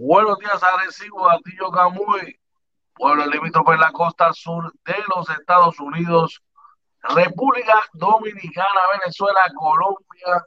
Buenos 0.00 0.38
días, 0.38 0.62
Arecibo, 0.62 1.28
Atillo 1.28 1.72
Camuy, 1.72 2.38
pueblo 2.94 3.26
limítrofe 3.26 3.72
en 3.72 3.80
la 3.80 3.90
costa 3.90 4.32
sur 4.32 4.72
de 4.84 4.94
los 5.12 5.28
Estados 5.28 5.80
Unidos, 5.80 6.40
República 7.02 7.82
Dominicana, 7.94 8.80
Venezuela, 8.92 9.40
Colombia, 9.56 10.46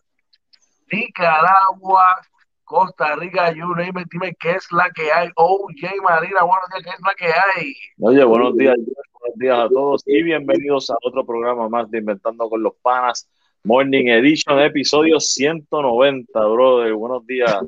Nicaragua, 0.90 2.22
Costa 2.64 3.18
Rica, 3.18 3.52
you 3.52 3.76
name 3.76 4.06
dime 4.10 4.34
qué 4.40 4.52
es 4.52 4.72
la 4.72 4.90
que 4.92 5.12
hay. 5.12 5.28
OJ 5.36 6.02
Marina, 6.02 6.44
buenos 6.44 6.70
días, 6.70 6.84
¿qué 6.86 6.90
es 6.92 7.02
la 7.06 7.14
que 7.16 7.26
hay? 7.26 7.74
Oye, 8.00 8.24
buenos 8.24 8.56
días, 8.56 8.78
buenos 9.20 9.38
días 9.38 9.60
a 9.60 9.68
todos 9.68 10.02
y 10.06 10.24
bienvenidos 10.24 10.90
a 10.92 10.96
otro 11.02 11.26
programa 11.26 11.68
más 11.68 11.92
de 11.92 11.98
Inventando 11.98 12.50
con 12.50 12.64
los 12.64 12.76
Panas, 12.82 13.30
Morning 13.66 14.06
Edition, 14.06 14.60
episodio 14.62 15.20
190, 15.20 16.40
brother. 16.40 16.94
Buenos 16.94 17.28
días. 17.28 17.60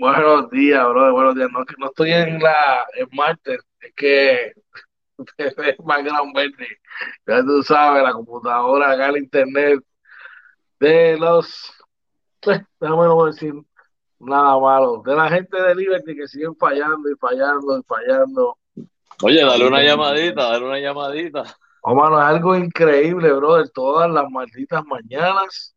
Buenos 0.00 0.48
días, 0.48 0.82
brother, 0.88 1.12
buenos 1.12 1.34
días. 1.34 1.50
No, 1.52 1.62
no 1.76 1.86
estoy 1.88 2.10
en 2.10 2.38
la 2.38 2.86
en 2.94 3.06
Marte, 3.12 3.58
es 3.82 3.92
que 3.94 4.54
es 5.36 5.80
más 5.84 6.02
grande. 6.02 6.54
Ya 7.26 7.42
tú 7.42 7.62
sabes, 7.62 8.02
la 8.02 8.14
computadora, 8.14 8.92
acá 8.92 9.10
el 9.10 9.18
internet 9.18 9.80
de 10.78 11.18
los, 11.18 11.70
déjame 12.80 13.04
no 13.04 13.26
decir 13.26 13.52
nada 14.20 14.58
malo, 14.58 15.02
de 15.04 15.14
la 15.14 15.28
gente 15.28 15.60
de 15.60 15.74
Liberty 15.74 16.16
que 16.16 16.28
siguen 16.28 16.56
fallando 16.56 17.10
y 17.10 17.16
fallando 17.16 17.78
y 17.78 17.82
fallando. 17.82 18.56
Oye, 19.22 19.44
dale 19.44 19.66
una 19.66 19.82
llamadita, 19.82 20.44
dale 20.44 20.64
una 20.64 20.78
llamadita. 20.78 21.42
Oh, 21.82 21.94
mano, 21.94 22.18
es 22.18 22.24
algo 22.24 22.56
increíble, 22.56 23.30
brother. 23.34 23.68
Todas 23.68 24.10
las 24.10 24.30
malditas 24.30 24.82
mañanas, 24.86 25.76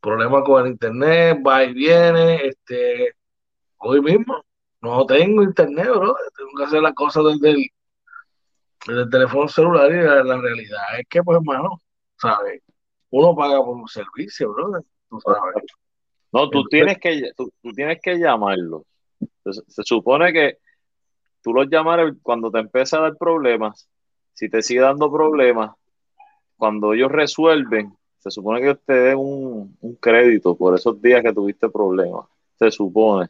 problemas 0.00 0.44
con 0.44 0.64
el 0.64 0.72
internet, 0.72 1.42
va 1.46 1.62
y 1.62 1.74
viene. 1.74 2.36
Este, 2.46 3.14
hoy 3.84 4.00
mismo 4.00 4.44
no 4.80 5.06
tengo 5.06 5.42
internet, 5.42 5.86
brother. 5.88 6.30
Tengo 6.36 6.50
que 6.58 6.64
hacer 6.64 6.82
las 6.82 6.94
cosas 6.94 7.24
desde 7.24 7.50
el, 7.50 7.66
desde 8.86 9.02
el 9.02 9.10
teléfono 9.10 9.48
celular 9.48 9.90
y 9.90 9.96
la, 9.96 10.22
la 10.22 10.36
realidad 10.36 10.82
es 10.98 11.06
que, 11.08 11.22
pues, 11.22 11.36
hermano, 11.36 11.80
¿sabes? 12.20 12.62
Uno 13.10 13.34
paga 13.34 13.64
por 13.64 13.76
un 13.76 13.88
servicio, 13.88 14.52
brother. 14.52 14.82
Tú 15.08 15.20
sabes. 15.20 15.64
No, 16.32 16.50
tú 16.50 16.64
tienes 16.64 16.98
que, 16.98 17.30
tú, 17.36 17.50
tú 17.62 17.72
tienes 17.72 17.98
que 18.02 18.18
llamarlos. 18.18 18.82
Se, 19.44 19.52
se 19.52 19.82
supone 19.84 20.32
que 20.32 20.58
tú 21.42 21.54
los 21.54 21.68
llamas 21.70 22.12
cuando 22.22 22.50
te 22.50 22.58
empieza 22.58 22.98
a 22.98 23.02
dar 23.02 23.16
problemas. 23.16 23.88
Si 24.32 24.50
te 24.50 24.60
sigue 24.60 24.80
dando 24.80 25.10
problemas, 25.10 25.76
cuando 26.56 26.92
ellos 26.92 27.10
resuelven, 27.10 27.96
se 28.18 28.30
supone 28.30 28.60
que 28.60 28.74
te 28.74 28.92
den 28.92 29.18
un, 29.18 29.76
un 29.80 29.94
crédito 29.96 30.56
por 30.56 30.74
esos 30.74 31.00
días 31.00 31.22
que 31.22 31.32
tuviste 31.32 31.68
problemas. 31.68 32.26
Se 32.58 32.70
supone. 32.70 33.28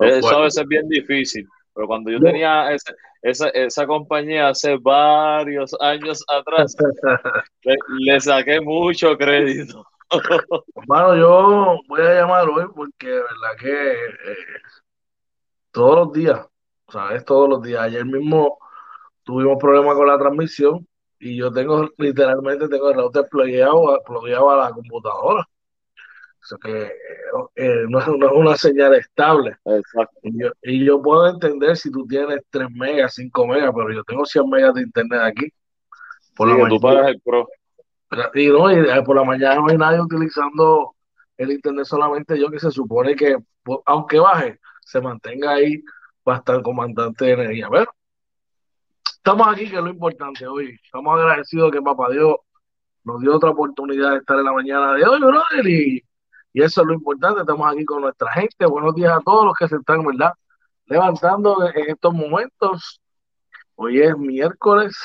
Eso 0.00 0.36
a 0.36 0.42
veces 0.42 0.62
es 0.62 0.68
bien 0.68 0.88
difícil. 0.88 1.46
Pero 1.74 1.86
cuando 1.86 2.10
yo 2.10 2.18
No. 2.18 2.26
tenía 2.26 2.72
ese- 2.72 2.94
esa, 3.22 3.48
esa 3.50 3.86
compañía 3.86 4.48
hace 4.48 4.76
varios 4.78 5.76
años 5.80 6.24
atrás, 6.28 6.74
le, 7.62 7.76
le 7.98 8.20
saqué 8.20 8.60
mucho 8.60 9.16
crédito. 9.16 9.84
Hermano, 10.74 11.16
yo 11.16 11.78
voy 11.88 12.00
a 12.00 12.14
llamar 12.14 12.48
hoy 12.48 12.64
porque 12.74 13.06
de 13.08 13.14
verdad 13.16 13.56
que 13.60 13.92
eh, 13.92 14.36
todos 15.70 15.96
los 16.06 16.12
días, 16.12 16.46
¿sabes? 16.88 17.24
Todos 17.24 17.48
los 17.48 17.62
días. 17.62 17.82
Ayer 17.82 18.04
mismo 18.04 18.58
tuvimos 19.24 19.58
problemas 19.58 19.94
con 19.96 20.08
la 20.08 20.18
transmisión 20.18 20.86
y 21.18 21.36
yo 21.36 21.52
tengo, 21.52 21.88
literalmente, 21.98 22.68
tengo 22.68 22.90
el 22.90 22.96
router 22.96 23.28
plugueado, 23.30 24.00
plugueado 24.04 24.50
a 24.50 24.56
la 24.56 24.70
computadora. 24.72 25.46
Sea 26.42 26.58
que 26.62 26.82
eh, 26.82 26.92
eh, 27.56 27.84
no, 27.88 27.98
es, 27.98 28.08
una 28.08 28.56
señal 28.56 28.94
estable. 28.94 29.56
Exacto. 29.64 30.18
Y 30.22 30.42
yo, 30.42 30.50
y 30.62 30.84
yo 30.84 31.02
puedo 31.02 31.28
entender 31.28 31.76
si 31.76 31.90
tú 31.90 32.06
tienes 32.06 32.40
3 32.50 32.68
megas, 32.70 33.14
5 33.14 33.46
megas, 33.46 33.72
pero 33.74 33.92
yo 33.92 34.04
tengo 34.04 34.24
100 34.24 34.48
megas 34.48 34.74
de 34.74 34.82
internet 34.82 35.20
aquí. 35.22 35.52
Por 36.34 36.50
Sí, 36.50 36.62
la 36.62 36.68
tú 36.68 36.80
pagas 36.80 37.08
el 37.08 37.20
pro. 37.20 37.48
Y 38.34 38.48
no, 38.48 38.70
y 38.72 38.88
eh, 38.88 39.02
por 39.04 39.16
la 39.16 39.24
mañana 39.24 39.56
no 39.56 39.68
hay 39.68 39.76
nadie 39.76 40.00
utilizando 40.00 40.94
el 41.36 41.52
internet, 41.52 41.84
solamente 41.84 42.38
yo 42.38 42.50
que 42.50 42.58
se 42.58 42.70
supone 42.70 43.14
que, 43.14 43.36
pues, 43.62 43.78
aunque 43.86 44.18
baje, 44.18 44.58
se 44.82 45.00
mantenga 45.00 45.52
ahí 45.52 45.82
bastante 46.24 46.62
comandante 46.62 47.24
de 47.24 47.32
energía. 47.32 47.68
Pero 47.70 47.90
estamos 49.16 49.46
aquí, 49.48 49.70
que 49.70 49.76
es 49.76 49.82
lo 49.82 49.90
importante 49.90 50.46
hoy. 50.46 50.76
Estamos 50.82 51.18
agradecidos 51.18 51.70
que 51.70 51.80
Papá 51.80 52.10
Dios 52.10 52.36
nos 53.04 53.20
dio 53.20 53.36
otra 53.36 53.50
oportunidad 53.50 54.12
de 54.12 54.18
estar 54.18 54.38
en 54.38 54.44
la 54.44 54.52
mañana 54.52 54.94
de 54.94 55.04
hoy, 55.04 55.20
brother, 55.20 55.66
y, 55.66 56.04
y 56.52 56.62
eso 56.62 56.80
es 56.82 56.86
lo 56.86 56.94
importante. 56.94 57.40
Estamos 57.40 57.72
aquí 57.72 57.84
con 57.84 58.02
nuestra 58.02 58.30
gente. 58.32 58.66
Buenos 58.66 58.94
días 58.94 59.12
a 59.12 59.20
todos 59.20 59.44
los 59.46 59.54
que 59.58 59.68
se 59.68 59.76
están, 59.76 60.04
¿verdad? 60.04 60.32
Levantando 60.86 61.68
en 61.74 61.90
estos 61.90 62.12
momentos. 62.14 63.00
Hoy 63.76 64.00
es 64.00 64.16
miércoles 64.16 64.96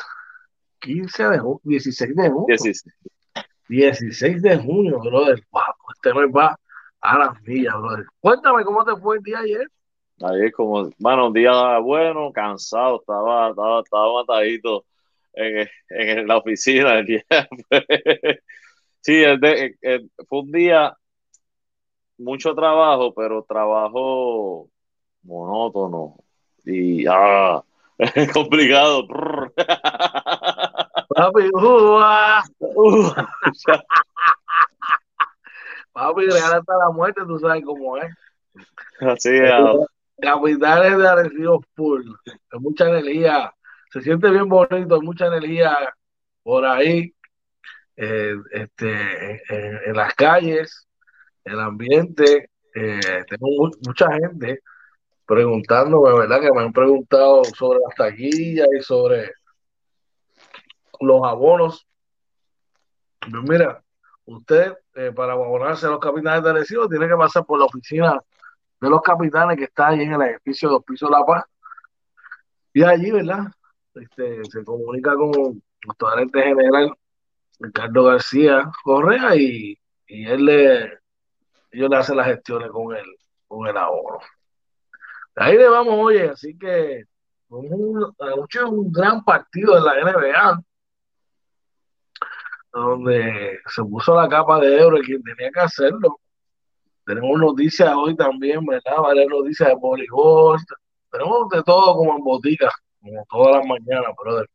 15 0.80 1.30
de 1.30 1.40
junio, 1.40 1.60
16 1.64 2.16
de 2.16 2.30
junio. 2.30 2.46
16. 2.48 2.84
16 3.68 4.42
de 4.42 4.58
junio, 4.58 5.00
brother. 5.00 5.42
Wow, 5.52 5.62
este 5.96 6.14
mes 6.14 6.30
va 6.36 6.56
a 7.02 7.18
las 7.20 7.42
millas, 7.44 7.74
brother. 7.76 8.06
Cuéntame 8.20 8.64
cómo 8.64 8.84
te 8.84 8.96
fue 8.98 9.18
el 9.18 9.24
día 9.24 9.40
ayer. 9.40 9.68
Es 10.44 10.54
como, 10.54 10.90
bueno, 11.00 11.28
un 11.28 11.34
día 11.34 11.78
bueno, 11.80 12.32
cansado, 12.32 13.00
estaba, 13.02 13.50
estaba, 13.50 13.82
estaba 13.82 14.14
matadito 14.14 14.86
en, 15.34 15.68
en 15.90 16.28
la 16.28 16.38
oficina 16.38 17.00
el 17.00 17.06
día. 17.06 17.24
Sí, 19.02 19.22
el 19.22 19.40
de- 19.40 19.78
el- 19.82 20.10
fue 20.28 20.40
un 20.40 20.52
día, 20.52 20.98
mucho 22.18 22.54
trabajo, 22.56 23.14
pero 23.14 23.44
trabajo 23.44 24.70
monótono 25.24 26.16
y 26.66 27.06
ah, 27.08 27.64
es 27.98 28.32
complicado. 28.34 29.08
Papi, 31.16 31.50
Uh, 32.60 32.60
papi, 35.94 36.26
real 36.28 36.54
hasta 36.54 36.78
la 36.78 36.90
muerte, 36.92 37.22
tú 37.28 37.40
sabes 37.40 37.64
cómo 37.66 37.98
es. 37.98 38.14
Así 39.02 39.30
es, 39.30 39.52
Capitales 40.20 40.98
de 40.98 41.08
Arecibo 41.08 41.62
Full. 41.76 42.04
Hay 42.52 42.60
mucha 42.60 42.88
energía. 42.90 43.54
Se 43.92 44.02
siente 44.02 44.30
bien 44.30 44.48
bonito, 44.48 44.96
hay 44.96 45.02
mucha 45.02 45.28
energía 45.28 45.78
por 46.44 46.66
ahí. 46.66 47.14
eh, 47.98 48.36
este, 48.52 48.92
en, 49.50 49.80
en 49.86 49.94
las 49.96 50.14
calles, 50.16 50.88
el 51.46 51.60
ambiente. 51.60 52.50
eh, 52.74 53.24
tengo 53.30 53.48
mu- 53.48 53.72
mucha 53.88 54.12
gente 54.12 54.62
preguntándome, 55.26 56.14
¿verdad? 56.20 56.42
Que 56.42 56.52
me 56.52 56.62
han 56.62 56.74
preguntado 56.74 57.44
sobre 57.46 57.80
las 57.80 57.96
taquillas 57.96 58.68
y 58.78 58.84
sobre 58.84 59.32
los 61.00 61.24
abonos. 61.24 61.88
Mira, 63.28 63.82
usted 64.26 64.74
eh, 64.96 65.12
para 65.16 65.34
abonarse 65.34 65.86
a 65.86 65.90
los 65.90 66.00
capitanes 66.00 66.44
de 66.44 66.50
Arecibo 66.50 66.88
tiene 66.90 67.08
que 67.08 67.16
pasar 67.16 67.46
por 67.46 67.60
la 67.60 67.66
oficina 67.66 68.22
de 68.82 68.90
los 68.90 69.02
capitanes 69.02 69.58
que 69.58 69.64
está 69.64 69.88
ahí 69.88 70.02
en 70.02 70.14
el 70.14 70.22
edificio 70.22 70.70
de 70.70 70.76
los 70.76 70.84
pisos 70.84 71.10
La 71.10 71.26
Paz. 71.26 71.44
Y 72.74 72.84
allí, 72.84 73.10
¿verdad? 73.10 73.46
Este, 73.94 74.44
se 74.46 74.64
comunica 74.66 75.16
con 75.16 75.32
nuestro 75.86 76.08
gerente 76.10 76.42
general, 76.42 76.94
Ricardo 77.60 78.04
García 78.04 78.70
Correa, 78.84 79.36
y, 79.36 79.80
y 80.08 80.26
él 80.28 80.46
le, 80.46 81.00
ellos 81.76 81.90
le 81.90 81.98
hacen 81.98 82.18
las 82.18 82.28
gestiones 82.28 82.70
con 82.72 82.96
el, 82.96 83.06
con 83.48 83.68
el 83.68 83.78
abono. 83.78 84.20
Ahí 85.36 85.58
le 85.58 85.68
vamos, 85.68 85.96
oye, 85.98 86.30
así 86.30 86.58
que 86.58 87.04
un, 87.50 88.14
un 88.16 88.92
gran 88.92 89.24
partido 89.24 89.76
de 89.76 89.82
la 89.82 89.94
NBA, 90.02 90.64
donde 92.72 93.60
se 93.68 93.84
puso 93.84 94.16
la 94.16 94.28
capa 94.28 94.60
de 94.60 94.78
euro 94.80 94.98
quien 95.00 95.22
tenía 95.24 95.52
que 95.52 95.60
hacerlo. 95.60 96.20
Tenemos 97.06 97.40
noticias 97.40 97.94
hoy 97.96 98.16
también, 98.16 98.66
¿verdad? 98.66 98.98
Varias 99.02 99.28
noticias 99.28 99.70
de 99.70 99.76
voleibol. 99.76 100.58
Tenemos 101.12 101.50
de 101.50 101.64
todo 101.64 101.96
como 101.96 102.18
en 102.18 102.24
botica, 102.24 102.72
como 103.02 103.26
todas 103.30 103.58
las 103.58 103.68
mañanas, 103.68 104.12
brother. 104.18 104.50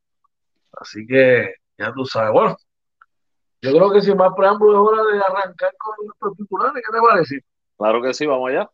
Así 0.73 1.07
que 1.07 1.55
ya 1.79 1.93
tú 1.93 2.05
sabes. 2.05 2.33
Bueno, 2.33 2.57
yo 3.63 3.73
creo 3.73 3.91
que 3.91 4.01
sin 4.01 4.17
más 4.17 4.33
preámbulo 4.37 4.73
es 4.73 4.89
hora 4.89 5.03
de 5.13 5.19
arrancar 5.19 5.71
con 5.79 6.07
nuestros 6.07 6.37
titulares. 6.37 6.83
¿Qué 6.87 6.93
te 6.93 7.01
parece? 7.01 7.41
claro 7.77 8.03
que 8.03 8.15
sí, 8.15 8.27
vamos 8.27 8.51
allá. 8.51 8.71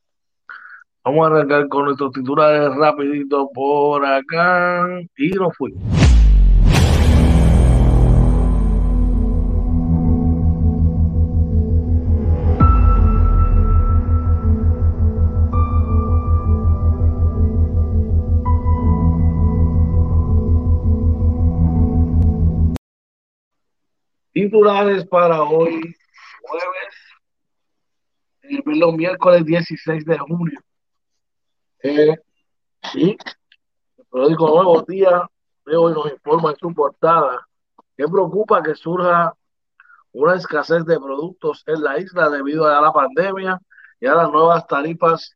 Vamos 1.05 1.25
a 1.25 1.31
arrancar 1.31 1.69
con 1.69 1.85
nuestros 1.85 2.13
titulares 2.13 2.75
rapidito 2.77 3.49
por 3.53 4.05
acá. 4.05 4.87
Y 5.17 5.31
nos 5.31 5.57
fuimos. 5.57 5.83
Titulares 24.37 25.07
para 25.07 25.43
hoy, 25.45 25.97
jueves, 26.43 26.95
los 28.67 28.93
miércoles 28.93 29.47
16 29.47 30.05
de 30.05 30.19
junio. 30.19 30.61
Eh, 31.83 32.15
y 32.93 33.13
el 33.13 34.05
periódico 34.11 34.49
Nuevo 34.51 34.83
Día 34.83 35.27
de 35.65 35.77
hoy 35.79 35.95
nos 35.95 36.13
informa 36.13 36.51
en 36.51 36.57
su 36.59 36.75
portada 36.75 37.49
que 37.97 38.05
preocupa 38.07 38.63
que 38.63 38.75
surja 38.75 39.33
una 40.13 40.35
escasez 40.35 40.85
de 40.85 41.01
productos 41.01 41.63
en 41.67 41.83
la 41.83 41.99
isla 41.99 42.29
debido 42.29 42.67
a 42.67 42.79
la 42.83 42.93
pandemia 42.93 43.59
y 44.01 44.07
a 44.07 44.17
las 44.17 44.31
nuevas 44.31 44.67
tarifas 44.67 45.35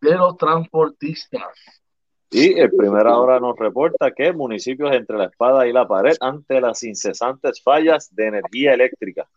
de 0.00 0.16
los 0.16 0.36
transportistas. 0.36 1.85
Y 2.30 2.58
el 2.58 2.70
Primera 2.72 3.16
Hora 3.18 3.38
nos 3.38 3.56
reporta 3.56 4.10
que 4.10 4.32
municipios 4.32 4.92
entre 4.92 5.16
la 5.16 5.26
espada 5.26 5.66
y 5.66 5.72
la 5.72 5.86
pared 5.86 6.16
ante 6.20 6.60
las 6.60 6.82
incesantes 6.82 7.62
fallas 7.62 8.14
de 8.14 8.26
energía 8.26 8.74
eléctrica. 8.74 9.28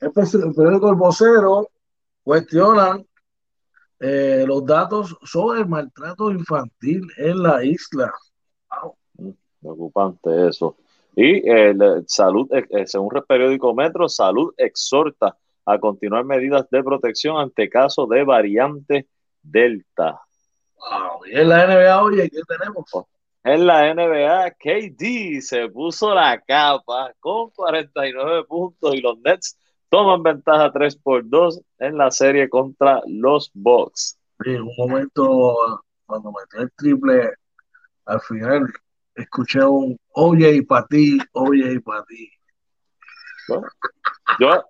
El 0.00 0.12
periódico 0.12 0.90
El 0.90 0.96
Vocero 0.96 1.70
cuestionan 2.22 3.06
eh, 3.98 4.44
los 4.46 4.66
datos 4.66 5.16
sobre 5.22 5.60
el 5.60 5.68
maltrato 5.68 6.30
infantil 6.30 7.06
en 7.16 7.42
la 7.42 7.64
isla. 7.64 8.12
Mm, 9.14 9.30
preocupante 9.60 10.48
eso. 10.48 10.76
Y 11.14 11.48
el 11.48 12.04
salud, 12.06 12.46
eh, 12.52 12.66
eh, 12.68 12.86
según 12.86 13.16
el 13.16 13.24
periódico 13.24 13.74
Metro, 13.74 14.06
Salud 14.06 14.52
exhorta 14.58 15.34
a 15.64 15.78
continuar 15.78 16.24
medidas 16.26 16.68
de 16.70 16.84
protección 16.84 17.38
ante 17.38 17.70
casos 17.70 18.06
de 18.10 18.22
variante 18.22 19.06
Delta. 19.42 20.25
En 21.26 21.48
la 21.48 21.66
NBA, 21.66 22.02
oye, 22.02 22.30
¿qué 22.30 22.40
tenemos? 22.46 22.84
En 23.44 23.66
la 23.66 23.94
NBA, 23.94 24.50
KD 24.52 25.40
se 25.40 25.68
puso 25.68 26.14
la 26.14 26.40
capa 26.40 27.12
con 27.20 27.50
49 27.50 28.44
puntos 28.44 28.94
y 28.94 29.00
los 29.00 29.18
Nets 29.18 29.56
toman 29.88 30.22
ventaja 30.22 30.72
3 30.72 30.96
por 30.96 31.28
2 31.28 31.60
en 31.78 31.96
la 31.96 32.10
serie 32.10 32.48
contra 32.48 33.00
los 33.06 33.50
Bucks. 33.54 34.18
En 34.44 34.62
un 34.62 34.74
momento, 34.76 35.82
cuando 36.06 36.32
metí 36.32 36.62
el 36.62 36.72
triple, 36.72 37.30
al 38.06 38.20
final 38.20 38.66
escuché 39.14 39.64
un 39.64 39.96
oye 40.12 40.56
y 40.56 40.62
para 40.62 40.86
ti, 40.86 41.18
oye 41.32 41.72
y 41.74 41.78
para 41.78 42.04
ti. 42.04 42.30
Yo, 44.40 44.64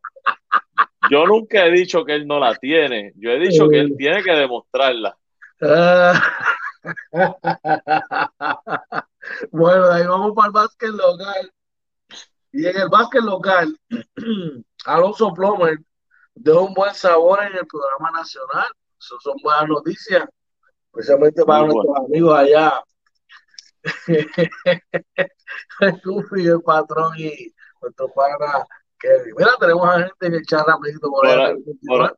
yo 1.10 1.26
nunca 1.26 1.66
he 1.66 1.70
dicho 1.70 2.04
que 2.04 2.14
él 2.14 2.26
no 2.26 2.38
la 2.38 2.54
tiene, 2.54 3.12
yo 3.16 3.30
he 3.30 3.38
dicho 3.38 3.68
que 3.68 3.80
él 3.80 3.94
tiene 3.96 4.22
que 4.22 4.32
demostrarla. 4.32 5.16
bueno, 9.50 9.90
ahí 9.90 10.06
vamos 10.06 10.32
para 10.34 10.46
el 10.46 10.52
básquet 10.52 10.90
local. 10.90 11.52
Y 12.52 12.66
en 12.66 12.76
el 12.76 12.88
básquet 12.88 13.22
local, 13.22 13.76
Alonso 14.86 15.34
Plomer 15.34 15.78
dio 16.34 16.62
un 16.62 16.72
buen 16.74 16.94
sabor 16.94 17.42
en 17.42 17.56
el 17.56 17.66
programa 17.66 18.12
nacional. 18.12 18.68
Eso 18.98 19.18
son 19.20 19.36
buenas 19.42 19.68
noticias, 19.68 20.24
especialmente 20.86 21.44
para 21.44 21.66
nuestros 21.66 21.96
amigos 21.96 22.38
allá. 22.38 22.82
El 25.80 26.62
patrón 26.62 27.12
y 27.16 27.54
nuestro 27.80 28.12
pana 28.12 28.66
Mira, 29.02 29.50
tenemos 29.60 29.86
a 29.86 29.98
gente 29.98 30.30
que 30.30 30.36
echa 30.38 30.64
rapidito 30.64 31.10
por, 31.10 31.26
ahí, 31.28 31.54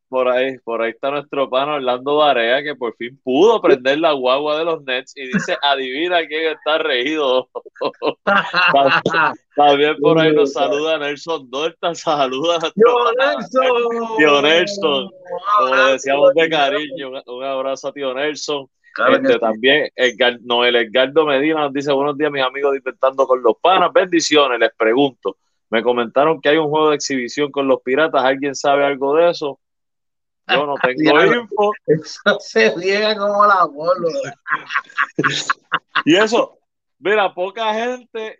por, 0.08 0.28
ahí. 0.28 0.58
Por 0.58 0.80
ahí 0.80 0.90
está 0.90 1.10
nuestro 1.10 1.50
pana 1.50 1.74
Orlando 1.74 2.16
Barea, 2.16 2.62
que 2.62 2.76
por 2.76 2.94
fin 2.96 3.18
pudo 3.24 3.60
prender 3.60 3.98
la 3.98 4.12
guagua 4.12 4.58
de 4.58 4.64
los 4.64 4.82
Nets 4.84 5.16
y 5.16 5.26
dice, 5.26 5.56
adivina 5.60 6.24
quién 6.26 6.52
está 6.52 6.78
reído. 6.78 7.48
También 9.56 9.96
por 10.00 10.20
ahí 10.20 10.32
nos 10.32 10.52
saluda 10.52 10.98
Nelson 10.98 11.50
Dorta, 11.50 11.94
saluda 11.96 12.56
a 12.56 12.70
Tío 12.70 13.12
Nelson. 13.18 14.16
Tío 14.16 14.42
Nelson, 14.42 15.10
como 15.58 15.74
le 15.74 15.92
decíamos 15.92 16.34
de 16.34 16.48
cariño, 16.48 17.10
un, 17.26 17.44
abrazo 17.44 17.88
a 17.88 17.92
Tío 17.92 18.14
Nelson. 18.14 18.68
Este, 19.12 19.38
también 19.38 19.88
Noel 20.42 20.74
Edgardo 20.74 21.24
Medina 21.24 21.60
nos 21.60 21.72
dice 21.72 21.92
buenos 21.92 22.18
días 22.18 22.32
mis 22.32 22.42
amigos 22.42 22.72
de 22.72 22.78
Inventando 22.78 23.28
con 23.28 23.40
los 23.42 23.54
Panas, 23.60 23.92
bendiciones, 23.92 24.58
les 24.58 24.74
pregunto, 24.76 25.36
me 25.70 25.82
comentaron 25.82 26.40
que 26.40 26.48
hay 26.48 26.56
un 26.56 26.68
juego 26.68 26.90
de 26.90 26.96
exhibición 26.96 27.50
con 27.50 27.68
los 27.68 27.80
piratas. 27.82 28.24
¿Alguien 28.24 28.54
sabe 28.54 28.84
algo 28.84 29.14
de 29.14 29.30
eso? 29.30 29.60
Yo 30.48 30.66
no 30.66 30.74
tengo 30.82 31.24
info. 31.24 31.72
Eso 31.86 32.38
se 32.40 32.74
riega 32.74 33.16
como 33.16 33.46
la 33.46 33.64
bola. 33.66 34.08
y 36.04 36.16
eso, 36.16 36.58
mira, 36.98 37.32
poca 37.34 37.74
gente. 37.74 38.38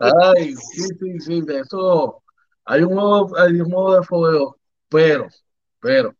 Ay, 0.00 0.54
sí, 0.54 0.88
sí, 0.98 1.20
sí, 1.20 1.40
de 1.42 1.60
eso. 1.60 2.22
Hay 2.64 2.82
un 2.82 2.94
juego, 2.94 3.38
hay 3.38 3.60
un 3.60 3.70
juego 3.70 3.96
de 3.96 4.02
fuego, 4.06 4.58
pero, 4.88 5.28
pero, 5.80 6.14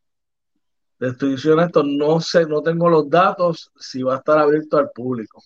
te 0.98 1.08
estoy 1.08 1.30
diciendo 1.30 1.62
esto, 1.62 1.82
no 1.82 2.20
sé, 2.20 2.44
no 2.44 2.62
tengo 2.62 2.88
los 2.90 3.08
datos 3.08 3.72
si 3.76 4.02
va 4.02 4.16
a 4.16 4.18
estar 4.18 4.38
abierto 4.38 4.76
al 4.76 4.90
público. 4.90 5.42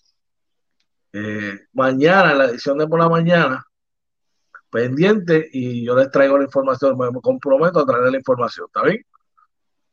Eh, 1.12 1.60
mañana, 1.72 2.32
en 2.32 2.38
la 2.38 2.44
edición 2.46 2.78
de 2.78 2.88
por 2.88 2.98
la 2.98 3.08
mañana, 3.08 3.64
pendiente 4.70 5.48
y 5.52 5.84
yo 5.84 5.96
les 5.96 6.10
traigo 6.10 6.38
la 6.38 6.44
información, 6.44 6.96
me 6.98 7.20
comprometo 7.20 7.80
a 7.80 7.86
traer 7.86 8.10
la 8.10 8.18
información, 8.18 8.66
¿está 8.66 8.82
bien? 8.82 9.04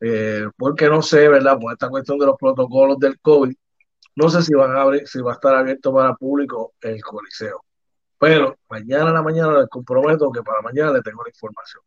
Eh, 0.01 0.47
porque 0.57 0.89
no 0.89 1.01
sé, 1.01 1.27
¿verdad? 1.27 1.57
Por 1.59 1.73
esta 1.73 1.89
cuestión 1.89 2.19
de 2.19 2.25
los 2.25 2.37
protocolos 2.37 2.99
del 2.99 3.19
COVID, 3.19 3.55
no 4.15 4.29
sé 4.29 4.41
si 4.41 4.53
van 4.53 4.75
a 4.75 4.81
abrir, 4.81 5.07
si 5.07 5.21
va 5.21 5.31
a 5.31 5.35
estar 5.35 5.55
abierto 5.55 5.93
para 5.93 6.15
público 6.15 6.73
el 6.81 7.01
coliseo. 7.01 7.63
Pero 8.17 8.57
mañana 8.69 9.09
a 9.09 9.13
la 9.13 9.21
mañana 9.21 9.59
les 9.59 9.67
comprometo 9.67 10.31
que 10.31 10.41
para 10.41 10.61
mañana 10.61 10.93
les 10.93 11.03
tengo 11.03 11.23
la 11.23 11.29
información. 11.29 11.83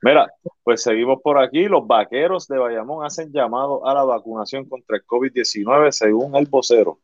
Mira, 0.00 0.28
pues 0.62 0.82
seguimos 0.82 1.20
por 1.22 1.38
aquí. 1.38 1.66
Los 1.66 1.86
vaqueros 1.86 2.46
de 2.46 2.58
Bayamón 2.58 3.04
hacen 3.04 3.32
llamado 3.32 3.84
a 3.86 3.94
la 3.94 4.04
vacunación 4.04 4.68
contra 4.68 4.96
el 4.96 5.04
COVID-19 5.04 5.90
según 5.90 6.36
el 6.36 6.46
vocero. 6.46 7.00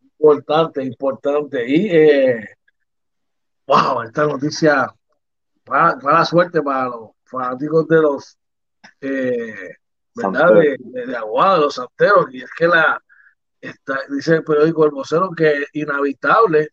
Importante, 0.00 0.84
importante. 0.84 1.68
Y 1.68 1.88
eh, 1.90 2.48
wow, 3.66 4.02
esta 4.02 4.26
noticia, 4.26 4.94
mala, 5.66 6.24
suerte 6.24 6.62
para 6.62 6.86
los 6.86 7.10
fanáticos 7.24 7.86
de 7.88 8.02
los, 8.02 8.38
eh, 9.00 9.76
¿verdad? 10.14 10.54
De, 10.54 10.76
de, 11.06 11.16
Aguada, 11.16 11.54
de 11.54 11.60
los 11.60 11.74
santeros, 11.74 12.26
y 12.32 12.42
es 12.42 12.50
que 12.56 12.66
la, 12.66 13.02
está, 13.60 13.98
dice 14.10 14.36
el 14.36 14.44
periódico 14.44 14.84
El 14.84 14.90
Vocero 14.90 15.30
que 15.36 15.62
es 15.62 15.68
inhabitable, 15.72 16.70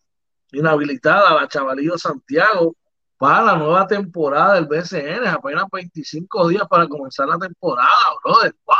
inhabilitada 0.52 1.36
la 1.36 1.48
Chavalillo 1.48 1.98
Santiago 1.98 2.76
para 3.18 3.44
la 3.44 3.56
nueva 3.58 3.86
temporada 3.86 4.56
del 4.56 4.66
BCN, 4.66 5.28
apenas 5.28 5.66
25 5.72 6.48
días 6.48 6.68
para 6.70 6.88
comenzar 6.88 7.28
la 7.28 7.38
temporada, 7.38 7.90
brother, 8.24 8.56
wow. 8.66 8.76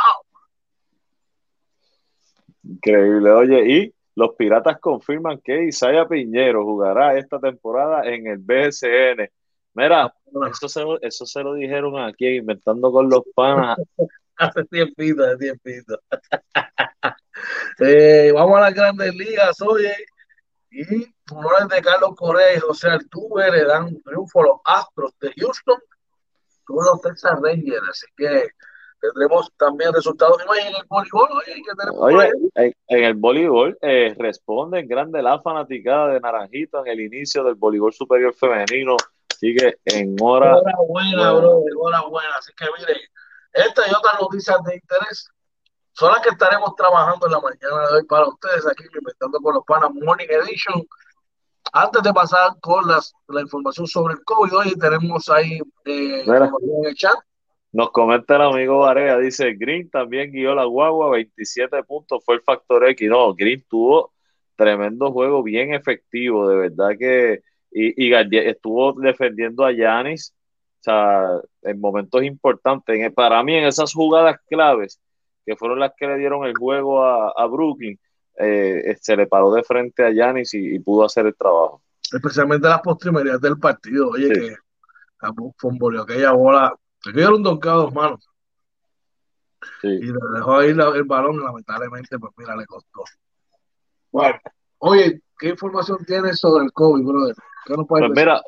Increíble, 2.62 3.30
oye, 3.30 3.72
y 3.72 3.94
los 4.20 4.34
Piratas 4.34 4.78
confirman 4.78 5.40
que 5.40 5.64
Isaiah 5.64 6.06
Piñero 6.06 6.62
jugará 6.62 7.16
esta 7.16 7.40
temporada 7.40 8.04
en 8.04 8.26
el 8.26 8.36
BSN. 8.36 9.30
Mira, 9.72 10.14
eso 10.50 10.68
se, 10.68 10.84
eso 11.00 11.24
se 11.24 11.42
lo 11.42 11.54
dijeron 11.54 11.98
aquí, 11.98 12.36
inventando 12.36 12.92
con 12.92 13.08
los 13.08 13.22
panas. 13.34 13.78
hace 14.36 14.64
tiempito, 14.64 15.24
hace 15.24 15.38
tiempito. 15.38 15.98
eh, 17.78 18.30
vamos 18.34 18.58
a 18.58 18.60
las 18.60 18.74
grandes 18.74 19.14
ligas, 19.14 19.58
oye. 19.62 19.94
Y 20.70 20.84
honores 21.32 21.68
de 21.68 21.80
Carlos 21.80 22.14
Correa 22.14 22.56
y 22.56 22.60
José 22.60 22.90
Altuve 22.90 23.50
le 23.50 23.64
dan 23.64 23.84
un 23.84 24.02
triunfo 24.02 24.40
a 24.40 24.44
los 24.44 24.60
Astros 24.66 25.18
de 25.18 25.32
Houston 25.38 25.78
con 26.64 26.84
los 26.84 27.00
Texas 27.00 27.38
Rangers. 27.42 27.88
Así 27.88 28.06
que 28.18 28.50
tendremos 29.00 29.50
también 29.56 29.92
resultados 29.92 30.38
en 30.42 30.74
el 30.74 30.84
voleibol. 30.88 31.28
Oye, 31.98 32.32
en, 32.54 33.04
el 33.04 33.14
voleibol 33.14 33.78
eh, 33.80 34.14
responde 34.18 34.80
en 34.80 34.88
grande 34.88 35.22
la 35.22 35.40
fanaticada 35.40 36.08
de 36.08 36.20
Naranjito 36.20 36.84
en 36.84 36.92
el 36.92 37.00
inicio 37.00 37.42
del 37.44 37.54
voleibol 37.54 37.92
superior 37.92 38.34
femenino. 38.34 38.96
Sigue 39.38 39.78
en 39.86 40.16
hora. 40.20 40.58
Enhorabuena, 40.58 41.32
bro, 41.32 41.62
enhorabuena. 41.66 42.28
Así 42.38 42.52
que 42.56 42.66
mire, 42.78 43.00
esta 43.52 43.82
y 43.88 43.94
otras 43.94 44.20
noticias 44.20 44.62
de 44.64 44.74
interés 44.74 45.28
son 45.92 46.12
las 46.12 46.20
que 46.20 46.30
estaremos 46.30 46.74
trabajando 46.76 47.26
en 47.26 47.32
la 47.32 47.40
mañana 47.40 47.88
de 47.88 47.96
hoy 47.96 48.04
para 48.04 48.28
ustedes 48.28 48.66
aquí, 48.66 48.84
inventando 48.84 49.38
con 49.40 49.54
los 49.54 49.64
panas 49.64 49.90
Morning 49.92 50.26
Edition. 50.28 50.86
Antes 51.72 52.02
de 52.02 52.12
pasar 52.12 52.58
con 52.60 52.86
las, 52.86 53.12
la 53.28 53.42
información 53.42 53.86
sobre 53.86 54.14
el 54.14 54.24
COVID, 54.24 54.56
hoy 54.56 54.78
tenemos 54.78 55.28
ahí 55.28 55.60
eh, 55.84 56.24
en 56.26 56.86
el 56.86 56.94
chat 56.94 57.16
nos 57.72 57.90
comenta 57.90 58.36
el 58.36 58.42
amigo 58.42 58.78
Varea, 58.80 59.18
dice, 59.18 59.54
Green 59.54 59.88
también 59.90 60.32
guió 60.32 60.54
la 60.54 60.64
guagua, 60.64 61.10
27 61.10 61.84
puntos, 61.84 62.22
fue 62.24 62.36
el 62.36 62.42
factor 62.42 62.88
X. 62.88 63.08
No, 63.08 63.34
Green 63.34 63.64
tuvo 63.68 64.12
tremendo 64.56 65.12
juego, 65.12 65.42
bien 65.42 65.72
efectivo, 65.72 66.48
de 66.48 66.56
verdad 66.56 66.90
que, 66.98 67.42
y, 67.70 68.08
y 68.08 68.12
estuvo 68.46 68.92
defendiendo 68.94 69.64
a 69.64 69.72
Yanis, 69.72 70.34
o 70.80 70.82
sea, 70.82 71.40
en 71.62 71.80
momentos 71.80 72.22
importantes. 72.24 73.12
Para 73.14 73.42
mí, 73.42 73.54
en 73.54 73.64
esas 73.64 73.92
jugadas 73.92 74.38
claves, 74.48 75.00
que 75.46 75.56
fueron 75.56 75.78
las 75.78 75.92
que 75.96 76.06
le 76.06 76.18
dieron 76.18 76.44
el 76.44 76.56
juego 76.56 77.04
a, 77.04 77.46
Brooklyn, 77.46 77.98
eh, 78.38 78.96
se 79.00 79.16
le 79.16 79.26
paró 79.26 79.52
de 79.52 79.62
frente 79.62 80.04
a 80.04 80.10
Yanis 80.10 80.54
y, 80.54 80.78
pudo 80.80 81.04
hacer 81.04 81.26
el 81.26 81.36
trabajo. 81.36 81.82
Especialmente 82.12 82.68
las 82.68 82.80
postrimerías 82.80 83.40
del 83.40 83.58
partido, 83.58 84.10
oye, 84.10 84.28
que 84.28 84.54
que 85.20 86.12
aquella 86.12 86.32
bola, 86.32 86.74
aquello 87.06 87.26
era 87.26 87.34
un 87.36 87.42
doncado 87.42 87.82
dos 87.82 87.94
manos. 87.94 88.28
Y 89.82 89.88
le 89.88 90.18
dejó 90.34 90.56
ahí 90.56 90.70
el 90.70 91.04
balón, 91.04 91.42
lamentablemente, 91.42 92.18
pues 92.18 92.32
mira, 92.36 92.56
le 92.56 92.66
costó. 92.66 93.04
Bueno, 94.10 94.38
oye, 94.78 95.22
¿qué 95.38 95.50
información 95.50 95.98
tienes 96.06 96.38
sobre 96.38 96.64
el 96.64 96.72
COVID, 96.72 97.04
brother? 97.04 97.36
¿Qué 97.66 97.74
pues 97.86 98.10
mira, 98.10 98.42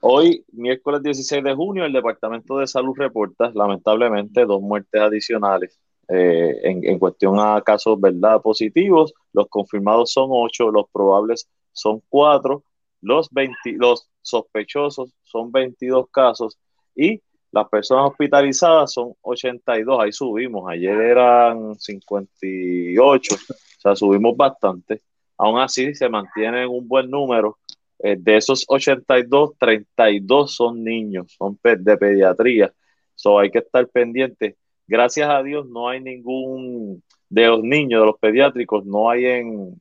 hoy, 0.00 0.44
miércoles 0.52 1.02
16 1.02 1.42
de 1.42 1.54
junio, 1.54 1.84
el 1.84 1.92
Departamento 1.92 2.58
de 2.58 2.66
Salud 2.66 2.94
reporta, 2.96 3.50
lamentablemente, 3.54 4.44
dos 4.44 4.60
muertes 4.60 5.00
adicionales 5.00 5.78
eh, 6.12 6.60
en, 6.64 6.98
cuestión 6.98 7.38
a 7.38 7.62
casos 7.62 8.00
verdad 8.00 8.42
positivos, 8.42 9.14
los 9.32 9.46
confirmados 9.48 10.12
son 10.12 10.30
ocho, 10.32 10.70
los 10.70 10.86
probables 10.92 11.48
son 11.72 12.02
cuatro, 12.08 12.64
los, 13.00 13.30
20, 13.30 13.54
los 13.76 14.10
sospechosos 14.20 15.14
son 15.22 15.52
22 15.52 16.06
casos 16.10 16.58
y 16.96 17.22
las 17.52 17.68
personas 17.68 18.10
hospitalizadas 18.10 18.92
son 18.92 19.14
82, 19.22 20.00
ahí 20.00 20.12
subimos, 20.12 20.70
ayer 20.70 20.96
eran 21.00 21.74
58, 21.74 23.34
o 23.34 23.80
sea, 23.80 23.96
subimos 23.96 24.36
bastante. 24.36 25.00
Aún 25.36 25.58
así, 25.60 25.94
se 25.94 26.08
mantiene 26.08 26.66
un 26.66 26.86
buen 26.86 27.10
número. 27.10 27.58
Eh, 27.98 28.16
de 28.18 28.36
esos 28.36 28.64
82, 28.68 29.52
32 29.58 30.54
son 30.54 30.84
niños, 30.84 31.34
son 31.36 31.58
de 31.62 31.96
pediatría. 31.96 32.72
So, 33.14 33.38
hay 33.38 33.50
que 33.50 33.58
estar 33.58 33.86
pendiente 33.88 34.56
gracias 34.90 35.30
a 35.30 35.42
Dios 35.42 35.68
no 35.68 35.88
hay 35.88 36.00
ningún 36.00 37.02
de 37.28 37.46
los 37.46 37.62
niños, 37.62 38.00
de 38.00 38.06
los 38.06 38.18
pediátricos, 38.18 38.84
no 38.84 39.08
hay 39.08 39.24
en, 39.24 39.80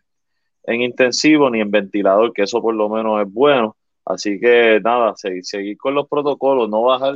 intensivo 0.67 1.49
ni 1.49 1.61
en 1.61 1.71
ventilador, 1.71 2.31
que 2.31 2.43
eso 2.43 2.61
por 2.61 2.75
lo 2.75 2.87
menos 2.89 3.19
es 3.25 3.33
bueno. 3.33 3.75
Así 4.05 4.39
que 4.39 4.79
nada, 4.83 5.15
seguir, 5.15 5.77
con 5.77 5.95
los 5.95 6.07
protocolos, 6.07 6.69
no 6.69 6.83
bajar 6.83 7.15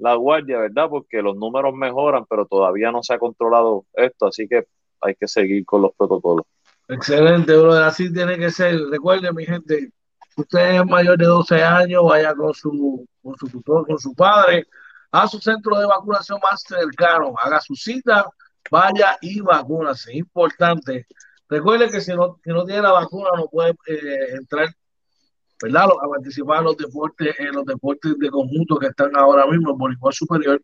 la 0.00 0.14
guardia, 0.14 0.58
¿verdad? 0.58 0.88
Porque 0.88 1.22
los 1.22 1.36
números 1.36 1.74
mejoran, 1.74 2.24
pero 2.28 2.46
todavía 2.46 2.90
no 2.90 3.02
se 3.02 3.14
ha 3.14 3.18
controlado 3.18 3.84
esto, 3.94 4.26
así 4.26 4.48
que 4.48 4.66
hay 5.00 5.14
que 5.14 5.28
seguir 5.28 5.64
con 5.64 5.82
los 5.82 5.92
protocolos. 5.96 6.46
Excelente, 6.88 7.54
así 7.82 8.12
tiene 8.12 8.36
que 8.36 8.50
ser. 8.50 8.76
Recuerden, 8.90 9.34
mi 9.34 9.44
gente, 9.44 9.92
usted 10.36 10.80
es 10.80 10.86
mayor 10.86 11.18
de 11.18 11.26
12 11.26 11.62
años, 11.62 12.04
vaya 12.04 12.34
con 12.34 12.52
su, 12.54 13.06
con 13.22 13.36
su 13.36 13.48
tutor, 13.48 13.86
con 13.86 13.98
su 13.98 14.14
padre, 14.14 14.66
a 15.12 15.28
su 15.28 15.38
centro 15.38 15.78
de 15.78 15.86
vacunación 15.86 16.40
más 16.42 16.62
cercano, 16.66 17.34
haga 17.38 17.60
su 17.60 17.74
cita, 17.74 18.26
vaya 18.70 19.18
y 19.20 19.40
vacúnase. 19.40 20.16
Importante. 20.16 21.06
Recuerde 21.48 21.90
que 21.90 22.00
si 22.00 22.12
no, 22.12 22.38
si 22.42 22.50
no 22.50 22.64
tiene 22.64 22.82
la 22.82 22.92
vacuna 22.92 23.30
no 23.36 23.46
puede 23.48 23.70
eh, 23.86 24.34
entrar 24.38 24.68
¿verdad? 25.62 25.84
a 25.84 26.08
participar 26.08 26.58
en 26.58 26.64
los 26.64 26.76
deportes, 26.76 27.34
en 27.38 27.52
los 27.52 27.64
deportes 27.64 28.18
de 28.18 28.30
conjunto 28.30 28.76
que 28.78 28.86
están 28.86 29.14
ahora 29.16 29.46
mismo, 29.46 29.70
el 29.70 29.76
voleibol 29.76 30.12
superior, 30.12 30.62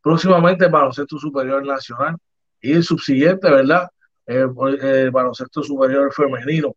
próximamente 0.00 0.68
baloncesto 0.68 1.18
superior 1.18 1.64
nacional 1.64 2.16
y 2.60 2.72
el 2.72 2.82
subsiguiente, 2.82 3.50
¿verdad? 3.50 3.88
El, 4.24 4.50
el 4.80 5.10
baloncesto 5.10 5.62
superior 5.62 6.12
femenino. 6.12 6.74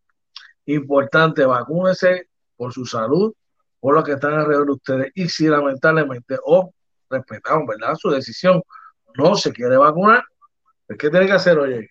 Importante, 0.65 1.45
vacúnese 1.45 2.27
por 2.55 2.73
su 2.73 2.85
salud, 2.85 3.33
por 3.79 3.95
lo 3.95 4.03
que 4.03 4.13
están 4.13 4.33
alrededor 4.33 4.65
de 4.65 4.71
ustedes. 4.73 5.11
Y 5.15 5.29
si 5.29 5.47
lamentablemente 5.47 6.37
o 6.43 6.71
respetamos, 7.09 7.67
¿verdad? 7.67 7.95
Su 7.95 8.09
decisión. 8.09 8.61
No 9.17 9.35
se 9.35 9.51
quiere 9.51 9.77
vacunar. 9.77 10.23
¿Qué 10.87 11.09
tiene 11.09 11.25
que 11.25 11.33
hacer, 11.33 11.57
oye? 11.57 11.89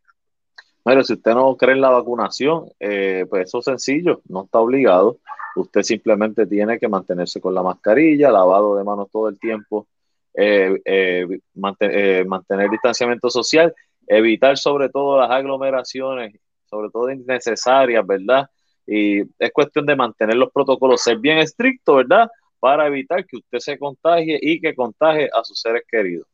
Bueno, 0.85 1.03
si 1.03 1.15
usted 1.15 1.35
no 1.35 1.57
cree 1.57 1.75
en 1.75 1.81
la 1.81 1.91
vacunación, 1.91 2.67
eh, 2.81 3.27
pues 3.29 3.49
eso 3.49 3.59
es 3.59 3.65
sencillo, 3.67 4.23
no 4.29 4.45
está 4.45 4.59
obligado. 4.59 5.19
Usted 5.57 5.83
simplemente 5.83 6.47
tiene 6.47 6.79
que 6.79 6.89
mantenerse 6.89 7.41
con 7.41 7.55
la 7.55 7.63
mascarilla, 7.63 8.31
lavado 8.31 8.77
de 8.77 8.85
manos 8.85 9.09
todo 9.11 9.29
el 9.29 9.39
tiempo, 9.39 9.87
eh, 10.35 10.81
eh, 10.85 11.27
mantener 11.55 12.71
distanciamiento 12.71 13.31
social, 13.31 13.75
evitar 14.07 14.57
sobre 14.57 14.89
todo 14.89 15.21
las 15.21 15.31
aglomeraciones, 15.31 16.35
sobre 16.67 16.91
todo 16.91 17.11
innecesarias, 17.11 18.07
¿verdad? 18.07 18.49
Y 18.87 19.21
es 19.21 19.53
cuestión 19.53 19.85
de 19.87 19.97
mantener 19.97 20.37
los 20.37 20.53
protocolos, 20.53 21.03
ser 21.03 21.19
bien 21.19 21.39
estricto, 21.39 21.97
¿verdad? 21.97 22.29
para 22.61 22.87
evitar 22.87 23.25
que 23.25 23.37
usted 23.37 23.59
se 23.59 23.79
contagie 23.79 24.39
y 24.41 24.61
que 24.61 24.75
contagie 24.75 25.31
a 25.33 25.45
sus 25.45 25.61
seres 25.61 25.83
queridos. 25.89 26.27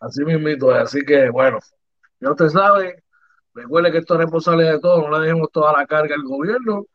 Así 0.00 0.24
mismo, 0.24 0.70
así 0.70 1.04
que 1.04 1.28
bueno, 1.30 1.58
ya 2.20 2.30
usted 2.30 2.48
sabe, 2.48 3.02
recuerde 3.54 3.92
que 3.92 3.98
esto 3.98 4.14
es 4.14 4.20
responsable 4.20 4.64
de 4.64 4.80
todo, 4.80 5.08
no 5.08 5.18
le 5.18 5.26
dejemos 5.26 5.50
toda 5.52 5.72
la 5.72 5.86
carga 5.86 6.14
al 6.14 6.22
gobierno. 6.22 6.86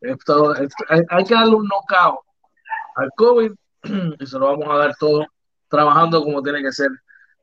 Esto, 0.00 0.54
hay, 0.88 1.24
que 1.24 1.34
darle 1.34 1.54
un 1.54 1.68
knockout 1.68 2.20
al 2.96 3.10
COVID 3.16 3.52
y 4.20 4.26
se 4.26 4.38
lo 4.38 4.46
vamos 4.46 4.68
a 4.68 4.78
dar 4.78 4.96
todo 4.96 5.26
trabajando 5.68 6.22
como 6.22 6.42
tiene 6.42 6.62
que 6.62 6.72
ser 6.72 6.90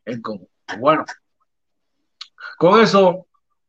en 0.06 0.22
común. 0.22 0.48
Bueno, 0.80 1.06
con 2.58 2.82
eso 2.82 3.28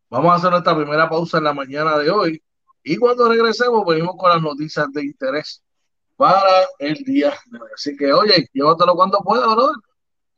vamos 0.09 0.33
a 0.33 0.35
hacer 0.37 0.51
nuestra 0.51 0.75
primera 0.75 1.09
pausa 1.09 1.39
en 1.39 1.45
la 1.45 1.53
mañana 1.53 1.99
de 1.99 2.11
hoy 2.11 2.43
y 2.83 2.97
cuando 2.97 3.29
regresemos 3.29 3.85
venimos 3.87 4.17
con 4.17 4.31
las 4.31 4.41
noticias 4.41 4.91
de 4.93 5.05
interés 5.05 5.63
para 6.17 6.67
el 6.79 6.97
día 7.05 7.33
de 7.47 7.59
hoy. 7.59 7.69
Así 7.75 7.97
que, 7.97 8.13
oye, 8.13 8.49
llévatelo 8.53 8.95
cuando 8.95 9.19
pueda, 9.21 9.47
¿no? 9.47 9.73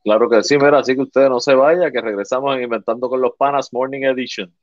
Claro 0.03 0.29
que 0.29 0.43
sí, 0.43 0.57
mira, 0.57 0.79
así 0.79 0.95
que 0.95 1.01
ustedes 1.01 1.29
no 1.29 1.39
se 1.39 1.53
vayan, 1.53 1.91
que 1.91 2.01
regresamos 2.01 2.55
en 2.55 2.63
Inventando 2.63 3.07
con 3.07 3.21
los 3.21 3.33
Panas 3.37 3.71
Morning 3.71 4.01
Edition. 4.01 4.53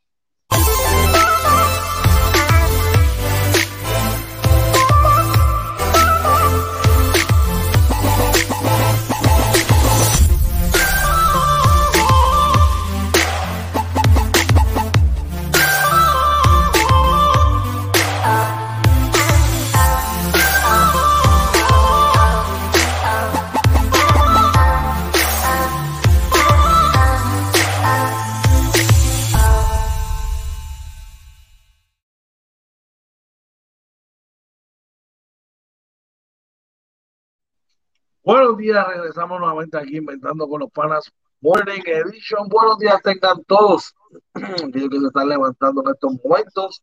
Buenos 38.29 38.59
días, 38.59 38.87
regresamos 38.87 39.41
nuevamente 39.41 39.79
aquí 39.79 39.97
inventando 39.97 40.47
con 40.47 40.61
los 40.61 40.71
panas 40.71 41.11
Morning 41.41 41.81
Edition. 41.87 42.47
Buenos 42.51 42.77
días 42.79 43.01
tengan 43.03 43.43
todos 43.45 43.95
aquellos 44.35 44.91
que 44.91 45.01
se 45.01 45.07
están 45.07 45.31
levantando 45.31 45.83
en 45.83 45.93
estos 45.95 46.13
momentos. 46.23 46.83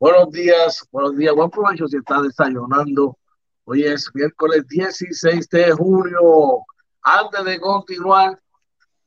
Buenos 0.00 0.30
días, 0.30 0.88
buenos 0.90 1.14
días, 1.14 1.34
buen 1.34 1.50
provecho 1.50 1.86
si 1.88 1.98
está 1.98 2.22
desayunando. 2.22 3.18
Hoy 3.66 3.82
es 3.82 4.10
miércoles 4.14 4.66
16 4.66 5.50
de 5.50 5.72
junio. 5.72 6.64
Antes 7.02 7.44
de 7.44 7.60
continuar 7.60 8.40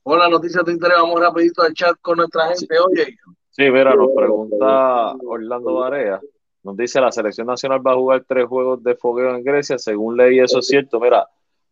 con 0.04 0.20
la 0.20 0.30
noticia 0.30 0.62
de 0.62 0.74
interés, 0.74 0.98
vamos 1.02 1.20
rapidito 1.20 1.64
al 1.64 1.74
chat 1.74 1.96
con 2.00 2.18
nuestra 2.18 2.50
gente. 2.50 2.76
Oye. 2.78 3.18
Sí, 3.50 3.72
mira, 3.72 3.96
nos 3.96 4.10
pregunta 4.16 5.16
Orlando 5.26 5.74
Barea. 5.74 6.22
Nos 6.62 6.78
dice 6.78 7.02
la 7.02 7.12
selección 7.12 7.48
nacional 7.48 7.82
va 7.84 7.94
a 7.94 7.96
jugar 7.96 8.24
tres 8.28 8.46
juegos 8.46 8.84
de 8.84 8.94
fogueo 8.94 9.36
en 9.36 9.44
Grecia. 9.44 9.80
Según 9.80 10.16
leí, 10.16 10.40
eso 10.40 10.60
es 10.60 10.68
cierto. 10.68 11.00
Mira, 11.00 11.28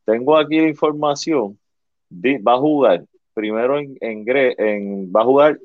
tengo 0.10 0.38
aquí 0.38 0.60
la 0.60 0.68
información. 0.68 1.60
Va 2.12 2.54
a 2.54 2.58
jugar 2.58 3.06
primero 3.34 3.78
en, 3.78 3.96
en, 4.02 5.12
va 5.16 5.22
a 5.22 5.26
jugar 5.26 5.60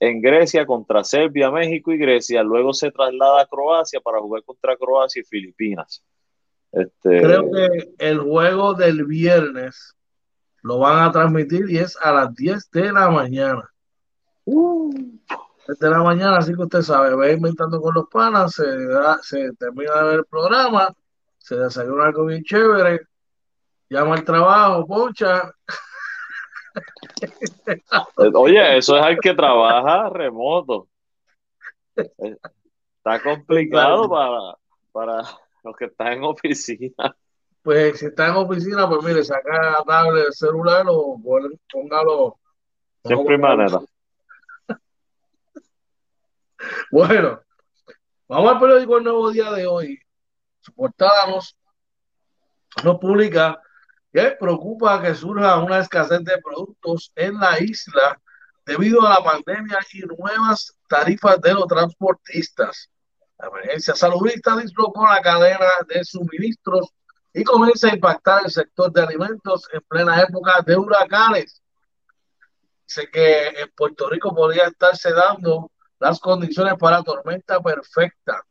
en 0.00 0.22
Grecia 0.22 0.64
contra 0.64 1.04
Serbia, 1.04 1.50
México 1.50 1.92
y 1.92 1.98
Grecia. 1.98 2.42
Luego 2.42 2.72
se 2.72 2.90
traslada 2.90 3.42
a 3.42 3.46
Croacia 3.46 4.00
para 4.00 4.20
jugar 4.20 4.42
contra 4.44 4.76
Croacia 4.76 5.20
y 5.20 5.24
Filipinas. 5.24 6.02
Este... 6.72 7.20
Creo 7.20 7.50
que 7.50 7.94
el 7.98 8.20
juego 8.20 8.72
del 8.72 9.04
viernes 9.04 9.94
lo 10.62 10.78
van 10.78 11.06
a 11.06 11.12
transmitir 11.12 11.68
y 11.68 11.76
es 11.76 11.96
a 12.00 12.10
las 12.10 12.34
10 12.34 12.70
de 12.70 12.90
la 12.90 13.10
mañana. 13.10 13.70
Uh. 14.46 14.92
de 15.68 15.90
la 15.90 16.02
mañana, 16.02 16.38
así 16.38 16.54
que 16.54 16.62
usted 16.62 16.82
sabe, 16.82 17.14
ve 17.16 17.32
inventando 17.32 17.80
con 17.80 17.94
los 17.94 18.08
panas, 18.08 18.54
se, 18.54 18.64
se 19.22 19.52
termina 19.54 19.94
de 19.96 20.04
ver 20.04 20.18
el 20.20 20.24
programa, 20.26 20.92
se 21.38 21.56
desayuna 21.56 22.06
algo 22.06 22.26
bien 22.26 22.42
chévere, 22.42 23.00
llama 23.94 24.14
al 24.14 24.24
trabajo, 24.24 24.86
pocha. 24.86 25.52
Oye, 28.34 28.78
eso 28.78 28.96
es 28.96 29.06
el 29.06 29.18
que 29.20 29.34
trabaja 29.34 30.08
remoto. 30.10 30.88
Está 31.94 33.22
complicado 33.22 34.08
para, 34.08 34.56
para 34.92 35.22
los 35.62 35.76
que 35.76 35.84
están 35.86 36.14
en 36.14 36.24
oficina. 36.24 37.16
Pues 37.62 37.98
si 37.98 38.06
está 38.06 38.28
en 38.28 38.36
oficina, 38.36 38.88
pues 38.88 39.02
mire, 39.02 39.24
saca 39.24 39.82
tablet, 39.86 40.32
celular 40.32 40.84
o 40.88 41.18
póngalo. 41.70 42.38
Siempre 43.04 43.38
manera. 43.38 43.80
Bueno, 46.90 47.40
vamos 48.28 48.52
al 48.52 48.60
periódico 48.60 48.98
El 48.98 49.04
Nuevo 49.04 49.30
Día 49.30 49.50
de 49.52 49.66
hoy. 49.66 49.98
Su 50.60 50.72
portada 50.74 51.26
nos, 51.28 51.56
nos 52.82 52.98
publica 52.98 53.60
que 54.14 54.30
preocupa 54.38 55.02
que 55.02 55.12
surja 55.12 55.58
una 55.58 55.80
escasez 55.80 56.22
de 56.22 56.40
productos 56.40 57.10
en 57.16 57.36
la 57.36 57.58
isla 57.58 58.16
debido 58.64 59.04
a 59.04 59.10
la 59.10 59.24
pandemia 59.24 59.80
y 59.92 60.02
nuevas 60.02 60.72
tarifas 60.88 61.40
de 61.40 61.52
los 61.52 61.66
transportistas. 61.66 62.88
La 63.36 63.48
emergencia 63.48 63.96
saludista 63.96 64.56
dislocó 64.56 65.04
la 65.04 65.20
cadena 65.20 65.66
de 65.88 66.04
suministros 66.04 66.90
y 67.32 67.42
comienza 67.42 67.88
a 67.88 67.94
impactar 67.94 68.44
el 68.44 68.52
sector 68.52 68.92
de 68.92 69.02
alimentos 69.02 69.68
en 69.72 69.80
plena 69.80 70.22
época 70.22 70.62
de 70.64 70.76
huracanes. 70.76 71.60
Dice 72.86 73.10
que 73.10 73.48
en 73.48 73.68
Puerto 73.76 74.08
Rico 74.08 74.32
podría 74.32 74.66
estarse 74.66 75.12
dando 75.12 75.72
las 75.98 76.20
condiciones 76.20 76.74
para 76.78 77.02
tormenta 77.02 77.60
perfecta, 77.60 78.44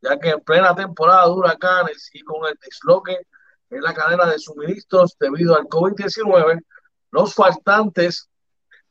ya 0.00 0.18
que 0.18 0.30
en 0.30 0.40
plena 0.40 0.74
temporada 0.74 1.26
de 1.26 1.32
huracanes 1.32 2.08
y 2.14 2.22
con 2.22 2.46
el 2.48 2.58
disloque 2.64 3.26
en 3.72 3.82
la 3.82 3.94
cadena 3.94 4.26
de 4.26 4.38
suministros 4.38 5.16
debido 5.18 5.56
al 5.56 5.64
COVID-19, 5.64 6.62
los 7.10 7.34
faltantes 7.34 8.28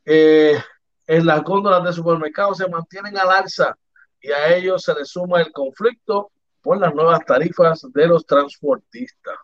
eh, 0.05 0.59
en 1.05 1.25
las 1.25 1.43
góndolas 1.43 1.83
de 1.83 1.93
supermercados 1.93 2.57
se 2.57 2.67
mantienen 2.67 3.17
al 3.17 3.29
alza 3.29 3.77
y 4.19 4.31
a 4.31 4.55
ellos 4.55 4.83
se 4.83 4.93
le 4.95 5.05
suma 5.05 5.41
el 5.41 5.51
conflicto 5.51 6.31
por 6.61 6.79
las 6.79 6.93
nuevas 6.93 7.23
tarifas 7.25 7.85
de 7.93 8.07
los 8.07 8.25
transportistas. 8.25 9.35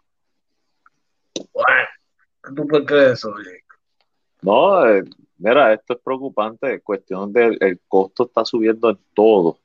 Bueno, 1.53 2.55
¿tú 2.55 2.67
qué 2.67 2.85
crees 2.85 3.11
eso, 3.13 3.33
No, 4.41 4.87
eh, 4.87 5.03
mira, 5.37 5.73
esto 5.73 5.93
es 5.93 5.99
preocupante. 5.99 6.81
Cuestión 6.81 7.31
del 7.31 7.57
el 7.59 7.79
costo 7.87 8.25
está 8.25 8.43
subiendo 8.43 8.89
en 8.89 8.99
todo 9.13 9.59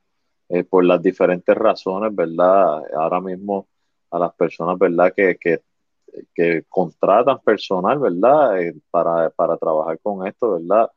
eh, 0.48 0.64
por 0.64 0.84
las 0.84 1.02
diferentes 1.02 1.54
razones, 1.54 2.14
¿verdad? 2.14 2.82
Ahora 2.94 3.20
mismo 3.20 3.68
a 4.12 4.18
las 4.18 4.34
personas, 4.34 4.78
¿verdad? 4.78 5.12
Que, 5.14 5.36
que, 5.36 6.64
contratan 6.68 7.40
personal, 7.40 7.98
¿verdad? 7.98 8.60
Eh, 8.60 8.74
para, 8.90 9.30
para 9.30 9.56
trabajar 9.56 9.98
con 10.00 10.26
esto, 10.26 10.52
¿verdad? 10.52 10.90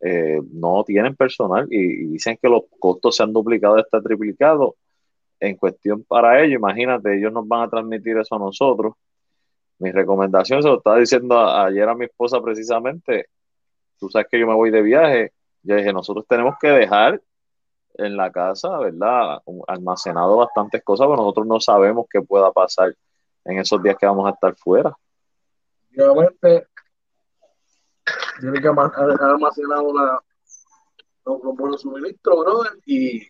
Eh, 0.00 0.40
no 0.52 0.84
tienen 0.84 1.16
personal 1.16 1.66
y, 1.70 2.06
dicen 2.06 2.38
que 2.40 2.48
los 2.48 2.64
costos 2.78 3.16
se 3.16 3.22
han 3.22 3.32
duplicado, 3.32 3.78
está 3.78 4.00
triplicado. 4.00 4.76
En 5.40 5.56
cuestión 5.56 6.04
para 6.04 6.42
ellos, 6.42 6.58
imagínate, 6.58 7.16
ellos 7.16 7.32
nos 7.32 7.46
van 7.48 7.62
a 7.62 7.70
transmitir 7.70 8.16
eso 8.18 8.36
a 8.36 8.38
nosotros. 8.38 8.94
Mi 9.78 9.92
recomendación, 9.92 10.62
se 10.62 10.68
lo 10.68 10.78
estaba 10.78 10.98
diciendo 10.98 11.38
ayer 11.38 11.88
a 11.88 11.94
mi 11.94 12.06
esposa 12.06 12.40
precisamente, 12.42 13.26
tú 13.98 14.08
sabes 14.10 14.28
que 14.30 14.38
yo 14.38 14.46
me 14.46 14.54
voy 14.54 14.70
de 14.70 14.82
viaje, 14.82 15.32
yo 15.62 15.76
dije, 15.76 15.92
nosotros 15.92 16.26
tenemos 16.28 16.56
que 16.60 16.68
dejar 16.68 17.20
en 17.98 18.16
la 18.16 18.30
casa, 18.30 18.78
¿verdad? 18.78 19.42
Almacenado 19.66 20.36
bastantes 20.36 20.82
cosas, 20.82 21.06
pero 21.06 21.16
nosotros 21.16 21.46
no 21.46 21.60
sabemos 21.60 22.06
qué 22.10 22.22
pueda 22.22 22.52
pasar 22.52 22.94
en 23.44 23.58
esos 23.58 23.82
días 23.82 23.96
que 23.98 24.06
vamos 24.06 24.26
a 24.26 24.34
estar 24.34 24.54
fuera. 24.56 24.96
Obviamente, 25.96 26.68
tiene 28.40 28.60
que 28.60 28.68
almacenado 28.68 29.92
la, 29.94 30.20
los, 31.24 31.42
los 31.42 31.56
buenos 31.56 31.80
suministros, 31.80 32.44
brother, 32.44 32.72
y 32.86 33.26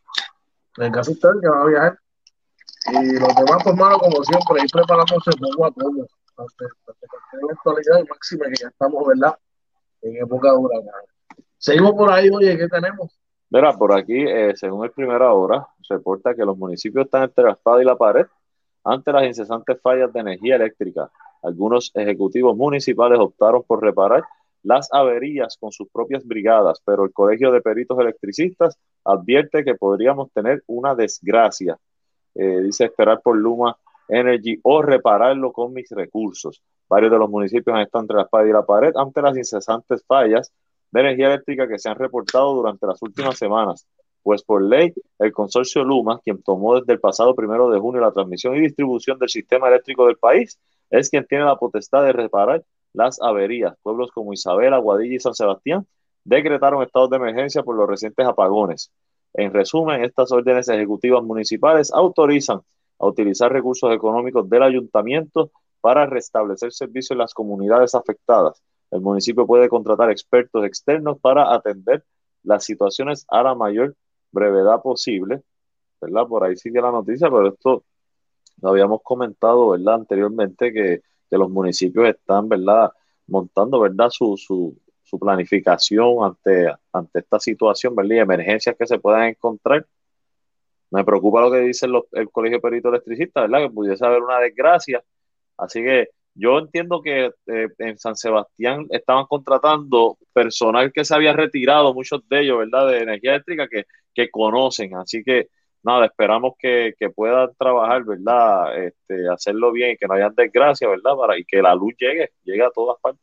en 0.77 0.93
caso 0.93 1.13
usted 1.13 1.31
que 1.41 1.49
va 1.49 1.63
a 1.63 1.67
viajar. 1.67 1.99
Y 2.93 3.19
los 3.19 3.35
demás, 3.35 3.63
pues, 3.65 3.77
mano, 3.77 3.99
como 3.99 4.23
siempre, 4.23 4.61
ahí 4.61 4.69
preparándose 4.73 5.31
poco 5.39 5.67
a 5.67 5.71
poco, 5.71 6.07
ante, 6.37 6.65
actualidad 7.53 7.99
y 8.01 8.09
máxima 8.09 8.47
que 8.47 8.55
ya 8.63 8.69
estamos, 8.69 9.07
¿verdad? 9.07 9.39
En 10.03 10.17
época 10.17 10.51
de 10.51 10.57
huracán. 10.57 11.03
Seguimos 11.59 11.93
por 11.93 12.13
ahí, 12.13 12.29
oye, 12.31 12.57
¿qué 12.57 12.69
tenemos? 12.69 13.19
Mira, 13.51 13.73
por 13.73 13.95
aquí, 13.97 14.25
eh, 14.27 14.53
según 14.57 14.85
el 14.85 14.91
primera 14.91 15.33
hora, 15.33 15.67
reporta 15.89 16.35
que 16.35 16.45
los 16.45 16.57
municipios 16.57 17.07
están 17.07 17.25
entre 17.25 17.45
la 17.45 17.53
espada 17.53 17.83
y 17.83 17.85
la 17.85 17.97
pared 17.97 18.27
ante 18.85 19.13
las 19.13 19.25
incesantes 19.25 19.81
fallas 19.81 20.13
de 20.13 20.21
energía 20.21 20.57
eléctrica. 20.57 21.11
Algunos 21.43 21.91
ejecutivos 21.95 22.57
municipales 22.57 23.19
optaron 23.19 23.63
por 23.63 23.83
reparar 23.83 24.25
las 24.63 24.93
averías 24.93 25.57
con 25.59 25.73
sus 25.73 25.89
propias 25.89 26.27
brigadas, 26.27 26.83
pero 26.85 27.05
el 27.05 27.13
Colegio 27.13 27.53
de 27.53 27.63
Peritos 27.63 27.99
Electricistas 27.99 28.77
advierte 29.05 29.65
que 29.65 29.77
podríamos 29.77 30.31
tener 30.33 30.63
una 30.67 30.95
desgracia. 30.95 31.79
Eh, 32.35 32.61
dice 32.63 32.85
esperar 32.85 33.21
por 33.23 33.37
Luma 33.37 33.77
Energy 34.09 34.59
o 34.63 34.83
repararlo 34.83 35.53
con 35.53 35.73
mis 35.73 35.91
recursos. 35.91 36.63
Varios 36.89 37.13
de 37.13 37.19
los 37.19 37.31
municipios 37.31 37.79
están 37.81 38.03
entre 38.03 38.17
la 38.17 38.23
espada 38.23 38.49
y 38.49 38.53
la 38.53 38.65
pared 38.65 38.93
ante 38.97 39.23
las 39.23 39.37
incesantes 39.37 40.05
fallas 40.07 40.53
de 40.91 41.01
energía 41.01 41.27
eléctrica 41.27 41.69
que 41.69 41.79
se 41.79 41.89
han 41.89 41.97
reportado 41.97 42.55
durante 42.55 42.87
las 42.87 43.01
últimas 43.03 43.37
semanas, 43.37 43.87
pues 44.23 44.43
por 44.43 44.63
ley 44.63 44.93
el 45.19 45.33
consorcio 45.33 45.85
Luma, 45.85 46.21
quien 46.23 46.43
tomó 46.43 46.79
desde 46.79 46.93
el 46.93 47.01
pasado 47.01 47.35
primero 47.35 47.71
de 47.71 47.79
junio 47.79 48.01
la 48.01 48.13
transmisión 48.13 48.57
y 48.57 48.61
distribución 48.61 49.19
del 49.19 49.29
sistema 49.29 49.69
eléctrico 49.69 50.07
del 50.07 50.17
país, 50.17 50.59
es 50.91 51.11
quien 51.11 51.27
tiene 51.27 51.45
la 51.45 51.57
potestad 51.57 52.05
de 52.05 52.13
reparar 52.13 52.63
las 52.93 53.21
averías. 53.21 53.75
Pueblos 53.83 54.11
como 54.13 54.33
Isabel, 54.33 54.75
Aguadilla 54.75 55.17
y 55.17 55.21
San 55.21 55.35
Sebastián 55.35 55.87
decretaron 56.25 56.83
estados 56.83 57.11
de 57.11 57.17
emergencia 57.17 57.63
por 57.63 57.77
los 57.77 57.89
recientes 57.89 58.27
apagones. 58.27 58.91
En 59.35 59.53
resumen, 59.53 60.05
estas 60.05 60.33
órdenes 60.33 60.69
ejecutivas 60.69 61.23
municipales 61.23 61.93
autorizan 61.93 62.61
a 62.99 63.07
utilizar 63.07 63.53
recursos 63.53 63.93
económicos 63.93 64.49
del 64.49 64.63
ayuntamiento 64.63 65.51
para 65.81 66.07
restablecer 66.07 66.73
servicios 66.73 67.13
en 67.13 67.19
las 67.19 67.35
comunidades 67.35 67.95
afectadas. 67.95 68.63
El 68.91 69.01
municipio 69.01 69.47
puede 69.47 69.69
contratar 69.69 70.11
expertos 70.11 70.65
externos 70.65 71.19
para 71.21 71.55
atender 71.55 72.05
las 72.43 72.65
situaciones 72.65 73.25
a 73.29 73.43
la 73.43 73.55
mayor 73.55 73.97
brevedad 74.33 74.81
posible, 74.83 75.43
¿verdad? 76.01 76.27
Por 76.27 76.45
ahí 76.45 76.57
sigue 76.57 76.81
la 76.81 76.91
noticia, 76.91 77.29
pero 77.31 77.49
esto 77.49 77.85
lo 78.63 78.71
habíamos 78.71 79.03
comentado, 79.03 79.71
¿verdad? 79.71 79.95
Anteriormente 79.95 80.73
que 80.73 81.03
que 81.29 81.37
los 81.37 81.51
municipios 81.51 82.09
están, 82.09 82.49
¿verdad?, 82.49 82.91
montando, 83.27 83.81
¿verdad?, 83.81 84.09
su, 84.11 84.37
su, 84.37 84.77
su 85.03 85.19
planificación 85.19 86.25
ante, 86.25 86.73
ante 86.93 87.19
esta 87.21 87.39
situación, 87.39 87.95
¿verdad?, 87.95 88.17
y 88.17 88.19
emergencias 88.19 88.77
que 88.77 88.87
se 88.87 88.99
puedan 88.99 89.25
encontrar. 89.25 89.87
Me 90.91 91.05
preocupa 91.05 91.43
lo 91.43 91.51
que 91.51 91.59
dice 91.59 91.87
el 92.13 92.31
Colegio 92.31 92.61
Perito 92.61 92.89
Electricista, 92.89 93.43
¿verdad?, 93.43 93.61
que 93.61 93.71
pudiese 93.71 94.05
haber 94.05 94.23
una 94.23 94.39
desgracia. 94.39 95.05
Así 95.57 95.83
que 95.83 96.11
yo 96.39 96.59
entiendo 96.59 97.03
que 97.03 97.33
eh, 97.47 97.69
en 97.79 97.99
San 97.99 98.15
Sebastián 98.15 98.87
estaban 98.91 99.27
contratando 99.27 100.17
personal 100.33 100.93
que 100.93 101.05
se 101.05 101.15
había 101.15 101.33
retirado, 101.33 101.93
muchos 101.93 102.27
de 102.29 102.41
ellos, 102.43 102.59
¿verdad?, 102.59 102.89
de 102.89 102.99
energía 102.99 103.33
eléctrica 103.33 103.67
que, 103.69 103.87
que 104.15 104.31
conocen. 104.31 104.95
Así 104.95 105.25
que 105.25 105.49
nada, 105.83 106.07
esperamos 106.07 106.55
que, 106.59 106.95
puedan 107.15 107.51
trabajar, 107.59 108.05
¿verdad? 108.05 108.85
Este, 108.85 109.29
hacerlo 109.29 109.73
bien 109.73 109.93
y 109.93 109.97
que 109.97 110.07
no 110.07 110.15
haya 110.15 110.31
desgracia, 110.31 110.89
¿verdad? 110.89 111.17
Para 111.17 111.37
y 111.39 111.45
que 111.45 111.61
la 111.61 111.75
luz 111.75 111.95
llegue, 111.99 112.31
llegue 112.45 112.63
a 112.63 112.71
todas 112.71 113.01
partes. 113.01 113.21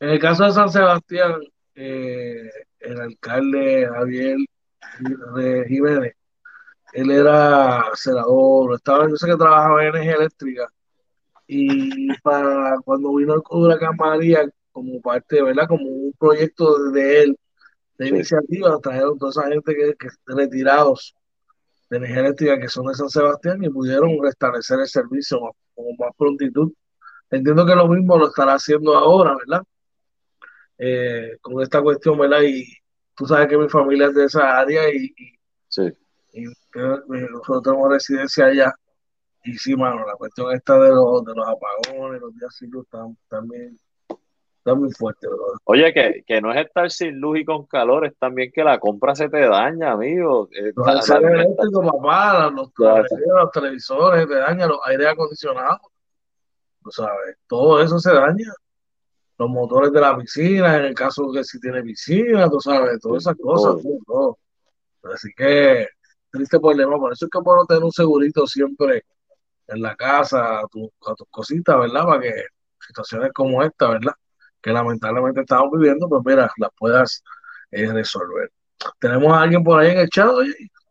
En 0.00 0.10
el 0.10 0.18
caso 0.18 0.44
de 0.44 0.52
San 0.52 0.70
Sebastián, 0.70 1.34
eh, 1.74 2.48
el 2.80 3.00
alcalde 3.00 3.86
Javier 3.92 4.38
Jiménez, 5.68 6.14
él 6.94 7.10
era 7.10 7.84
senador, 7.92 8.74
estaba, 8.74 9.06
yo 9.06 9.16
sé 9.16 9.26
que 9.26 9.36
trabajaba 9.36 9.82
en 9.82 9.88
energía 9.88 10.14
eléctrica 10.14 10.72
y 11.48 12.12
para 12.18 12.76
cuando 12.84 13.14
vino 13.14 13.34
el 13.34 13.42
huracán 13.50 13.96
María, 13.96 14.48
como 14.70 15.00
parte, 15.00 15.42
¿verdad? 15.42 15.66
Como 15.66 15.84
un 15.86 16.12
proyecto 16.12 16.90
de 16.90 17.22
él, 17.22 17.38
de 17.96 18.08
iniciativa, 18.08 18.78
trajeron 18.80 19.18
toda 19.18 19.30
esa 19.30 19.48
gente 19.48 19.74
que, 19.74 19.94
que 19.94 20.08
retirados 20.26 21.16
de 21.88 21.96
energía 21.96 22.20
eléctrica 22.20 22.60
que 22.60 22.68
son 22.68 22.86
de 22.86 22.94
San 22.94 23.08
Sebastián 23.08 23.64
y 23.64 23.70
pudieron 23.70 24.22
restablecer 24.22 24.78
el 24.80 24.88
servicio 24.88 25.40
con 25.74 25.86
más 25.98 26.10
prontitud. 26.16 26.70
Entiendo 27.30 27.64
que 27.64 27.74
lo 27.74 27.88
mismo 27.88 28.18
lo 28.18 28.28
estará 28.28 28.54
haciendo 28.54 28.94
ahora, 28.94 29.34
¿verdad? 29.36 29.62
Eh, 30.76 31.38
con 31.40 31.62
esta 31.62 31.80
cuestión, 31.80 32.18
¿verdad? 32.18 32.42
Y 32.42 32.66
tú 33.16 33.26
sabes 33.26 33.48
que 33.48 33.56
mi 33.56 33.68
familia 33.70 34.08
es 34.08 34.14
de 34.14 34.24
esa 34.26 34.58
área 34.58 34.88
y, 34.94 35.14
sí. 35.68 35.90
y 36.34 36.44
nosotros 36.44 37.62
tenemos 37.62 37.90
residencia 37.90 38.46
allá. 38.46 38.74
Y 39.44 39.54
sí, 39.54 39.76
mano, 39.76 40.04
la 40.06 40.14
cuestión 40.14 40.52
esta 40.52 40.78
de 40.78 40.90
los, 40.90 41.24
de 41.24 41.34
los 41.34 41.46
apagones, 41.46 42.20
los 42.20 42.34
días 42.34 42.54
sin 42.54 42.70
luz, 42.70 42.86
también 43.28 43.78
muy 44.74 44.92
fuerte, 44.92 45.26
Oye, 45.64 45.92
que, 45.92 46.24
que, 46.26 46.40
no 46.40 46.52
es 46.52 46.66
estar 46.66 46.90
sin 46.90 47.18
luz 47.20 47.40
y 47.40 47.44
con 47.44 47.66
calor, 47.66 48.06
es 48.06 48.16
también 48.18 48.50
que 48.52 48.64
la 48.64 48.78
compra 48.78 49.14
se 49.14 49.28
te 49.28 49.40
daña, 49.40 49.92
amigo. 49.92 50.48
Los 50.74 51.10
eléctricos, 51.10 51.86
papá, 51.86 52.50
los, 52.50 52.70
los, 52.76 53.50
televisores 53.52 54.26
te 54.26 54.34
dañan, 54.34 54.68
los 54.68 54.80
aire 54.84 55.08
acondicionados, 55.08 55.80
tú 56.82 56.90
sabes, 56.90 57.36
todo 57.46 57.80
eso 57.80 57.98
se 57.98 58.12
daña. 58.12 58.52
Los 59.38 59.48
motores 59.50 59.92
de 59.92 60.00
la 60.00 60.16
piscina, 60.16 60.78
en 60.78 60.86
el 60.86 60.94
caso 60.94 61.30
que 61.32 61.44
si 61.44 61.60
tiene 61.60 61.82
piscina, 61.82 62.50
tú 62.50 62.60
sabes, 62.60 63.00
todas 63.00 63.22
esas 63.22 63.36
cosas, 63.36 63.76
Así 65.14 65.30
que, 65.36 65.86
triste 66.30 66.58
problema, 66.58 66.98
por 66.98 67.12
eso 67.12 67.26
es 67.26 67.30
que 67.30 67.38
bueno 67.38 67.64
tener 67.64 67.84
un 67.84 67.92
segurito 67.92 68.46
siempre 68.46 69.04
en 69.68 69.82
la 69.82 69.94
casa, 69.96 70.60
a, 70.60 70.66
tu, 70.68 70.90
a 71.06 71.14
tus 71.14 71.28
cositas, 71.30 71.78
¿verdad? 71.78 72.04
Para 72.04 72.20
que 72.20 72.32
situaciones 72.80 73.32
como 73.32 73.62
esta, 73.62 73.88
¿verdad? 73.90 74.14
que 74.60 74.72
lamentablemente 74.72 75.40
estamos 75.40 75.70
viviendo, 75.72 76.08
pues 76.08 76.22
mira, 76.24 76.50
las 76.56 76.70
puedas 76.76 77.22
eh, 77.70 77.92
resolver. 77.92 78.50
Tenemos 78.98 79.32
a 79.32 79.42
alguien 79.42 79.62
por 79.62 79.80
ahí 79.80 79.90
en 79.90 79.98
el 79.98 80.08
chat, 80.08 80.30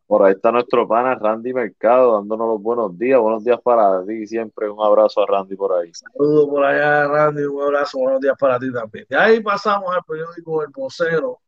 Por 0.05 0.23
ahí 0.23 0.33
está 0.33 0.51
nuestro 0.51 0.87
pana 0.87 1.15
Randy 1.15 1.53
Mercado 1.53 2.15
dándonos 2.15 2.47
los 2.47 2.61
buenos 2.61 2.97
días. 2.97 3.19
Buenos 3.19 3.43
días 3.43 3.59
para 3.61 4.05
ti 4.05 4.27
siempre. 4.27 4.69
Un 4.69 4.83
abrazo 4.83 5.21
a 5.21 5.25
Randy 5.25 5.55
por 5.55 5.73
ahí. 5.73 5.91
Saludos 5.93 6.49
por 6.49 6.65
allá, 6.65 7.07
Randy. 7.07 7.43
Un 7.43 7.61
abrazo. 7.61 7.99
Buenos 7.99 8.21
días 8.21 8.35
para 8.37 8.59
ti 8.59 8.71
también. 8.71 9.05
De 9.09 9.17
ahí 9.17 9.39
pasamos 9.41 9.93
al 9.93 10.03
periódico 10.03 10.63
El 10.63 10.69
Vocero 10.69 11.39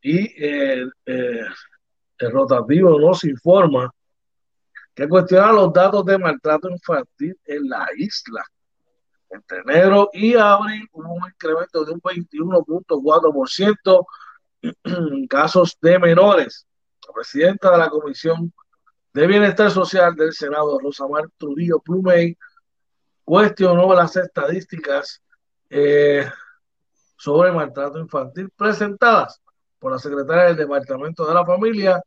y 0.00 0.44
eh, 0.44 0.86
eh, 1.06 1.44
el 2.18 2.30
rotativo 2.30 2.98
nos 2.98 3.24
informa 3.24 3.92
que 4.96 5.08
cuestiona 5.08 5.52
los 5.52 5.72
datos 5.74 6.04
de 6.06 6.18
maltrato 6.18 6.70
infantil 6.70 7.38
en 7.44 7.68
la 7.68 7.86
isla. 7.96 8.42
Entre 9.28 9.58
enero 9.58 10.08
y 10.12 10.34
abril 10.34 10.88
hubo 10.92 11.12
un 11.12 11.28
incremento 11.28 11.84
de 11.84 11.92
un 11.92 12.00
21.4% 12.00 14.06
en 14.84 15.26
casos 15.28 15.76
de 15.82 15.98
menores 15.98 16.66
la 17.06 17.12
presidenta 17.12 17.70
de 17.70 17.78
la 17.78 17.90
Comisión 17.90 18.52
de 19.12 19.26
Bienestar 19.26 19.70
Social 19.70 20.16
del 20.16 20.32
Senado, 20.32 20.78
Rosamar 20.78 21.24
Trujillo 21.36 21.78
Plumey, 21.80 22.38
cuestionó 23.22 23.92
las 23.94 24.16
estadísticas 24.16 25.22
eh, 25.68 26.26
sobre 27.16 27.52
maltrato 27.52 27.98
infantil 27.98 28.48
presentadas 28.56 29.42
por 29.78 29.92
la 29.92 29.98
secretaria 29.98 30.44
del 30.44 30.56
Departamento 30.56 31.26
de 31.26 31.34
la 31.34 31.44
Familia, 31.44 32.00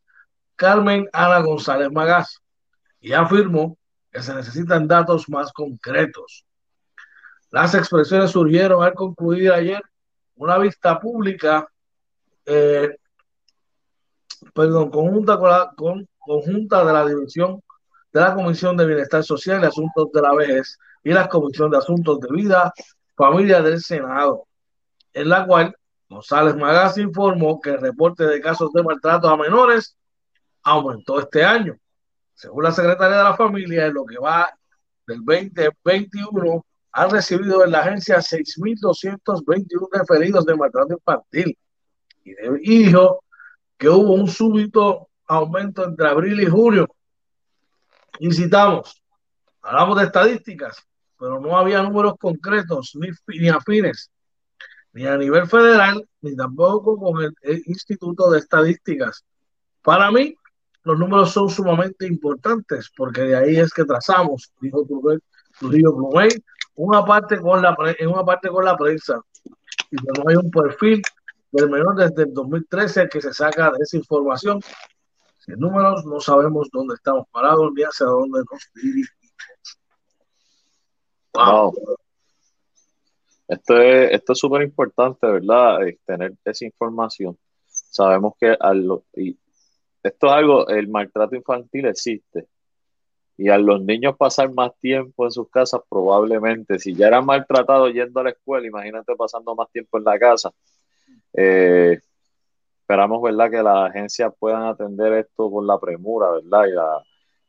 Carmen 0.56 1.08
Ana 1.14 1.42
González 1.42 1.92
Magás, 1.92 2.42
y 3.02 3.14
afirmó 3.14 3.78
que 4.12 4.22
se 4.22 4.34
necesitan 4.34 4.88
datos 4.88 5.30
más 5.30 5.52
concretos. 5.52 6.46
Las 7.52 7.74
expresiones 7.76 8.32
surgieron 8.32 8.84
al 8.84 8.94
concluir 8.94 9.52
ayer 9.52 9.82
una 10.36 10.58
vista 10.58 11.00
pública 11.00 11.68
eh, 12.46 12.96
perdón, 14.54 14.90
conjunta 14.90 15.38
con 15.38 15.50
la 15.50 15.72
con, 15.76 16.08
conjunta 16.18 16.86
de 16.86 16.94
la 16.94 17.06
División 17.06 17.62
de 18.12 18.22
la 18.22 18.34
Comisión 18.34 18.76
de 18.76 18.86
Bienestar 18.86 19.24
Social 19.24 19.62
y 19.62 19.68
Asuntos 19.68 20.12
de 20.12 20.22
la 20.22 20.34
Vejez 20.34 20.78
y 21.04 21.12
la 21.12 21.30
Comisión 21.30 21.70
de 21.70 21.78
Asuntos 21.78 22.20
de 22.20 22.28
Vida, 22.32 22.74
Familia 23.16 23.62
del 23.62 23.82
Senado, 23.82 24.48
en 25.14 25.30
la 25.30 25.46
cual 25.46 25.76
González 26.10 26.56
Magaz 26.56 26.98
informó 26.98 27.62
que 27.62 27.72
el 27.72 27.82
reporte 27.82 28.26
de 28.26 28.42
casos 28.42 28.72
de 28.74 28.82
maltrato 28.82 29.30
a 29.30 29.38
menores 29.38 29.96
aumentó 30.64 31.20
este 31.20 31.44
año. 31.44 31.78
Según 32.40 32.64
la 32.64 32.72
secretaria 32.72 33.18
de 33.18 33.24
la 33.26 33.36
Familia, 33.36 33.88
en 33.88 33.94
lo 33.96 34.06
que 34.06 34.18
va 34.18 34.50
del 35.06 35.20
2021, 35.26 36.66
han 36.94 37.10
recibido 37.10 37.66
en 37.66 37.72
la 37.72 37.82
agencia 37.82 38.20
6.221 38.20 39.90
referidos 39.92 40.46
de 40.46 40.56
maltrato 40.56 40.94
infantil. 40.94 41.58
Y 42.24 42.86
dijo 42.86 43.26
que 43.78 43.90
hubo 43.90 44.14
un 44.14 44.30
súbito 44.30 45.10
aumento 45.28 45.84
entre 45.84 46.08
abril 46.08 46.40
y 46.40 46.46
julio. 46.46 46.88
Incitamos, 48.20 49.04
hablamos 49.62 49.98
de 49.98 50.06
estadísticas, 50.06 50.82
pero 51.20 51.42
no 51.42 51.58
había 51.58 51.84
números 51.84 52.14
concretos 52.18 52.96
ni, 52.96 53.10
ni 53.38 53.50
afines, 53.50 54.12
ni 54.94 55.06
a 55.06 55.18
nivel 55.18 55.46
federal, 55.46 56.08
ni 56.22 56.38
tampoco 56.38 56.98
con 56.98 57.22
el, 57.22 57.64
Instituto 57.66 58.32
de 58.32 58.40
Estadísticas. 58.40 59.26
Para 59.82 60.10
mí, 60.10 60.38
los 60.84 60.98
números 60.98 61.32
son 61.32 61.50
sumamente 61.50 62.08
importantes 62.08 62.92
porque 62.96 63.22
de 63.22 63.36
ahí 63.36 63.58
es 63.58 63.74
que 63.74 63.86
trazamos, 63.86 64.52
dijo 64.62 64.86
Trujillo 65.60 65.96
Plumey, 65.96 66.30
una 66.76 67.04
parte 67.04 67.40
con 67.40 67.62
la, 67.62 67.76
en 67.98 68.08
una 68.08 68.24
parte 68.24 68.50
con 68.50 68.64
la 68.64 68.78
prensa. 68.78 69.22
Y 69.92 69.96
no 69.96 70.24
hay 70.28 70.36
un 70.36 70.50
perfil 70.50 71.02
del 71.52 71.70
menor 71.70 71.96
desde 71.96 72.24
el 72.24 72.34
2013 72.34 73.10
que 73.10 73.22
se 73.22 73.34
saca 73.34 73.72
de 73.72 73.84
esa 73.84 73.98
información. 73.98 74.62
Sin 75.40 75.60
números 75.60 76.06
no 76.06 76.20
sabemos 76.20 76.70
dónde 76.72 76.96
estamos 76.96 77.28
parados 77.32 77.72
ni 77.74 77.84
hacia 77.84 78.06
dónde 78.06 78.40
nos 78.40 78.70
dirigimos. 78.76 79.10
Wow. 81.34 81.74
Esto 83.48 83.78
es 83.82 84.12
esto 84.12 84.34
es 84.34 84.40
súper 84.40 84.62
importante, 84.62 85.26
¿verdad? 85.28 85.80
tener 86.06 86.34
esa 86.46 86.66
información. 86.66 87.38
Sabemos 87.68 88.34
que 88.40 88.56
al, 88.60 88.88
esto 90.04 90.28
es 90.28 90.34
algo, 90.34 90.68
el 90.68 90.88
maltrato 90.88 91.36
infantil 91.36 91.86
existe. 91.86 92.48
Y 93.38 93.50
a 93.50 93.58
los 93.58 93.82
niños 93.82 94.18
pasar 94.18 94.52
más 94.54 94.78
tiempo 94.80 95.26
en 95.26 95.32
sus 95.32 95.50
casas, 95.50 95.82
probablemente, 95.90 96.78
si 96.78 96.94
ya 96.94 97.08
eran 97.08 97.26
maltratados 97.26 97.94
yendo 97.94 98.20
a 98.20 98.24
la 98.24 98.30
escuela, 98.32 98.68
imagínate 98.68 99.16
pasando 99.16 99.56
más 99.56 99.70
tiempo 99.72 99.98
en 99.98 100.04
la 100.04 100.20
casa, 100.20 100.52
eh, 101.34 102.00
esperamos, 102.82 103.22
¿verdad?, 103.22 103.50
que 103.50 103.64
las 103.64 103.90
agencias 103.90 104.34
puedan 104.38 104.64
atender 104.64 105.14
esto 105.14 105.50
con 105.50 105.66
la 105.66 105.80
premura, 105.80 106.32
¿verdad?, 106.32 106.66
y 106.68 106.72
la, 106.72 107.04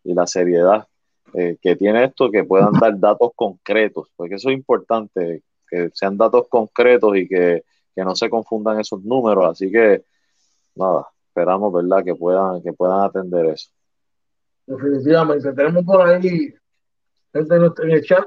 y 0.04 0.14
la 0.14 0.26
seriedad 0.26 0.86
eh, 1.34 1.56
que 1.60 1.74
tiene 1.76 2.04
esto, 2.04 2.30
que 2.30 2.44
puedan 2.44 2.72
dar 2.72 2.98
datos 2.98 3.32
concretos, 3.34 4.08
porque 4.14 4.36
eso 4.36 4.50
es 4.50 4.56
importante, 4.56 5.42
que 5.68 5.90
sean 5.94 6.16
datos 6.16 6.46
concretos 6.48 7.16
y 7.16 7.26
que, 7.26 7.64
que 7.94 8.04
no 8.04 8.14
se 8.14 8.28
confundan 8.30 8.78
esos 8.80 9.02
números. 9.02 9.46
Así 9.46 9.70
que, 9.70 10.04
nada, 10.74 11.08
esperamos, 11.30 11.72
¿verdad?, 11.72 12.04
que 12.04 12.14
puedan, 12.14 12.62
que 12.62 12.72
puedan 12.72 13.00
atender 13.00 13.46
eso. 13.46 13.70
Definitivamente, 14.66 15.52
tenemos 15.52 15.84
por 15.84 16.02
ahí 16.02 16.20
gente 17.32 17.54
en 17.54 17.90
el 17.90 18.04
chat. 18.04 18.24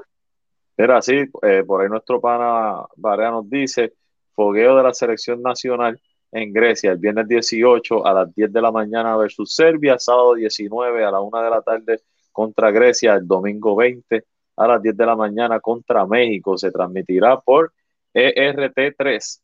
Era 0.76 0.98
así, 0.98 1.24
eh, 1.42 1.62
por 1.64 1.82
ahí 1.82 1.88
nuestro 1.88 2.20
pana 2.20 2.84
Barea 2.96 3.30
nos 3.30 3.48
dice 3.48 3.94
fogueo 4.32 4.76
de 4.76 4.82
la 4.82 4.92
selección 4.92 5.40
nacional 5.40 6.00
en 6.32 6.52
Grecia 6.52 6.90
el 6.90 6.98
viernes 6.98 7.28
18 7.28 8.04
a 8.04 8.12
las 8.12 8.34
10 8.34 8.52
de 8.52 8.60
la 8.60 8.72
mañana 8.72 9.16
versus 9.16 9.54
Serbia, 9.54 9.98
sábado 9.98 10.34
19 10.34 11.04
a 11.04 11.10
la 11.12 11.20
1 11.20 11.42
de 11.42 11.50
la 11.50 11.62
tarde 11.62 12.00
contra 12.32 12.72
Grecia, 12.72 13.14
el 13.14 13.26
domingo 13.26 13.76
20 13.76 14.24
a 14.56 14.66
las 14.66 14.82
10 14.82 14.96
de 14.96 15.06
la 15.06 15.14
mañana 15.14 15.60
contra 15.60 16.04
México. 16.06 16.58
Se 16.58 16.72
transmitirá 16.72 17.38
por 17.40 17.72
ERT3 18.12 19.40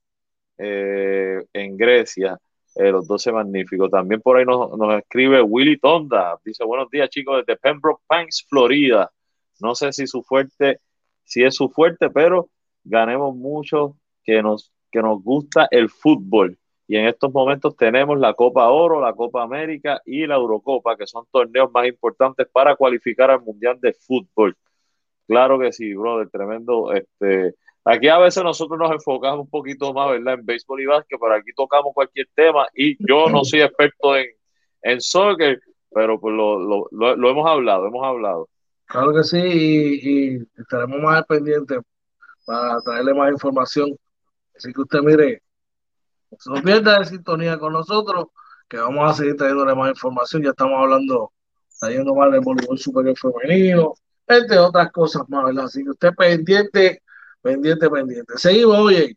eh, 0.59 1.44
en 1.53 1.77
Grecia. 1.77 2.37
Eh, 2.77 2.91
los 2.91 3.07
12 3.07 3.33
magníficos. 3.33 3.91
También 3.91 4.21
por 4.21 4.37
ahí 4.37 4.45
nos, 4.45 4.77
nos, 4.79 4.99
escribe 4.99 5.43
Willy 5.43 5.79
Tonda. 5.79 6.39
Dice, 6.45 6.65
buenos 6.65 6.91
días 6.91 7.11
chicos 7.11 7.45
desde 7.45 7.59
Pembroke 7.59 8.03
Pines, 8.09 8.47
Florida. 8.49 9.11
No 9.61 9.75
sé 9.75 9.93
si 9.93 10.07
su 10.07 10.23
fuerte, 10.23 10.81
si 11.25 11.43
es 11.43 11.55
su 11.55 11.69
fuerte, 11.69 12.11
pero 12.11 12.49
ganemos 12.85 13.35
mucho 13.35 13.97
que 14.25 14.43
nos 14.43 14.73
que 14.91 15.03
nos 15.03 15.23
gusta 15.23 15.69
el 15.71 15.89
fútbol. 15.89 16.59
Y 16.87 16.97
en 16.97 17.07
estos 17.07 17.33
momentos 17.33 17.77
tenemos 17.77 18.19
la 18.19 18.35
Copa 18.35 18.69
Oro, 18.69 19.01
la 19.01 19.13
Copa 19.13 19.43
América 19.43 20.03
y 20.05 20.27
la 20.27 20.35
Eurocopa, 20.35 20.97
que 20.97 21.07
son 21.07 21.25
torneos 21.31 21.71
más 21.73 21.87
importantes 21.87 22.49
para 22.53 22.75
cualificar 22.75 23.31
al 23.31 23.43
Mundial 23.43 23.79
de 23.81 23.93
Fútbol. 23.93 24.57
Claro 25.27 25.59
que 25.61 25.73
sí, 25.73 25.95
brother, 25.95 26.29
tremendo. 26.29 26.93
Este, 26.93 27.55
aquí 27.90 28.09
a 28.09 28.18
veces 28.18 28.42
nosotros 28.42 28.79
nos 28.79 28.90
enfocamos 28.92 29.40
un 29.40 29.50
poquito 29.50 29.92
más, 29.92 30.11
¿verdad? 30.11 30.35
En 30.35 30.46
béisbol 30.46 30.81
y 30.81 30.87
básquet, 30.87 31.18
pero 31.20 31.35
aquí 31.35 31.53
tocamos 31.55 31.92
cualquier 31.94 32.29
tema 32.35 32.66
y 32.74 32.96
yo 33.07 33.29
no 33.29 33.44
soy 33.44 33.62
experto 33.62 34.16
en, 34.16 34.26
en 34.83 35.00
soccer, 35.00 35.61
pero 35.92 36.20
pues 36.20 36.35
lo, 36.35 36.59
lo, 36.90 37.16
lo, 37.16 37.31
hemos 37.31 37.46
hablado, 37.48 37.87
hemos 37.87 38.07
hablado. 38.07 38.48
Claro 38.87 39.14
que 39.14 39.24
sí, 39.24 39.38
y, 39.38 40.35
y 40.35 40.38
estaremos 40.59 41.00
más 41.00 41.24
pendientes 41.26 41.79
para 42.44 42.81
traerle 42.81 43.14
más 43.14 43.31
información 43.31 43.96
Así 44.61 44.74
que 44.74 44.81
usted 44.83 45.00
mire, 45.00 45.42
no 46.44 46.62
pierda 46.62 46.98
de 46.98 47.07
sintonía 47.07 47.59
con 47.59 47.72
nosotros, 47.72 48.26
que 48.68 48.76
vamos 48.76 49.11
a 49.11 49.14
seguir 49.14 49.37
trayéndole 49.37 49.74
más 49.74 49.88
información. 49.88 50.42
Ya 50.42 50.50
estamos 50.50 50.79
hablando, 50.79 51.33
trayendo 51.81 52.14
más 52.14 52.31
del 52.31 52.42
voleibol 52.42 52.79
superior 52.79 53.16
femenino, 53.16 53.94
entre 54.26 54.59
otras 54.59 54.92
cosas 54.92 55.22
más, 55.31 55.46
¿verdad? 55.46 55.64
Así 55.64 55.83
que 55.83 55.90
usted 55.90 56.11
pendiente, 56.14 57.03
pendiente, 57.42 57.90
pendiente. 57.90 58.33
Seguimos, 58.37 58.79
oye. 58.79 59.16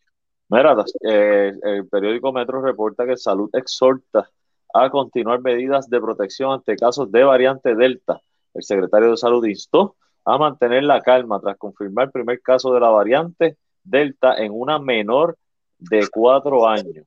Mira, 0.50 0.76
eh, 1.02 1.54
el 1.64 1.88
periódico 1.88 2.32
Metro 2.32 2.62
reporta 2.62 3.06
que 3.06 3.18
Salud 3.18 3.50
exhorta 3.54 4.30
a 4.74 4.90
continuar 4.90 5.42
medidas 5.42 5.90
de 5.90 6.02
protección 6.02 6.52
ante 6.52 6.76
casos 6.76 7.12
de 7.12 7.24
variante 7.24 7.76
Delta. 7.76 8.20
El 8.54 8.64
secretario 8.64 9.12
de 9.12 9.18
Salud 9.18 9.46
instó 9.46 9.96
a 10.26 10.38
mantener 10.38 10.84
la 10.84 11.02
calma 11.02 11.40
tras 11.40 11.58
confirmar 11.58 12.06
el 12.06 12.12
primer 12.12 12.42
caso 12.42 12.74
de 12.74 12.80
la 12.80 12.90
variante 12.90 13.58
Delta 13.84 14.36
en 14.38 14.52
una 14.54 14.80
menor 14.80 15.38
de 15.78 16.08
cuatro 16.12 16.68
años. 16.68 17.06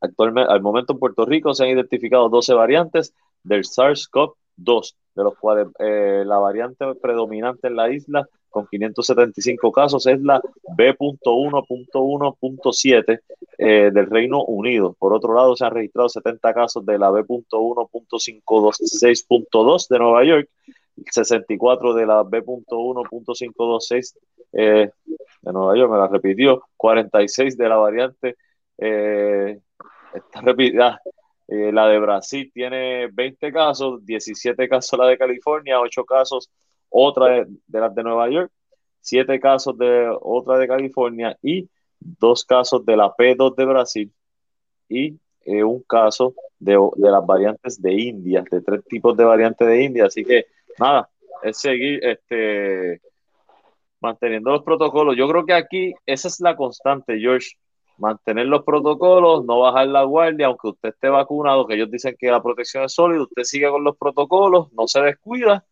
Actualmente, 0.00 0.50
al 0.50 0.62
momento 0.62 0.92
en 0.92 0.98
Puerto 0.98 1.26
Rico 1.26 1.54
se 1.54 1.64
han 1.64 1.70
identificado 1.70 2.28
12 2.28 2.54
variantes 2.54 3.14
del 3.42 3.64
SARS-CoV-2, 3.64 4.94
de 5.14 5.24
los 5.24 5.36
cuales 5.38 5.68
eh, 5.78 6.24
la 6.26 6.38
variante 6.38 6.84
predominante 7.00 7.68
en 7.68 7.76
la 7.76 7.92
isla 7.92 8.28
con 8.50 8.66
575 8.66 9.72
casos 9.72 10.06
es 10.06 10.20
la 10.20 10.42
B.1.1.7 10.76 13.20
eh, 13.58 13.90
del 13.92 14.10
Reino 14.10 14.44
Unido. 14.44 14.94
Por 14.98 15.12
otro 15.14 15.34
lado, 15.34 15.56
se 15.56 15.64
han 15.64 15.72
registrado 15.72 16.08
70 16.08 16.52
casos 16.52 16.84
de 16.84 16.98
la 16.98 17.10
B.1.526.2 17.10 19.88
de 19.88 19.98
Nueva 19.98 20.24
York, 20.24 20.48
64 21.10 21.94
de 21.94 22.06
la 22.06 22.22
B.1.526 22.24 24.14
eh, 24.52 24.90
de 25.42 25.52
Nueva 25.52 25.76
York, 25.76 25.90
me 25.90 25.98
la 25.98 26.08
repitió, 26.08 26.62
46 26.76 27.56
de 27.56 27.68
la 27.68 27.76
variante, 27.76 28.36
eh, 28.78 29.60
está 30.14 30.40
repetida, 30.40 31.00
eh, 31.48 31.72
la 31.72 31.88
de 31.88 31.98
Brasil 31.98 32.50
tiene 32.52 33.08
20 33.08 33.52
casos, 33.52 34.04
17 34.04 34.68
casos 34.68 34.98
la 34.98 35.06
de 35.06 35.18
California, 35.18 35.80
8 35.80 36.04
casos 36.04 36.50
otra 36.88 37.44
de, 37.44 37.80
las 37.80 37.94
de 37.94 38.02
Nueva 38.02 38.28
York, 38.30 38.50
7 39.00 39.38
casos 39.40 39.78
de 39.78 40.12
otra 40.20 40.58
de 40.58 40.68
California 40.68 41.36
y 41.42 41.68
2 42.00 42.44
casos 42.44 42.84
de 42.84 42.96
la 42.96 43.14
P2 43.14 43.54
de 43.54 43.64
Brasil 43.64 44.12
y 44.88 45.18
eh, 45.44 45.62
un 45.62 45.82
caso 45.82 46.34
de, 46.58 46.72
de, 46.96 47.10
las 47.10 47.24
variantes 47.24 47.80
de 47.80 47.94
India, 47.94 48.44
de 48.50 48.60
tres 48.60 48.84
tipos 48.84 49.16
de 49.16 49.24
variantes 49.24 49.66
de 49.66 49.82
India. 49.84 50.06
Así 50.06 50.24
que 50.24 50.46
nada, 50.78 51.08
es 51.42 51.58
seguir 51.58 52.04
este, 52.04 53.00
manteniendo 54.00 54.50
los 54.50 54.62
protocolos. 54.62 55.16
Yo 55.16 55.28
creo 55.28 55.46
que 55.46 55.54
aquí 55.54 55.94
esa 56.06 56.28
es 56.28 56.40
la 56.40 56.56
constante, 56.56 57.18
George 57.18 57.56
mantener 58.00 58.46
los 58.46 58.64
protocolos, 58.64 59.44
no 59.44 59.60
bajar 59.60 59.86
la 59.88 60.02
guardia, 60.04 60.46
aunque 60.46 60.68
usted 60.68 60.88
esté 60.90 61.08
vacunado, 61.08 61.66
que 61.66 61.74
ellos 61.74 61.90
dicen 61.90 62.16
que 62.18 62.30
la 62.30 62.42
protección 62.42 62.84
es 62.84 62.94
sólida, 62.94 63.22
usted 63.22 63.44
sigue 63.44 63.68
con 63.68 63.84
los 63.84 63.96
protocolos, 63.96 64.72
no 64.72 64.88
se 64.88 65.00
descuida 65.02 65.64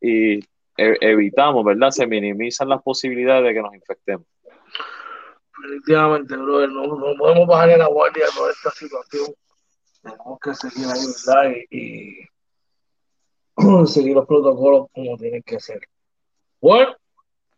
y 0.00 0.38
e, 0.38 0.44
evitamos, 0.76 1.64
¿verdad? 1.64 1.90
Se 1.90 2.06
minimizan 2.06 2.68
las 2.68 2.82
posibilidades 2.82 3.44
de 3.44 3.54
que 3.54 3.62
nos 3.62 3.74
infectemos. 3.74 4.26
Definitivamente, 5.60 6.36
brother, 6.36 6.70
no, 6.70 7.16
podemos 7.18 7.48
bajar 7.48 7.76
la 7.76 7.88
guardia 7.88 8.26
con 8.36 8.48
esta 8.50 8.70
situación. 8.70 9.34
Tenemos 10.00 10.38
que 10.40 10.54
seguir 10.54 10.86
ahí, 10.86 11.00
¿verdad? 11.26 11.56
Y, 11.70 12.20
y 13.56 13.86
seguir 13.86 14.14
los 14.14 14.26
protocolos 14.26 14.86
como 14.94 15.16
tienen 15.16 15.42
que 15.42 15.58
ser. 15.58 15.80
Bueno, 16.60 16.94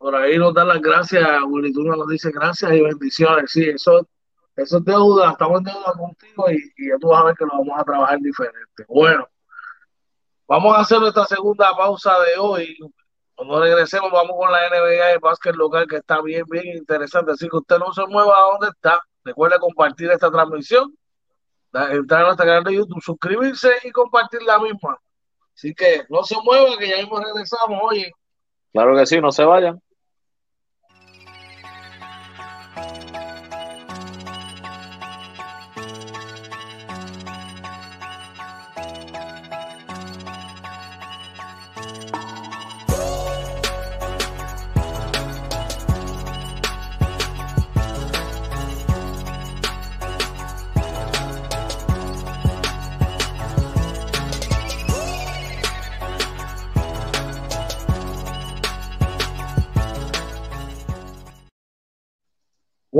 por 0.00 0.16
ahí 0.16 0.38
nos 0.38 0.54
dan 0.54 0.68
las 0.68 0.80
gracias, 0.80 1.28
Tú 1.74 1.82
nos 1.82 2.08
dice 2.08 2.30
gracias 2.32 2.72
y 2.72 2.80
bendiciones. 2.80 3.50
Sí, 3.52 3.68
eso, 3.68 4.08
eso 4.56 4.78
es 4.78 4.84
deuda, 4.86 5.32
estamos 5.32 5.58
en 5.58 5.64
deuda 5.64 5.92
contigo 5.92 6.50
y, 6.50 6.54
y 6.78 6.88
ya 6.88 6.96
tú 6.98 7.08
vas 7.08 7.20
a 7.20 7.24
ver 7.26 7.34
que 7.36 7.44
lo 7.44 7.50
vamos 7.50 7.78
a 7.78 7.84
trabajar 7.84 8.18
diferente. 8.18 8.86
Bueno, 8.88 9.28
vamos 10.48 10.74
a 10.74 10.80
hacer 10.80 11.00
nuestra 11.00 11.26
segunda 11.26 11.76
pausa 11.76 12.18
de 12.20 12.38
hoy. 12.38 12.78
Cuando 13.34 13.60
regresemos, 13.60 14.10
vamos 14.10 14.36
con 14.38 14.50
la 14.50 14.70
NBA 14.70 15.06
de 15.06 15.18
básquet 15.18 15.54
local 15.54 15.86
que 15.86 15.96
está 15.96 16.22
bien, 16.22 16.44
bien 16.48 16.78
interesante. 16.78 17.32
Así 17.32 17.46
que 17.46 17.58
usted 17.58 17.78
no 17.78 17.92
se 17.92 18.06
mueva 18.06 18.38
a 18.38 18.52
donde 18.52 18.68
está. 18.68 19.02
Recuerde 19.22 19.58
compartir 19.58 20.10
esta 20.10 20.30
transmisión, 20.30 20.96
entrar 21.74 22.22
a 22.22 22.24
nuestro 22.24 22.46
canal 22.46 22.64
de 22.64 22.74
YouTube, 22.74 23.02
suscribirse 23.02 23.70
y 23.84 23.90
compartir 23.90 24.40
la 24.44 24.58
misma. 24.58 24.98
Así 25.54 25.74
que 25.74 26.04
no 26.08 26.22
se 26.22 26.36
mueva, 26.42 26.78
que 26.78 26.88
ya 26.88 26.96
mismo 26.96 27.20
regresamos. 27.20 27.78
Oye. 27.82 28.10
Claro 28.72 28.96
que 28.96 29.04
sí, 29.04 29.20
no 29.20 29.30
se 29.30 29.44
vayan. 29.44 29.78
Thank 32.74 33.04
you. 33.04 33.09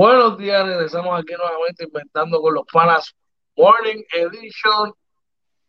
Buenos 0.03 0.39
días, 0.39 0.67
regresamos 0.67 1.21
aquí 1.21 1.35
nuevamente 1.35 1.85
inventando 1.85 2.41
con 2.41 2.55
los 2.55 2.65
panas 2.73 3.15
Morning 3.55 4.03
Edition. 4.15 4.95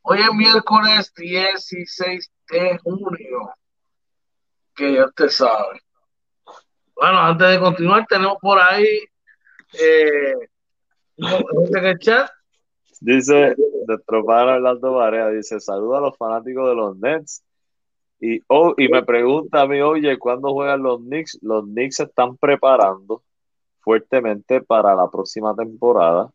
Hoy 0.03 0.19
es 0.19 0.33
miércoles 0.33 1.11
16 1.17 2.31
de 2.49 2.77
junio, 2.77 3.53
que 4.73 4.93
ya 4.93 5.07
usted 5.07 5.27
sabe. 5.27 5.81
Bueno, 6.95 7.19
antes 7.19 7.45
de 7.45 7.59
continuar, 7.59 8.05
tenemos 8.07 8.37
por 8.41 8.57
ahí 8.57 9.01
eh, 9.73 10.33
en 11.17 11.85
el 11.85 11.99
chat. 11.99 12.29
Dice 13.01 13.53
nuestro 13.85 14.23
pana 14.23 14.53
Orlando 14.53 14.93
Barea, 14.93 15.27
dice, 15.27 15.59
saluda 15.59 15.97
a 15.97 16.01
los 16.03 16.17
fanáticos 16.17 16.69
de 16.69 16.75
los 16.75 16.95
Nets. 16.95 17.43
Y, 18.21 18.39
oh, 18.47 18.75
y 18.77 18.87
me 18.87 19.03
pregunta 19.03 19.59
a 19.59 19.67
mí, 19.67 19.81
oye, 19.81 20.17
¿cuándo 20.17 20.53
juegan 20.53 20.83
los 20.83 21.01
Knicks? 21.01 21.37
Los 21.41 21.65
Knicks 21.65 21.95
se 21.95 22.03
están 22.03 22.37
preparando 22.37 23.23
fuertemente 23.81 24.61
para 24.61 24.95
la 24.95 25.09
próxima 25.09 25.55
temporada. 25.55 26.29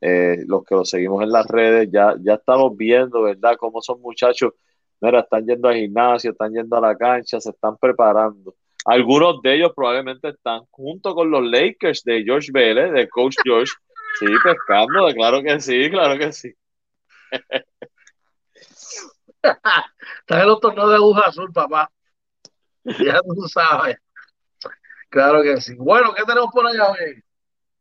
Eh, 0.00 0.44
los 0.46 0.64
que 0.64 0.74
lo 0.74 0.84
seguimos 0.84 1.22
en 1.22 1.30
las 1.30 1.46
redes, 1.46 1.88
ya, 1.90 2.14
ya 2.20 2.34
estamos 2.34 2.76
viendo, 2.76 3.22
¿verdad?, 3.22 3.56
cómo 3.58 3.80
son 3.80 4.00
muchachos, 4.02 4.52
mira, 5.00 5.20
están 5.20 5.46
yendo 5.46 5.68
al 5.68 5.76
gimnasio, 5.76 6.32
están 6.32 6.52
yendo 6.52 6.76
a 6.76 6.80
la 6.80 6.96
cancha, 6.96 7.40
se 7.40 7.50
están 7.50 7.76
preparando. 7.78 8.54
Algunos 8.84 9.40
de 9.40 9.54
ellos 9.54 9.72
probablemente 9.74 10.28
están 10.28 10.62
junto 10.70 11.14
con 11.14 11.30
los 11.30 11.42
Lakers 11.42 12.02
de 12.04 12.22
George 12.22 12.50
Vélez, 12.52 12.92
de 12.92 13.08
Coach 13.08 13.36
George, 13.42 13.72
sí, 14.18 14.26
pescando, 14.42 15.06
claro 15.14 15.42
que 15.42 15.58
sí, 15.60 15.90
claro 15.90 16.18
que 16.18 16.32
sí. 16.32 16.52
Están 19.42 20.40
en 20.40 20.46
los 20.46 20.60
torneos 20.60 20.88
de 20.90 20.96
aguja 20.96 21.22
azul, 21.26 21.52
papá. 21.52 21.90
Ya 22.84 23.20
tú 23.22 23.48
sabes. 23.48 23.96
Claro 25.14 25.44
que 25.44 25.60
sí. 25.60 25.76
Bueno, 25.76 26.12
¿qué 26.12 26.24
tenemos 26.24 26.50
por 26.52 26.66
allá 26.66 26.90
hoy? 26.90 27.22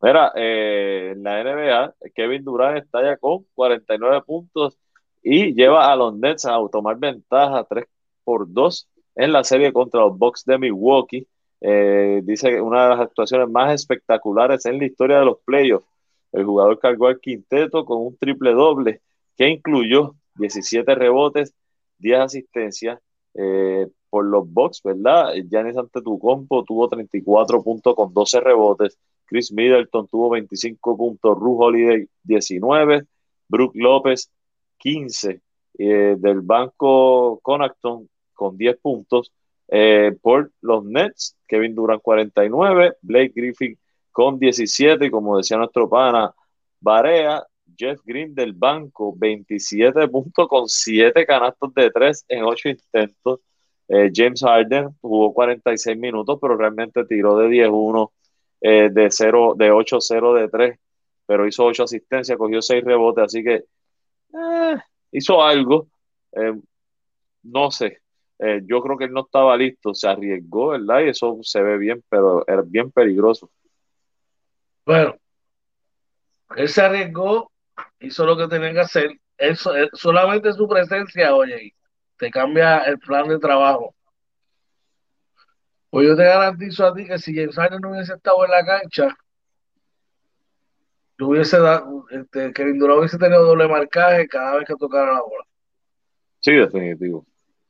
Mira, 0.04 0.32
eh, 0.36 1.14
en 1.14 1.24
la 1.24 1.44
NBA, 1.44 1.96
Kevin 2.14 2.44
Durant 2.44 2.78
está 2.78 3.02
ya 3.02 3.18
con 3.18 3.44
49 3.56 4.22
puntos 4.22 4.78
y 5.24 5.52
lleva 5.56 5.92
a 5.92 5.96
los 5.96 6.16
Nets 6.16 6.46
a 6.46 6.60
tomar 6.72 6.96
ventaja 7.00 7.64
3 7.68 7.86
por 8.24 8.54
2 8.54 8.88
en 9.16 9.32
la 9.32 9.44
serie 9.44 9.74
contra 9.74 10.02
los 10.02 10.16
Bucks 10.16 10.46
de 10.46 10.60
Milwaukee. 10.60 11.28
Eh, 11.60 12.22
dice 12.24 12.52
que 12.52 12.62
una 12.62 12.84
de 12.84 12.90
las 12.92 13.00
actuaciones 13.00 13.50
más 13.50 13.74
espectaculares 13.74 14.64
en 14.68 14.78
la 14.78 14.86
historia 14.86 15.18
de 15.18 15.26
los 15.26 15.40
playoffs. 15.44 15.88
El 16.34 16.46
jugador 16.46 16.78
cargó 16.78 17.08
al 17.08 17.20
quinteto 17.20 17.84
con 17.84 17.98
un 17.98 18.16
triple 18.16 18.52
doble 18.52 19.02
que 19.36 19.48
incluyó 19.48 20.14
17 20.36 20.94
rebotes, 20.94 21.56
10 21.98 22.20
asistencias, 22.20 23.00
eh, 23.34 23.88
por 24.14 24.26
los 24.26 24.48
Bucks, 24.48 24.84
¿verdad? 24.84 25.34
Giannis 25.50 25.76
Antetokounmpo 25.76 26.64
tuvo 26.66 26.88
34 26.88 27.64
puntos 27.64 27.96
con 27.96 28.14
12 28.14 28.42
rebotes, 28.42 29.00
Chris 29.26 29.52
Middleton 29.52 30.08
tuvo 30.08 30.30
25 30.30 30.96
puntos, 30.96 31.36
Ru 31.36 31.60
Holiday 31.60 32.06
19, 32.22 33.08
Brook 33.48 33.72
López 33.74 34.30
15, 34.78 35.42
eh, 35.80 36.16
del 36.16 36.42
banco 36.42 37.40
Connaughton 37.42 38.08
con 38.36 38.56
10 38.56 38.78
puntos, 38.84 39.32
eh, 39.70 40.16
por 40.22 40.52
los 40.62 40.86
Nets, 40.86 41.36
Kevin 41.48 41.74
Durant 41.74 42.04
49, 42.04 42.94
Blake 43.02 43.34
Griffin 43.36 43.76
con 44.12 44.38
17, 44.38 45.08
y 45.08 45.10
como 45.10 45.38
decía 45.38 45.58
nuestro 45.58 45.90
pana 45.90 46.32
Barea, 46.80 47.44
Jeff 47.76 48.00
Green 48.06 48.36
del 48.36 48.54
banco, 48.54 49.12
27 49.18 50.08
puntos 50.08 50.48
con 50.48 50.70
7 50.70 51.26
canastos 51.26 51.74
de 51.74 51.90
3 51.90 52.26
en 52.28 52.44
8 52.44 52.70
intentos. 52.70 53.40
Eh, 53.96 54.12
James 54.12 54.42
Harden 54.42 54.90
jugó 55.02 55.32
46 55.32 55.96
minutos, 56.00 56.40
pero 56.42 56.58
realmente 56.58 57.06
tiró 57.06 57.38
de 57.38 57.48
10-1 57.48 58.12
eh, 58.60 58.90
de 58.92 59.12
0, 59.12 59.54
de 59.56 59.72
8-0 59.72 60.34
de 60.34 60.50
3, 60.50 60.80
pero 61.28 61.46
hizo 61.46 61.64
8 61.64 61.84
asistencias, 61.84 62.36
cogió 62.36 62.60
6 62.60 62.84
rebotes, 62.84 63.26
así 63.26 63.44
que 63.44 63.66
eh, 64.34 64.78
hizo 65.12 65.44
algo. 65.44 65.90
Eh, 66.32 66.60
no 67.44 67.70
sé, 67.70 68.00
yo 68.66 68.82
creo 68.82 68.98
que 68.98 69.06
él 69.06 69.14
no 69.14 69.26
estaba 69.26 69.56
listo, 69.56 69.94
se 69.94 70.08
arriesgó, 70.08 70.70
¿verdad? 70.70 71.02
Y 71.02 71.10
eso 71.10 71.38
se 71.44 71.62
ve 71.62 71.78
bien, 71.78 72.04
pero 72.10 72.48
es 72.48 72.72
bien 72.72 72.90
peligroso. 72.90 73.52
Bueno, 74.88 75.16
él 76.56 76.68
se 76.68 76.82
arriesgó, 76.82 77.52
hizo 78.00 78.26
lo 78.26 78.36
que 78.36 78.48
tenía 78.48 78.74
que 78.74 78.80
hacer. 78.80 79.20
Eso, 79.38 79.72
solamente 79.94 80.52
su 80.54 80.68
presencia, 80.68 81.36
oye, 81.36 81.76
te 82.18 82.32
cambia 82.32 82.80
el 82.84 83.00
plan 83.00 83.28
de 83.28 83.40
trabajo. 83.40 83.96
Pues 85.90 86.08
yo 86.08 86.16
te 86.16 86.24
garantizo 86.24 86.86
a 86.86 86.94
ti 86.94 87.06
que 87.06 87.20
si 87.20 87.36
James 87.36 87.56
Harden 87.56 87.80
no 87.82 87.92
hubiese 87.92 88.14
estado 88.14 88.44
en 88.46 88.52
la 88.52 88.66
cancha, 88.66 89.16
no 91.20 91.28
hubiese 91.28 91.60
dado, 91.60 92.06
este, 92.10 92.52
Kevin 92.52 92.80
Durant 92.80 93.00
hubiese 93.00 93.18
tenido 93.18 93.46
doble 93.46 93.68
marcaje 93.68 94.28
cada 94.28 94.56
vez 94.58 94.66
que 94.66 94.76
tocara 94.76 95.14
la 95.14 95.22
bola. 95.22 95.46
Sí, 96.40 96.54
definitivo. 96.54 97.26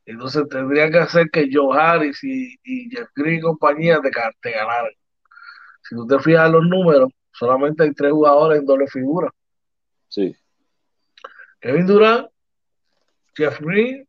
Entonces 0.05 0.47
tendría 0.49 0.89
que 0.89 0.99
hacer 0.99 1.29
que 1.29 1.49
Joe 1.51 1.77
Harris 1.77 2.23
y, 2.23 2.57
Jeff 2.89 3.09
Green 3.15 3.39
y 3.39 3.41
compañía 3.41 3.99
te, 4.01 4.09
te 4.41 4.51
ganaran. 4.51 4.91
Si 5.81 5.95
tú 5.95 6.07
te 6.07 6.19
fijas 6.19 6.47
en 6.47 6.53
los 6.53 6.65
números, 6.65 7.09
solamente 7.31 7.83
hay 7.83 7.93
tres 7.93 8.11
jugadores 8.11 8.59
en 8.59 8.65
doble 8.65 8.87
figura. 8.87 9.29
Sí. 10.07 10.35
Kevin 11.59 11.85
Durant, 11.85 12.27
Jeff 13.35 13.59
Green 13.59 14.07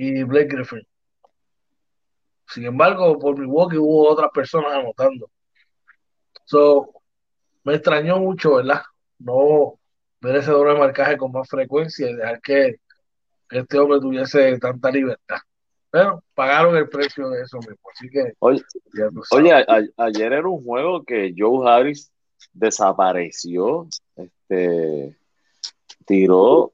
y 0.00 0.22
Blake 0.22 0.48
Griffin. 0.48 0.86
Sin 2.48 2.64
embargo, 2.64 3.18
por 3.18 3.38
Milwaukee 3.38 3.76
hubo 3.76 4.08
otras 4.08 4.30
personas 4.32 4.72
anotando. 4.72 5.30
So, 6.46 6.90
me 7.64 7.74
extrañó 7.74 8.18
mucho, 8.18 8.56
¿verdad? 8.56 8.80
No 9.18 9.78
ver 10.22 10.36
ese 10.36 10.52
doble 10.52 10.78
marcaje 10.78 11.18
con 11.18 11.32
más 11.32 11.46
frecuencia 11.48 12.08
y 12.08 12.14
dejar 12.14 12.40
que, 12.40 12.76
este 13.50 13.78
hombre 13.78 14.00
tuviese 14.00 14.58
tanta 14.58 14.90
libertad. 14.90 15.38
Pero 15.90 16.22
pagaron 16.34 16.76
el 16.76 16.88
precio 16.88 17.28
de 17.28 17.42
eso 17.42 17.58
mismo. 17.58 17.90
Así 17.92 18.08
que. 18.08 18.32
Oye, 18.38 18.62
oye 19.32 19.52
ayer 19.96 20.32
era 20.32 20.48
un 20.48 20.64
juego 20.64 21.04
que 21.04 21.34
Joe 21.36 21.68
Harris 21.68 22.10
desapareció. 22.52 23.88
Este 24.16 25.18
tiró 26.06 26.72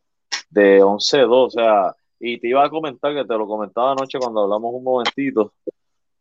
de 0.51 0.83
11-2. 0.83 1.29
O 1.31 1.51
sea, 1.51 1.97
y 2.19 2.39
te 2.39 2.49
iba 2.49 2.65
a 2.65 2.71
comentar 2.71 3.15
que 3.15 3.25
te 3.25 3.35
lo 3.35 3.47
comentaba 3.47 3.93
anoche 3.93 4.19
cuando 4.19 4.43
hablamos 4.43 4.75
un 4.75 4.85
momentito, 4.85 5.53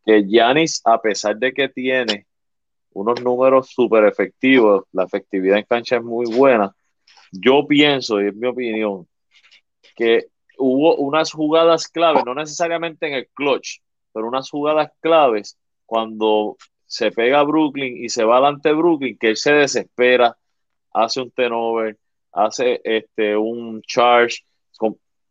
que 0.04 0.28
Yanis, 0.28 0.82
a 0.84 1.00
pesar 1.00 1.36
de 1.36 1.52
que 1.52 1.68
tiene 1.68 2.26
unos 2.92 3.20
números 3.22 3.68
súper 3.70 4.04
efectivos, 4.04 4.84
la 4.92 5.04
efectividad 5.04 5.58
en 5.58 5.64
cancha 5.64 5.96
es 5.96 6.02
muy 6.02 6.26
buena, 6.34 6.74
yo 7.32 7.66
pienso, 7.66 8.20
y 8.20 8.28
es 8.28 8.34
mi 8.34 8.46
opinión, 8.46 9.06
que 9.94 10.28
hubo 10.58 10.96
unas 10.96 11.32
jugadas 11.32 11.88
claves, 11.88 12.24
no 12.24 12.34
necesariamente 12.34 13.06
en 13.06 13.14
el 13.14 13.28
clutch, 13.34 13.80
pero 14.12 14.28
unas 14.28 14.48
jugadas 14.48 14.90
claves 15.00 15.58
cuando 15.84 16.56
se 16.86 17.10
pega 17.10 17.40
a 17.40 17.44
Brooklyn 17.44 18.02
y 18.02 18.08
se 18.08 18.24
va 18.24 18.36
adelante 18.36 18.72
Brooklyn, 18.72 19.18
que 19.18 19.30
él 19.30 19.36
se 19.36 19.52
desespera, 19.52 20.36
hace 20.92 21.20
un 21.20 21.30
turnover, 21.30 21.98
hace 22.32 22.80
este, 22.84 23.36
un 23.36 23.82
charge, 23.82 24.44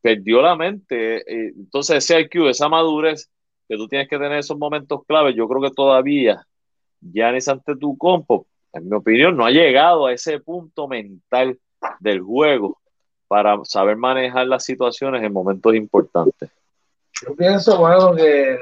perdió 0.06 0.40
la 0.40 0.56
mente. 0.56 1.16
Eh, 1.18 1.54
entonces, 1.58 1.98
ese 1.98 2.20
IQ, 2.20 2.48
esa 2.48 2.70
madurez 2.70 3.28
que 3.68 3.76
tú 3.76 3.88
tienes 3.88 4.08
que 4.08 4.18
tener 4.18 4.34
en 4.34 4.38
esos 4.38 4.56
momentos 4.56 5.04
claves, 5.08 5.34
yo 5.36 5.48
creo 5.48 5.64
que 5.64 5.72
todavía 5.72 6.46
Giannis 7.02 7.48
ante 7.48 7.76
tu 7.76 7.98
compo, 7.98 8.46
en 8.72 8.88
mi 8.88 8.96
opinión, 8.96 9.36
no 9.36 9.48
ha 9.48 9.50
llegado 9.50 10.06
a 10.06 10.14
ese 10.14 10.40
punto 10.40 10.88
mental 10.88 11.60
del 12.00 12.22
juego 12.22 12.78
para 13.28 13.58
saber 13.64 13.98
manejar 13.98 14.46
las 14.46 14.64
situaciones 14.64 15.24
en 15.24 15.34
momentos 15.34 15.74
importantes. 15.74 16.52
Yo 17.24 17.36
pienso, 17.36 17.80
bueno, 17.80 18.14
que 18.14 18.60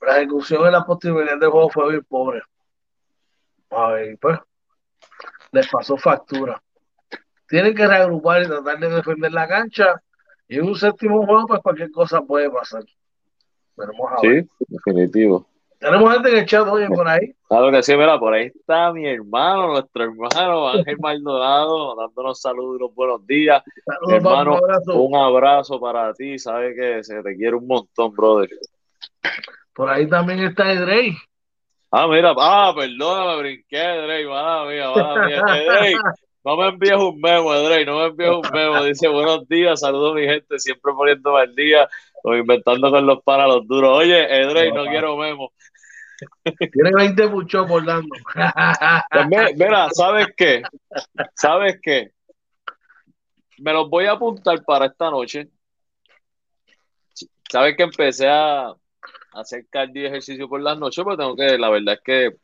la 0.00 0.18
ejecución 0.18 0.62
de 0.62 0.70
la 0.70 0.86
posibilidad 0.86 1.40
del 1.40 1.50
juego 1.50 1.70
fue 1.70 1.86
muy 1.86 2.02
pobre. 2.02 2.40
A 3.70 3.88
ver, 3.94 4.16
pues, 4.20 4.38
les 5.50 5.66
pasó 5.66 5.96
factura. 5.96 6.62
Tienen 7.48 7.74
que 7.74 7.84
reagrupar 7.84 8.42
y 8.42 8.46
tratar 8.46 8.78
de 8.78 8.90
defender 8.90 9.32
la 9.32 9.48
cancha 9.48 10.00
y 10.50 10.58
un 10.58 10.74
séptimo 10.74 11.24
juego, 11.24 11.46
pues 11.46 11.60
cualquier 11.62 11.92
cosa 11.92 12.22
puede 12.22 12.50
pasar. 12.50 12.82
sí, 14.20 14.48
definitivo. 14.66 15.46
Tenemos 15.78 16.12
gente 16.12 16.28
en 16.28 16.38
el 16.38 16.46
chat, 16.46 16.66
oye, 16.66 16.88
por 16.88 17.08
ahí. 17.08 17.32
Claro 17.48 17.70
que 17.70 17.82
sí, 17.84 17.96
mira, 17.96 18.18
por 18.18 18.34
ahí 18.34 18.46
está 18.46 18.92
mi 18.92 19.06
hermano, 19.06 19.68
nuestro 19.68 20.02
hermano 20.02 20.68
Ángel 20.68 20.98
Maldonado, 20.98 21.94
dándonos 21.94 22.40
saludos 22.40 22.76
y 22.76 22.82
los 22.82 22.94
buenos 22.94 23.24
días. 23.26 23.62
hermano, 24.08 24.58
un 24.92 25.14
abrazo. 25.14 25.80
para 25.80 26.12
ti, 26.14 26.36
sabes 26.36 26.76
que 26.76 27.04
se 27.04 27.22
te 27.22 27.36
quiere 27.36 27.54
un 27.54 27.68
montón, 27.68 28.12
brother. 28.12 28.50
Por 29.72 29.88
ahí 29.88 30.08
también 30.08 30.40
está 30.40 30.72
Edrey. 30.72 31.16
Ah, 31.92 32.08
mira, 32.08 32.34
ah, 32.36 32.74
perdóname, 32.76 33.40
brinqué, 33.40 33.78
Edrey, 33.78 34.26
mala 34.26 34.68
mía, 34.68 34.90
mala 34.90 35.26
mía. 35.26 35.42
Edrey, 35.56 35.94
no 36.44 36.56
me 36.56 36.68
envíes 36.68 36.96
un 36.96 37.20
memo, 37.20 37.54
Edrey, 37.54 37.84
no 37.84 37.98
me 37.98 38.06
envíes 38.06 38.30
un 38.30 38.50
memo. 38.52 38.82
Dice, 38.84 39.08
buenos 39.08 39.46
días, 39.48 39.80
saludos 39.80 40.14
mi 40.14 40.22
gente, 40.22 40.58
siempre 40.58 40.92
poniéndome 40.94 41.40
al 41.40 41.54
día 41.54 41.88
o 42.22 42.34
inventando 42.34 42.90
con 42.90 43.06
los 43.06 43.22
para 43.22 43.46
los 43.46 43.66
duros. 43.66 43.98
Oye, 43.98 44.24
Edrey, 44.40 44.72
no, 44.72 44.84
quiero 44.86 45.16
memo. 45.16 45.52
Tiene 46.72 46.90
20 46.94 47.26
mucho 47.28 47.66
dando. 47.66 48.08
Pues 49.10 49.56
mira, 49.56 49.88
¿sabes 49.90 50.28
qué? 50.36 50.62
¿Sabes 51.34 51.78
qué? 51.82 52.12
Me 53.58 53.72
los 53.72 53.88
voy 53.90 54.06
a 54.06 54.12
apuntar 54.12 54.62
para 54.64 54.86
esta 54.86 55.10
noche. 55.10 55.48
¿Sabes 57.50 57.76
que 57.76 57.82
empecé 57.82 58.28
a 58.28 58.74
hacer 59.32 59.66
cardio 59.68 60.02
y 60.02 60.06
ejercicio 60.06 60.48
por 60.48 60.62
las 60.62 60.78
noches? 60.78 61.04
Pues 61.04 61.18
tengo 61.18 61.36
que, 61.36 61.58
la 61.58 61.68
verdad 61.68 61.94
es 61.94 62.00
que 62.02 62.36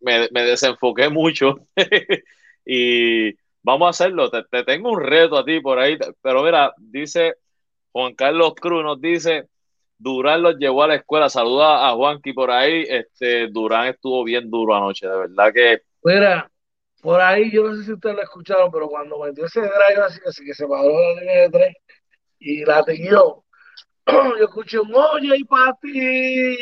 me, 0.00 0.28
me 0.30 0.42
desenfoqué 0.44 1.08
mucho 1.08 1.56
y 2.64 3.34
vamos 3.62 3.86
a 3.86 3.90
hacerlo. 3.90 4.30
Te, 4.30 4.64
tengo 4.64 4.90
un 4.90 5.00
reto 5.00 5.36
a 5.38 5.44
ti 5.44 5.60
por 5.60 5.78
ahí, 5.78 5.98
pero 6.20 6.42
mira, 6.42 6.72
dice 6.78 7.34
Juan 7.92 8.14
Carlos 8.14 8.54
Cruz, 8.54 8.82
nos 8.82 9.00
dice, 9.00 9.48
Durán 9.98 10.42
los 10.42 10.56
llevó 10.56 10.82
a 10.82 10.88
la 10.88 10.96
escuela. 10.96 11.28
Saluda 11.28 11.88
a 11.88 11.94
Juanqui 11.94 12.32
por 12.32 12.50
ahí. 12.50 12.84
Este, 12.88 13.48
Durán 13.48 13.88
estuvo 13.88 14.24
bien 14.24 14.50
duro 14.50 14.74
anoche, 14.74 15.06
de 15.06 15.16
verdad 15.16 15.52
que. 15.52 15.82
Mira, 16.02 16.50
por 17.02 17.20
ahí, 17.20 17.50
yo 17.50 17.64
no 17.64 17.76
sé 17.76 17.84
si 17.84 17.92
ustedes 17.92 18.16
lo 18.16 18.22
escucharon, 18.22 18.70
pero 18.70 18.88
cuando 18.88 19.18
metió 19.18 19.44
ese 19.44 19.60
drive 19.60 20.02
así, 20.04 20.20
así 20.26 20.44
que 20.44 20.54
se 20.54 20.66
paró 20.66 21.14
la 21.14 21.20
línea 21.20 21.40
de 21.42 21.50
tres 21.50 21.76
y 22.38 22.64
la 22.64 22.84
yo, 22.88 23.44
yo 24.06 24.44
escuché 24.44 24.80
un 24.80 24.94
oye 24.94 25.36
y 25.36 25.44
para 25.44 25.74
ti. 25.80 26.56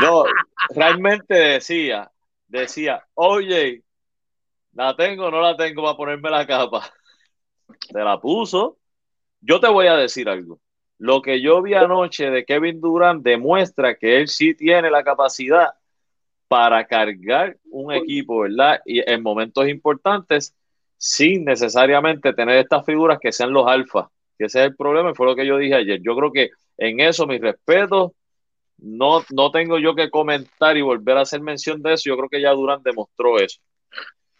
No, 0.00 0.24
realmente 0.70 1.34
decía, 1.34 2.10
decía, 2.46 3.04
oye, 3.14 3.82
¿La 4.74 4.96
tengo 4.96 5.26
o 5.26 5.30
no 5.30 5.40
la 5.40 5.56
tengo 5.56 5.82
para 5.82 5.96
ponerme 5.96 6.30
la 6.30 6.46
capa? 6.46 6.90
Se 7.80 7.98
la 7.98 8.20
puso. 8.20 8.78
Yo 9.40 9.60
te 9.60 9.68
voy 9.68 9.86
a 9.86 9.96
decir 9.96 10.28
algo. 10.28 10.60
Lo 10.98 11.20
que 11.20 11.40
yo 11.40 11.60
vi 11.62 11.74
anoche 11.74 12.30
de 12.30 12.44
Kevin 12.44 12.80
Durant 12.80 13.22
demuestra 13.22 13.96
que 13.96 14.18
él 14.18 14.28
sí 14.28 14.54
tiene 14.54 14.90
la 14.90 15.02
capacidad 15.02 15.70
para 16.48 16.86
cargar 16.86 17.56
un 17.70 17.92
equipo, 17.92 18.40
¿verdad? 18.40 18.80
Y 18.86 19.00
en 19.10 19.22
momentos 19.22 19.68
importantes, 19.68 20.54
sin 20.96 21.44
necesariamente 21.44 22.32
tener 22.32 22.58
estas 22.58 22.86
figuras 22.86 23.18
que 23.20 23.32
sean 23.32 23.52
los 23.52 23.66
alfa. 23.66 24.10
Que 24.38 24.44
ese 24.44 24.60
es 24.60 24.66
el 24.66 24.76
problema 24.76 25.10
y 25.10 25.14
fue 25.14 25.26
lo 25.26 25.34
que 25.34 25.46
yo 25.46 25.58
dije 25.58 25.74
ayer. 25.74 26.00
Yo 26.02 26.14
creo 26.14 26.30
que 26.30 26.50
en 26.78 27.00
eso, 27.00 27.26
mi 27.26 27.38
respeto, 27.38 28.14
no, 28.78 29.24
no 29.34 29.50
tengo 29.50 29.78
yo 29.78 29.94
que 29.94 30.10
comentar 30.10 30.76
y 30.76 30.82
volver 30.82 31.16
a 31.16 31.22
hacer 31.22 31.40
mención 31.40 31.82
de 31.82 31.94
eso. 31.94 32.04
Yo 32.06 32.16
creo 32.16 32.28
que 32.28 32.40
ya 32.40 32.52
Durant 32.52 32.84
demostró 32.84 33.38
eso. 33.38 33.60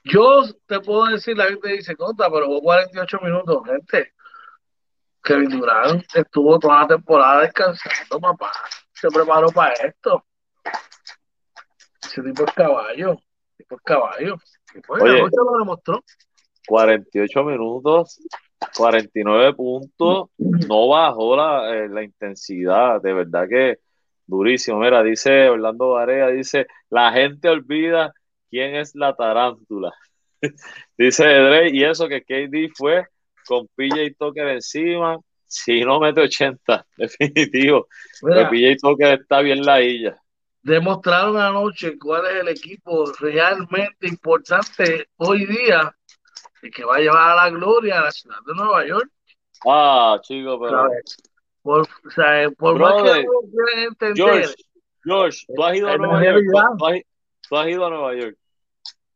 Yo 0.05 0.42
te 0.66 0.80
puedo 0.80 1.07
decir, 1.07 1.36
la 1.36 1.46
gente 1.46 1.68
dice, 1.68 1.96
conta, 1.96 2.28
pero 2.30 2.46
jugó 2.46 2.61
48 2.62 3.18
minutos, 3.22 3.62
gente. 3.64 4.12
Kevin 5.22 5.50
Durant 5.50 6.05
estuvo 6.14 6.59
toda 6.59 6.80
la 6.80 6.88
temporada 6.88 7.42
descansando, 7.42 8.20
papá. 8.20 8.50
Se 8.92 9.09
preparó 9.09 9.48
para 9.50 9.72
esto. 9.74 10.24
Ese 12.03 12.22
tipo 12.22 12.44
es 12.44 12.53
caballo. 12.53 13.16
Tipo 13.57 13.76
es 13.76 13.82
caballo. 13.82 14.36
Oye, 14.88 15.20
lo 15.20 15.59
demostró. 15.59 16.03
48 16.66 17.44
minutos, 17.44 18.20
49 18.76 19.55
puntos. 19.55 20.30
No 20.38 20.88
bajó 20.88 21.36
la, 21.36 21.76
eh, 21.76 21.88
la 21.88 22.03
intensidad. 22.03 23.00
De 23.00 23.12
verdad 23.12 23.46
que 23.48 23.78
durísimo. 24.26 24.78
Mira, 24.78 25.03
dice 25.03 25.48
Orlando 25.48 25.90
Varea, 25.90 26.28
dice, 26.28 26.66
la 26.90 27.12
gente 27.12 27.48
olvida 27.48 28.12
¿Quién 28.53 28.76
es 28.76 28.94
la 28.94 29.16
tarántula? 29.16 29.90
Dice 30.98 31.24
Dre, 31.24 31.70
y 31.70 31.84
eso 31.84 32.07
que 32.07 32.20
KD 32.20 32.70
fue 32.76 33.07
con 33.46 33.66
PJ 33.74 34.14
Tucker 34.18 34.46
encima, 34.48 35.16
si 35.46 35.80
no 35.80 35.98
mete 35.98 36.20
80, 36.20 36.86
definitivo. 36.98 37.88
PJ 38.20 38.76
Tucker 38.78 39.20
está 39.20 39.40
bien 39.40 39.64
la 39.64 39.80
illa. 39.80 40.20
demostraron 40.61 41.38
anoche 41.38 41.98
cuál 41.98 42.26
es 42.26 42.42
el 42.42 42.48
equipo 42.48 43.11
realmente 43.20 44.07
importante 44.07 45.09
hoy 45.16 45.46
día 45.46 45.90
y 46.62 46.70
que 46.70 46.84
va 46.84 46.96
a 46.96 47.00
llevar 47.00 47.30
a 47.30 47.44
la 47.44 47.50
gloria 47.50 48.00
a 48.00 48.03
la 48.03 48.11
ciudad 48.11 48.36
de 48.46 48.55
Nueva 48.55 48.86
York. 48.86 49.11
Ah, 49.66 50.20
chico, 50.22 50.61
pero. 50.61 50.88
Por, 51.62 51.80
o 51.80 52.11
sea, 52.11 52.50
por 52.50 52.78
más 52.78 53.03
que 53.03 53.24
no 53.24 53.32
quieren 53.50 53.88
entender. 53.88 54.14
George, 54.14 54.55
George, 55.05 55.38
tú 55.57 55.64
has 55.64 55.74
ido 55.74 55.88
a 55.88 55.96
Nueva 55.96 56.22
York. 56.22 56.44
¿Tú 56.53 56.59
has, 56.59 57.03
tú 57.48 57.57
has, 57.57 57.68
ido 57.68 57.86
a 57.86 57.90
Nueva 57.90 58.14
York. 58.14 58.36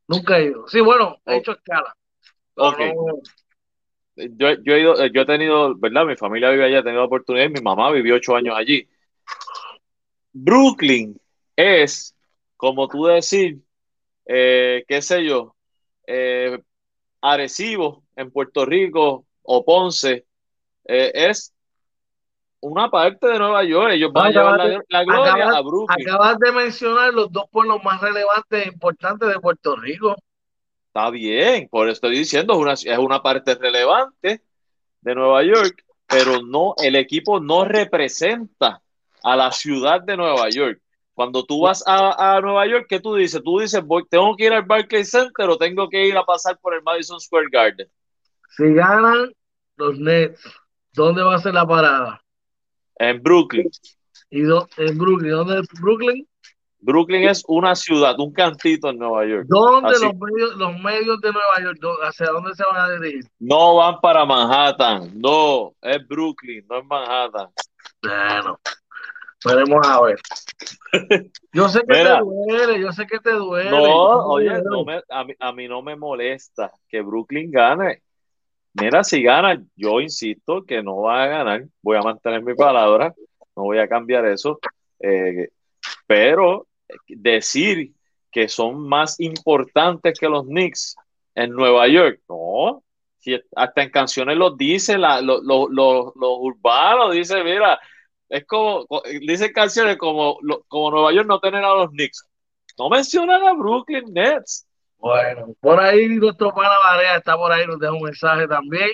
Nunca 0.09 0.38
he 0.38 0.46
ido. 0.46 0.68
Sí, 0.68 0.80
bueno, 0.80 1.16
he 1.26 1.36
hecho 1.36 1.52
escala. 1.52 1.94
Ok. 2.54 2.78
No, 2.78 3.20
yo, 4.16 4.54
yo, 4.62 4.74
he 4.74 4.80
ido, 4.80 5.07
yo 5.07 5.22
he 5.22 5.26
tenido, 5.26 5.74
¿verdad? 5.76 6.07
Mi 6.07 6.16
familia 6.16 6.50
vive 6.50 6.64
allá, 6.64 6.78
he 6.78 6.82
tenido 6.82 7.04
oportunidad, 7.04 7.50
mi 7.50 7.61
mamá 7.61 7.90
vivió 7.90 8.14
ocho 8.14 8.34
años 8.36 8.54
allí. 8.57 8.88
Brooklyn 10.32 11.18
es, 11.54 12.14
como 12.57 12.88
tú 12.88 13.07
decir, 13.07 13.59
eh, 14.26 14.84
qué 14.86 15.02
sé 15.02 15.24
yo, 15.24 15.54
eh, 16.07 16.59
Arecibo 17.20 18.04
en 18.14 18.30
Puerto 18.30 18.64
Rico 18.64 19.26
o 19.42 19.64
Ponce, 19.64 20.26
eh, 20.84 21.12
es 21.14 21.52
una 22.67 22.91
parte 22.91 23.29
de 23.29 23.39
Nueva 23.39 23.62
York. 23.64 23.93
Ellos 23.93 24.12
van 24.12 24.27
a 24.27 24.31
llevar 24.31 24.59
la, 24.59 24.83
la 24.89 25.05
gloria 25.05 25.33
acabas, 25.33 25.57
a 25.57 25.61
Brooklyn. 25.61 26.09
Acabas 26.09 26.39
de 26.39 26.53
mencionar 26.53 27.14
los 27.14 27.31
dos 27.31 27.45
pueblos 27.51 27.83
más 27.85 28.01
relevantes 28.01 28.67
e 28.67 28.69
importantes 28.69 29.29
de 29.29 29.39
Puerto 29.39 29.77
Rico. 29.77 30.17
Está 30.89 31.11
bien, 31.11 31.69
por 31.71 31.87
eso 31.87 31.95
estoy 31.95 32.19
diciendo, 32.19 32.55
es 32.55 32.59
una, 32.59 32.73
es 32.73 32.99
una 32.99 33.23
parte 33.23 33.55
relevante 33.55 34.43
de 35.01 35.14
Nueva 35.14 35.43
York, 35.45 35.85
pero 36.09 36.43
no, 36.43 36.75
el 36.79 36.97
equipo 36.97 37.39
no 37.39 37.64
representa 37.64 38.81
a 39.23 39.37
la 39.37 39.53
ciudad 39.53 40.01
de 40.01 40.17
Nueva 40.17 40.49
York. 40.49 40.81
Cuando 41.14 41.45
tú 41.45 41.62
vas 41.62 41.85
a, 41.87 42.37
a 42.37 42.41
Nueva 42.41 42.67
York, 42.67 42.87
¿qué 42.89 43.01
tú 43.01 43.14
dices? 43.14 43.43
Tú 43.43 43.61
dices, 43.61 43.83
voy, 43.85 44.05
tengo 44.09 44.37
que 44.37 44.47
ir 44.47 44.53
al 44.53 44.64
Barclays 44.64 45.11
Center 45.11 45.49
o 45.49 45.57
tengo 45.57 45.89
que 45.89 46.07
ir 46.07 46.17
a 46.17 46.25
pasar 46.25 46.59
por 46.59 46.75
el 46.75 46.83
Madison 46.83 47.21
Square 47.21 47.47
Garden. 47.51 47.89
Si 48.57 48.73
ganan 48.75 49.33
los 49.77 49.99
Nets, 49.99 50.43
¿dónde 50.93 51.23
va 51.23 51.37
a 51.37 51.39
ser 51.39 51.55
la 51.55 51.67
parada? 51.67 52.23
En 52.99 53.22
Brooklyn. 53.22 53.68
¿Y 54.30 54.42
do, 54.42 54.68
en 54.76 54.99
Brooklyn? 54.99 55.30
¿Dónde 55.30 55.61
es 55.61 55.68
Brooklyn? 55.80 56.26
Brooklyn 56.80 57.28
es 57.28 57.42
una 57.49 57.74
ciudad, 57.74 58.18
un 58.20 58.32
cantito 58.32 58.90
en 58.90 58.99
Nueva 58.99 59.26
York. 59.26 59.47
¿Dónde 59.49 59.90
los 60.01 60.14
medios, 60.14 60.57
los 60.57 60.78
medios 60.80 61.20
de 61.20 61.32
Nueva 61.32 61.61
York, 61.61 61.80
hacia 62.03 62.26
dónde 62.26 62.55
se 62.55 62.62
van 62.70 62.76
a 62.80 62.94
dirigir? 62.94 63.24
No 63.40 63.76
van 63.76 64.01
para 64.01 64.24
Manhattan, 64.24 65.11
no, 65.16 65.74
es 65.82 66.07
Brooklyn, 66.07 66.64
no 66.68 66.78
es 66.78 66.86
Manhattan. 66.86 67.49
Bueno, 68.03 68.61
veremos 69.44 69.86
a 69.86 70.01
ver. 70.03 70.18
Yo 71.53 71.68
sé 71.68 71.80
que 71.80 71.99
Mira, 71.99 72.18
te 72.18 72.24
duele, 72.24 72.80
yo 72.80 72.92
sé 72.92 73.07
que 73.07 73.18
te 73.18 73.32
duele. 73.32 73.70
No, 73.70 74.26
oye, 74.26 74.62
no 74.62 74.84
me, 74.84 75.03
a, 75.09 75.24
mí, 75.24 75.34
a 75.40 75.53
mí 75.53 75.66
no 75.66 75.82
me 75.82 75.97
molesta 75.97 76.70
que 76.88 77.01
Brooklyn 77.01 77.51
gane. 77.51 78.03
Mira, 78.79 79.03
si 79.05 79.22
gana, 79.22 79.62
yo 79.74 80.01
insisto 80.01 80.64
que 80.64 80.83
no 80.83 81.01
va 81.03 81.24
a 81.24 81.27
ganar, 81.29 81.64
voy 81.83 81.97
a 81.97 82.03
mantener 82.03 82.43
mi 82.43 82.55
palabra, 82.55 83.14
no 83.57 83.62
voy 83.64 83.79
a 83.79 83.89
cambiar 83.89 84.27
eso, 84.27 84.59
eh, 85.01 85.49
pero 86.07 86.66
decir 87.09 87.93
que 88.31 88.49
son 88.49 88.87
más 88.87 89.18
importantes 89.18 90.18
que 90.18 90.29
los 90.29 90.45
Knicks 90.45 90.95
en 91.35 91.53
Nueva 91.53 91.89
York, 91.89 92.20
no, 92.29 92.83
si 93.18 93.41
hasta 93.55 93.83
en 93.83 93.91
canciones 93.91 94.37
los 94.37 94.59
dice, 94.59 94.99
la, 94.99 95.22
los 95.22 95.43
lo, 95.43 95.68
lo, 95.68 96.12
lo 96.14 96.37
urbanos, 96.37 97.14
dice, 97.14 97.43
mira, 97.43 97.81
es 98.29 98.45
como, 98.47 98.87
dicen 99.22 99.53
canciones 99.55 99.97
como, 99.97 100.39
como 100.68 100.91
Nueva 100.91 101.12
York 101.14 101.27
no 101.27 101.41
tener 101.41 101.64
a 101.64 101.74
los 101.74 101.91
Knicks, 101.91 102.29
no 102.79 102.91
mencionan 102.91 103.43
a 103.43 103.55
Brooklyn 103.55 104.12
Nets. 104.12 104.66
Bueno, 105.07 105.54
por 105.61 105.78
ahí 105.78 106.09
nuestro 106.09 106.52
pana 106.52 106.74
Varea 106.84 107.16
está 107.16 107.36
por 107.36 107.52
ahí, 107.52 107.64
nos 107.66 107.78
deja 107.78 107.92
un 107.92 108.02
mensaje 108.02 108.48
también. 108.48 108.90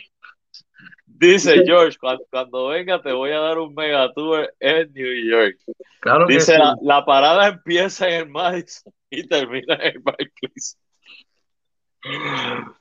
Dice 1.06 1.62
George, 1.64 1.96
cuando, 1.98 2.24
cuando, 2.30 2.68
venga 2.68 3.00
te 3.00 3.12
voy 3.12 3.30
a 3.30 3.38
dar 3.38 3.58
un 3.58 3.74
mega 3.74 4.12
tour 4.12 4.52
en 4.60 4.92
New 4.92 5.30
York. 5.30 5.56
Claro 6.00 6.26
Dice, 6.26 6.52
que 6.52 6.58
la, 6.58 6.74
sí. 6.74 6.80
la, 6.82 7.04
parada 7.04 7.48
empieza 7.48 8.08
en 8.08 8.14
el 8.14 8.28
Madison 8.28 8.92
y 9.08 9.26
termina 9.26 9.74
en 9.76 9.94
el 9.94 9.98
Barclays. 10.00 10.78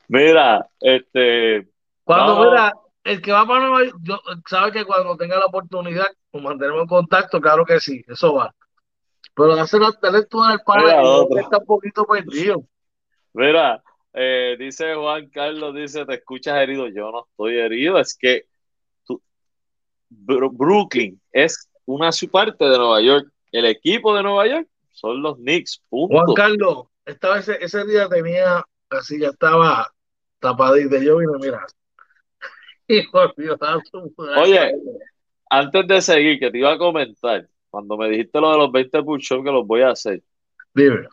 Mira, 0.08 0.68
este... 0.80 1.70
Cuando 2.04 2.36
vamos. 2.36 2.52
mira, 2.52 2.74
el 3.04 3.22
que 3.22 3.32
va 3.32 3.46
para 3.46 3.60
Nueva 3.62 3.86
York, 3.86 3.98
yo, 4.02 4.20
sabe 4.50 4.72
que 4.72 4.86
cuando 4.86 5.16
tenga 5.16 5.38
la 5.38 5.46
oportunidad, 5.46 6.08
pues 6.32 6.44
mantenemos 6.44 6.82
en 6.82 6.88
contacto, 6.88 7.40
claro 7.40 7.64
que 7.64 7.80
sí, 7.80 8.04
eso 8.08 8.34
va. 8.34 8.54
Pero 9.36 9.54
hacer 9.54 9.82
el 9.82 9.98
talento 10.00 10.46
del 10.48 10.60
pana 10.66 11.02
está 11.40 11.60
un 11.60 11.66
poquito 11.66 12.06
perdido. 12.06 12.66
Mira, 13.34 13.82
eh, 14.14 14.56
dice 14.60 14.94
Juan 14.96 15.30
Carlos, 15.30 15.76
dice, 15.76 16.06
te 16.06 16.16
escuchas 16.16 16.58
herido. 16.58 16.88
Yo 16.88 17.12
no 17.12 17.28
estoy 17.30 17.58
herido, 17.58 17.98
es 17.98 18.18
que 18.18 18.46
tú, 19.06 19.22
Brooklyn 20.10 21.20
es 21.32 21.70
una 21.86 22.10
parte 22.32 22.66
de 22.66 22.78
Nueva 22.78 23.02
York. 23.02 23.32
El 23.52 23.66
equipo 23.66 24.16
de 24.16 24.24
Nueva 24.24 24.48
York 24.48 24.68
son 24.92 25.22
los 25.22 25.38
Knicks. 25.38 25.82
Punto. 25.90 26.16
Juan 26.16 26.34
Carlos, 26.36 26.88
esta 27.06 27.36
vez 27.36 27.48
ese 27.48 27.86
día 27.86 28.08
tenía, 28.10 28.64
así 28.90 29.20
ya 29.20 29.30
estaba 29.30 29.92
tapadito. 30.40 30.98
Yo 30.98 31.18
vine, 31.18 31.34
mira. 31.40 31.66
Oye, 34.38 34.74
antes 35.50 35.88
de 35.88 36.02
seguir, 36.02 36.40
que 36.40 36.52
te 36.52 36.58
iba 36.58 36.74
a 36.74 36.78
comentar, 36.78 37.48
cuando 37.70 37.98
me 37.98 38.10
dijiste 38.10 38.42
lo 38.42 38.52
de 38.52 38.58
los 38.58 38.72
20 38.72 39.04
push-ups 39.04 39.46
que 39.46 39.52
los 39.52 39.66
voy 39.66 39.82
a 39.82 39.92
hacer. 39.92 40.22
Dime. 40.74 41.08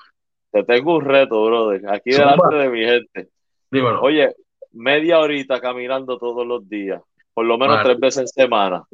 Te 0.51 0.65
tengo 0.65 0.97
un 0.97 1.05
reto, 1.05 1.45
brother, 1.45 1.83
aquí 1.89 2.13
Zumba. 2.13 2.31
delante 2.31 2.57
de 2.57 2.69
mi 2.71 2.85
gente. 2.85 3.29
Dímelo. 3.71 4.01
Oye, 4.01 4.35
media 4.73 5.19
horita 5.19 5.61
caminando 5.61 6.19
todos 6.19 6.47
los 6.47 6.69
días, 6.69 7.03
por 7.35 7.45
lo 7.45 7.59
menos 7.59 7.77
vale. 7.77 7.89
tres 7.89 8.01
veces 8.01 8.21
en 8.23 8.29
semana. 8.29 8.85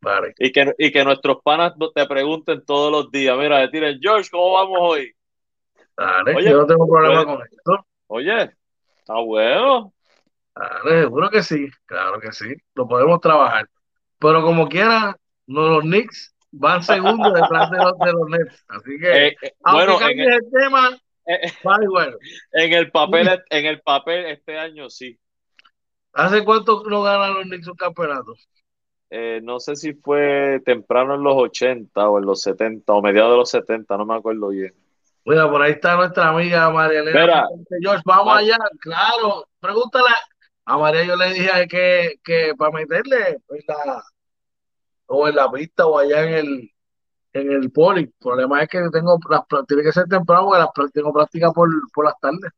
Vale. 0.00 0.34
Y, 0.38 0.52
que, 0.52 0.72
y 0.78 0.92
que 0.92 1.04
nuestros 1.04 1.38
panas 1.42 1.74
te 1.94 2.06
pregunten 2.06 2.64
todos 2.64 2.92
los 2.92 3.10
días, 3.10 3.36
mira, 3.36 3.60
le 3.60 3.68
tiren, 3.68 3.98
George, 4.00 4.28
¿cómo 4.30 4.52
vamos 4.52 4.78
hoy? 4.80 5.12
Dale, 5.96 6.34
Oye, 6.34 6.50
yo 6.50 6.58
no 6.58 6.66
tengo 6.66 6.86
problema 6.86 7.24
con 7.24 7.42
esto. 7.42 7.86
Oye, 8.08 8.50
está 8.98 9.14
bueno. 9.14 9.92
Dale, 10.54 11.02
seguro 11.02 11.30
que 11.30 11.42
sí, 11.42 11.68
claro 11.86 12.20
que 12.20 12.32
sí, 12.32 12.54
lo 12.74 12.86
podemos 12.86 13.20
trabajar. 13.20 13.68
Pero 14.18 14.42
como 14.42 14.68
quiera, 14.68 15.16
no, 15.46 15.68
los 15.68 15.82
Knicks 15.82 16.35
van 16.58 16.82
segundos 16.82 17.32
detrás 17.34 17.70
de 17.70 17.76
los, 17.78 17.98
de 17.98 18.12
los 18.12 18.28
Nets. 18.28 18.64
Así 18.68 18.98
que, 18.98 19.26
eh, 19.26 19.36
eh, 19.42 19.52
bueno, 19.70 20.00
en 20.00 20.20
el, 20.20 20.32
el, 20.32 20.50
tema, 20.50 20.98
eh, 21.26 21.52
vale, 21.62 21.88
bueno. 21.88 22.16
en 22.52 22.72
el 22.72 22.90
papel, 22.90 23.42
en 23.50 23.66
el 23.66 23.80
papel 23.80 24.26
este 24.26 24.58
año 24.58 24.90
sí. 24.90 25.18
¿Hace 26.12 26.44
cuánto 26.44 26.82
no 26.88 27.02
ganan 27.02 27.34
los 27.34 27.44
Knicks 27.44 27.68
un 27.68 27.76
campeonato? 27.76 28.34
Eh, 29.10 29.40
no 29.42 29.60
sé 29.60 29.76
si 29.76 29.92
fue 29.92 30.60
temprano 30.64 31.14
en 31.14 31.22
los 31.22 31.34
80 31.36 32.08
o 32.08 32.18
en 32.18 32.24
los 32.24 32.42
70 32.42 32.92
o 32.92 33.02
mediados 33.02 33.32
de 33.32 33.36
los 33.36 33.50
70, 33.50 33.96
no 33.96 34.06
me 34.06 34.16
acuerdo 34.16 34.48
bien. 34.48 34.74
Mira, 35.24 35.50
por 35.50 35.60
ahí 35.60 35.72
está 35.72 35.96
nuestra 35.96 36.28
amiga 36.28 36.70
María 36.70 37.00
Elena. 37.00 37.20
Mira, 37.20 37.48
George, 37.80 38.02
vamos 38.04 38.34
va. 38.34 38.38
allá, 38.38 38.58
claro. 38.80 39.46
Pregúntale 39.60 40.08
a 40.64 40.78
María, 40.78 41.04
yo 41.04 41.16
le 41.16 41.32
dije 41.32 41.68
que, 41.68 42.14
que 42.24 42.54
para 42.56 42.72
meterle 42.72 43.28
en 43.28 43.64
la, 43.68 44.02
o 45.06 45.28
en 45.28 45.36
la 45.36 45.50
pista 45.50 45.86
o 45.86 45.98
allá 45.98 46.24
en 46.24 46.34
el 46.34 46.70
en 47.32 47.52
el 47.52 47.70
poli. 47.70 48.02
El 48.02 48.14
problema 48.18 48.62
es 48.62 48.68
que 48.68 48.80
tengo 48.90 49.18
las 49.28 49.42
tiene 49.66 49.82
que 49.82 49.92
ser 49.92 50.06
temprano 50.06 50.46
porque 50.46 50.82
las 50.82 50.92
tengo 50.92 51.12
práctica 51.12 51.52
por, 51.52 51.68
por 51.92 52.04
las 52.04 52.18
tardes. 52.20 52.52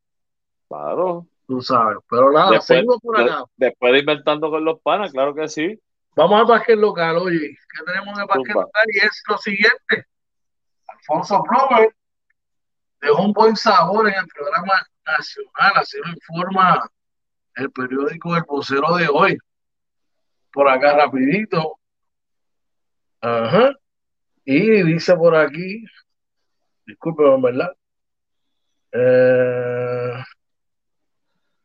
Claro. 0.68 1.26
Tú 1.49 1.62
sabes. 1.62 1.96
Pero 2.11 2.30
nada, 2.30 2.51
después, 2.51 2.66
seguimos 2.66 2.99
por 3.01 3.18
acá. 3.18 3.44
Después 3.57 3.92
de 3.94 3.99
inventando 4.01 4.51
con 4.51 4.64
los 4.64 4.80
panas, 4.80 5.12
claro 5.12 5.34
que 5.34 5.49
sí. 5.49 5.80
Vamos 6.14 6.40
al 6.40 6.46
básquet 6.46 6.78
local, 6.78 7.16
oye. 7.16 7.57
¿Qué 7.57 7.84
tenemos 7.86 8.14
en 8.14 8.20
el 8.20 8.26
básquet 8.26 8.55
local? 8.55 8.84
Y 8.88 8.99
es 8.99 9.22
lo 9.26 9.38
siguiente. 9.38 10.07
Alfonso 10.88 11.42
Plomer 11.42 11.94
dejó 13.01 13.22
un 13.22 13.32
buen 13.32 13.57
sabor 13.57 14.09
en 14.09 14.14
el 14.14 14.26
programa 14.26 14.74
nacional, 15.07 15.72
así 15.76 15.96
lo 16.05 16.11
informa 16.11 16.90
el 17.55 17.70
periódico 17.70 18.36
El 18.36 18.42
Vocero 18.42 18.96
de 18.96 19.09
hoy. 19.09 19.38
Por 20.53 20.68
acá 20.68 20.96
rapidito. 20.96 21.78
Ajá. 23.20 23.74
Y 24.44 24.82
dice 24.82 25.14
por 25.16 25.36
aquí, 25.36 25.84
disculpen, 26.86 27.42
¿verdad? 27.42 27.76
Eh, 28.92 30.24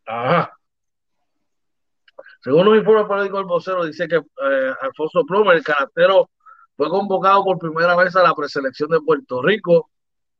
ajá. 0.05 0.57
Según 2.41 2.65
nos 2.65 2.77
informa 2.77 3.01
el 3.01 3.07
periódico 3.07 3.39
El 3.39 3.45
Vocero, 3.45 3.85
dice 3.85 4.07
que 4.07 4.17
eh, 4.17 4.73
Alfonso 4.81 5.23
Plomer, 5.25 5.55
el 5.55 5.63
caractero, 5.63 6.29
fue 6.75 6.89
convocado 6.89 7.43
por 7.45 7.57
primera 7.57 7.95
vez 7.95 8.15
a 8.15 8.23
la 8.23 8.35
preselección 8.35 8.89
de 8.89 8.99
Puerto 8.99 9.41
Rico 9.41 9.89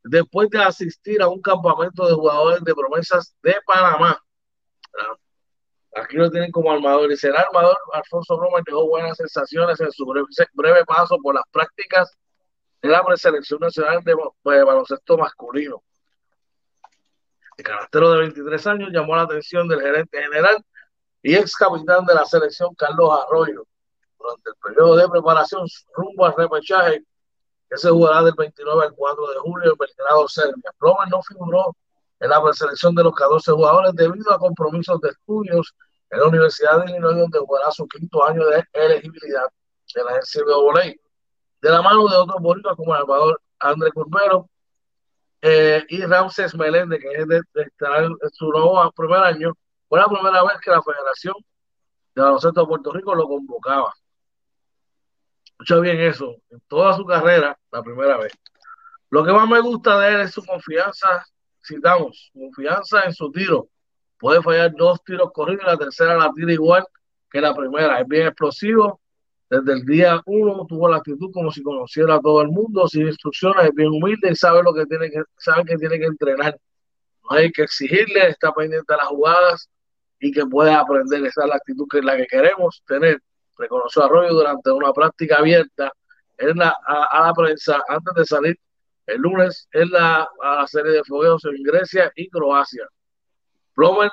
después 0.04 0.50
de 0.50 0.60
asistir 0.60 1.22
a 1.22 1.30
un 1.30 1.42
campamento 1.42 2.06
de 2.06 2.14
jugadores 2.14 2.64
de 2.64 2.76
promesas 2.76 3.36
de 3.42 3.56
Panamá. 3.66 4.20
Aquí 5.96 6.18
lo 6.18 6.30
tienen 6.32 6.52
como 6.52 6.72
armador. 6.72 7.12
Y 7.12 7.18
será 7.18 7.42
armador, 7.42 7.78
Alfonso 7.94 8.38
Plomer 8.38 8.64
dejó 8.66 8.88
buenas 8.88 9.18
sensaciones 9.18 9.80
en 9.80 9.92
su 9.92 10.06
breve, 10.06 10.28
breve 10.54 10.86
paso 10.86 11.18
por 11.22 11.36
las 11.36 11.44
prácticas 11.52 12.12
en 12.82 12.92
la 12.92 13.04
preselección 13.04 13.60
nacional 13.60 14.04
de, 14.04 14.16
baloncesto 14.64 15.18
masculino. 15.18 15.84
El 17.58 17.64
canastero 17.64 18.12
de 18.12 18.20
23 18.20 18.68
años 18.68 18.90
llamó 18.92 19.16
la 19.16 19.24
atención 19.24 19.68
del 19.68 19.82
gerente 19.82 20.22
general 20.22 20.64
y 21.22 21.36
ex 21.36 21.56
capitán 21.56 22.06
de 22.06 22.16
la 22.16 22.26
selección 22.26 22.74
Carlos 22.76 23.10
Arroyo 23.26 23.66
durante 24.20 24.50
el 24.50 24.56
periodo 24.56 24.96
de 24.98 25.08
preparación 25.08 25.68
rumbo 25.94 26.26
al 26.26 26.36
repechaje 26.36 27.04
que 27.70 27.78
se 27.78 27.90
jugará 27.90 28.24
del 28.24 28.34
29 28.36 28.86
al 28.86 28.94
4 28.94 29.28
de 29.28 29.40
julio 29.40 29.72
en 29.72 29.78
Belgrado, 29.78 30.28
Serbia. 30.28 30.72
Plomer 30.78 31.08
no 31.10 31.22
figuró 31.22 31.76
en 32.20 32.30
la 32.30 32.44
preselección 32.44 32.96
de 32.96 33.04
los 33.04 33.14
14 33.16 33.52
jugadores 33.52 33.94
debido 33.96 34.32
a 34.34 34.40
compromisos 34.40 35.00
de 35.02 35.10
estudios 35.10 35.74
en 36.14 36.20
la 36.20 36.28
Universidad 36.28 36.84
de 36.84 36.92
Illinois, 36.92 37.18
donde 37.18 37.40
jugará 37.40 37.72
su 37.72 37.88
quinto 37.88 38.24
año 38.24 38.46
de 38.46 38.64
elegibilidad 38.74 39.48
en 39.96 40.06
la 40.06 40.12
agencia 40.12 40.44
de 41.62 41.70
la 41.70 41.82
mano 41.82 42.08
de 42.08 42.18
otros 42.18 42.42
boricuas 42.42 42.76
como 42.76 42.94
Salvador 42.94 43.42
André 43.60 43.92
Curbero 43.92 44.50
eh, 45.42 45.84
y 45.90 46.06
Ramses 46.06 46.56
Meléndez, 46.56 47.00
que 47.02 47.22
es 47.22 47.28
de, 47.28 47.42
su 48.32 48.50
nuevo 48.50 48.92
primer 48.96 49.20
año, 49.20 49.54
fue 49.88 50.00
la 50.00 50.08
primera 50.08 50.44
vez 50.44 50.58
que 50.64 50.72
la 50.72 50.82
Federación 50.82 51.36
de 52.16 52.22
Baloncesto 52.22 52.62
de 52.62 52.68
Puerto 52.68 52.92
Rico 52.92 53.16
lo 53.16 53.28
convocaba. 53.28 53.94
Escucha 55.46 55.80
bien 55.80 56.00
eso, 56.00 56.36
en 56.50 56.60
toda 56.68 56.96
su 56.96 57.06
carrera, 57.06 57.58
la 57.72 57.84
primera 57.84 58.18
vez. 58.18 58.34
Lo 59.10 59.24
que 59.24 59.32
más 59.32 59.48
me 59.48 59.60
gusta 59.60 60.00
de 60.00 60.16
él 60.16 60.22
es 60.22 60.32
su 60.32 60.44
confianza, 60.46 61.26
citamos, 61.66 62.32
confianza 62.34 63.04
en 63.04 63.14
su 63.14 63.32
tiro. 63.32 63.70
Puede 64.24 64.42
fallar 64.42 64.72
dos 64.78 65.04
tiros 65.04 65.34
corridos 65.34 65.66
y 65.66 65.68
la 65.68 65.78
tercera 65.78 66.16
la 66.16 66.32
tira 66.34 66.54
igual 66.54 66.86
que 67.30 67.42
la 67.42 67.54
primera. 67.54 68.00
Es 68.00 68.08
bien 68.08 68.28
explosivo. 68.28 69.02
Desde 69.50 69.74
el 69.74 69.86
día 69.86 70.22
uno 70.26 70.66
tuvo 70.66 70.88
la 70.88 70.96
actitud 70.96 71.30
como 71.34 71.52
si 71.52 71.62
conociera 71.62 72.16
a 72.16 72.22
todo 72.22 72.42
el 72.42 72.48
mundo, 72.48 72.88
sin 72.88 73.06
instrucciones, 73.06 73.66
es 73.66 73.76
bien 73.76 73.90
humilde 73.90 74.32
y 74.32 74.36
sabe 74.38 74.64
lo 74.64 74.74
que 74.74 74.86
tiene 74.86 75.12
que, 75.12 75.24
sabe 75.38 75.66
que 75.66 75.76
tiene 75.76 76.00
que 76.00 76.06
entrenar. 76.06 76.58
No 77.30 77.36
hay 77.36 77.52
que 77.52 77.64
exigirle, 77.64 78.30
está 78.30 78.54
pendiente 78.54 78.94
de 78.94 78.96
las 78.96 79.08
jugadas 79.08 79.70
y 80.22 80.32
que 80.32 80.46
puede 80.46 80.74
aprender. 80.74 81.26
Esa 81.26 81.44
es 81.44 81.50
la 81.50 81.56
actitud 81.56 81.86
que 81.92 81.98
es 81.98 82.06
la 82.06 82.16
que 82.16 82.26
queremos 82.26 82.82
tener 82.88 83.20
reconoció 83.58 84.06
Arroyo 84.06 84.34
durante 84.34 84.72
una 84.72 84.94
práctica 84.94 85.40
abierta 85.40 85.92
en 86.38 86.58
la, 86.58 86.78
a, 86.88 87.28
la 87.28 87.34
prensa 87.34 87.84
antes 87.90 88.14
de 88.16 88.26
salir 88.26 88.60
el 89.06 89.20
lunes 89.20 89.68
en 89.74 89.92
la, 89.92 90.30
serie 90.68 90.94
de 90.94 91.04
fogueos 91.04 91.44
en 91.44 91.62
Grecia 91.62 92.10
y 92.16 92.30
Croacia. 92.30 92.88
Plomer 93.76 94.12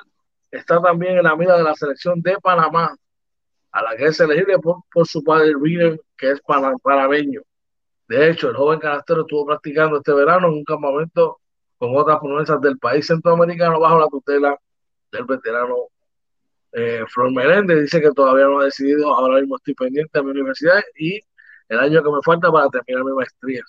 está 0.51 0.81
también 0.81 1.17
en 1.17 1.23
la 1.23 1.35
mira 1.35 1.57
de 1.57 1.63
la 1.63 1.75
selección 1.75 2.21
de 2.21 2.37
Panamá, 2.41 2.95
a 3.71 3.81
la 3.83 3.95
que 3.95 4.05
es 4.05 4.19
elegible 4.19 4.59
por, 4.59 4.83
por 4.93 5.07
su 5.07 5.23
padre 5.23 5.53
Riden, 5.59 5.99
que 6.17 6.31
es 6.31 6.41
panameño. 6.41 7.41
De 8.07 8.29
hecho, 8.29 8.49
el 8.49 8.55
joven 8.55 8.79
canastero 8.79 9.21
estuvo 9.21 9.45
practicando 9.45 9.97
este 9.97 10.13
verano 10.13 10.47
en 10.47 10.53
un 10.55 10.63
campamento 10.65 11.39
con 11.77 11.95
otras 11.95 12.19
promesas 12.19 12.59
del 12.61 12.77
país 12.77 13.07
centroamericano 13.07 13.79
bajo 13.79 13.99
la 13.99 14.07
tutela 14.07 14.57
del 15.11 15.25
veterano 15.25 15.91
eh, 16.73 17.03
Flor 17.07 17.31
Meléndez 17.31 17.81
dice 17.81 18.01
que 18.01 18.11
todavía 18.11 18.45
no 18.45 18.61
ha 18.61 18.65
decidido, 18.65 19.13
ahora 19.13 19.39
mismo 19.39 19.57
estoy 19.57 19.73
pendiente 19.73 20.19
a 20.19 20.23
mi 20.23 20.31
universidad 20.31 20.81
y 20.97 21.19
el 21.67 21.79
año 21.79 22.03
que 22.03 22.11
me 22.11 22.21
falta 22.23 22.51
para 22.51 22.69
terminar 22.69 23.03
mi 23.03 23.13
maestría. 23.13 23.61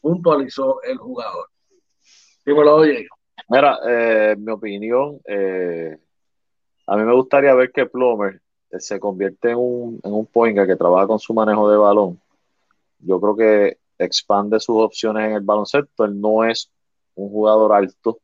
Puntualizó 0.00 0.82
el 0.82 0.98
jugador. 0.98 1.48
Dímelo, 2.44 2.76
oye. 2.76 3.08
Mira, 3.48 3.78
eh, 3.86 4.36
mi 4.38 4.52
opinión, 4.52 5.20
eh, 5.26 5.98
a 6.86 6.96
mí 6.96 7.02
me 7.04 7.14
gustaría 7.14 7.54
ver 7.54 7.72
que 7.72 7.86
Plomer 7.86 8.40
eh, 8.70 8.80
se 8.80 9.00
convierte 9.00 9.50
en 9.50 9.58
un, 9.58 10.00
en 10.02 10.12
un 10.12 10.26
que 10.26 10.76
trabaja 10.76 11.06
con 11.06 11.18
su 11.18 11.34
manejo 11.34 11.70
de 11.70 11.76
balón. 11.76 12.20
Yo 12.98 13.20
creo 13.20 13.36
que 13.36 13.78
expande 13.98 14.60
sus 14.60 14.76
opciones 14.76 15.26
en 15.26 15.32
el 15.32 15.42
baloncesto. 15.42 16.04
Él 16.04 16.20
no 16.20 16.44
es 16.44 16.70
un 17.14 17.30
jugador 17.30 17.72
alto, 17.72 18.20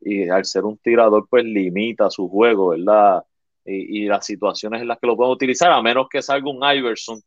y 0.00 0.28
al 0.28 0.44
ser 0.44 0.64
un 0.64 0.78
tirador, 0.78 1.26
pues 1.28 1.44
limita 1.44 2.10
su 2.10 2.28
juego, 2.28 2.68
¿verdad? 2.70 3.24
Y, 3.64 4.06
las 4.06 4.26
situaciones 4.26 4.82
en 4.82 4.88
las 4.88 4.98
que 4.98 5.06
lo 5.06 5.16
pueden 5.16 5.32
utilizar, 5.32 5.72
a 5.72 5.80
menos 5.82 6.08
que 6.10 6.22
salga 6.22 6.50
un 6.50 6.62
Iverson. 6.62 7.20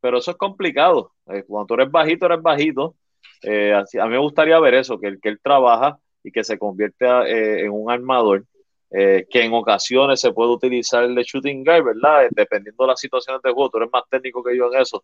Pero 0.00 0.18
eso 0.18 0.32
es 0.32 0.36
complicado. 0.36 1.12
Eh, 1.28 1.44
cuando 1.46 1.66
tú 1.66 1.74
eres 1.74 1.90
bajito, 1.90 2.26
eres 2.26 2.42
bajito. 2.42 2.96
Eh, 3.42 3.72
a 3.72 4.04
mí 4.06 4.10
me 4.10 4.18
gustaría 4.18 4.58
ver 4.60 4.74
eso, 4.74 4.98
que, 4.98 5.18
que 5.20 5.28
él 5.28 5.40
trabaja 5.42 5.98
y 6.24 6.32
que 6.32 6.42
se 6.42 6.58
convierte 6.58 7.06
eh, 7.06 7.64
en 7.64 7.70
un 7.70 7.90
armador, 7.90 8.44
que 8.90 9.42
en 9.42 9.52
ocasiones 9.52 10.20
se 10.20 10.32
puede 10.32 10.52
utilizar 10.52 11.02
el 11.02 11.16
de 11.16 11.24
shooting 11.24 11.64
guy, 11.64 11.80
¿verdad? 11.80 12.28
Dependiendo 12.30 12.84
de 12.84 12.88
las 12.88 13.00
situaciones 13.00 13.42
de 13.42 13.50
juego, 13.50 13.68
tú 13.68 13.78
eres 13.78 13.90
más 13.92 14.04
técnico 14.08 14.40
que 14.40 14.56
yo 14.56 14.72
en 14.72 14.80
eso. 14.80 15.02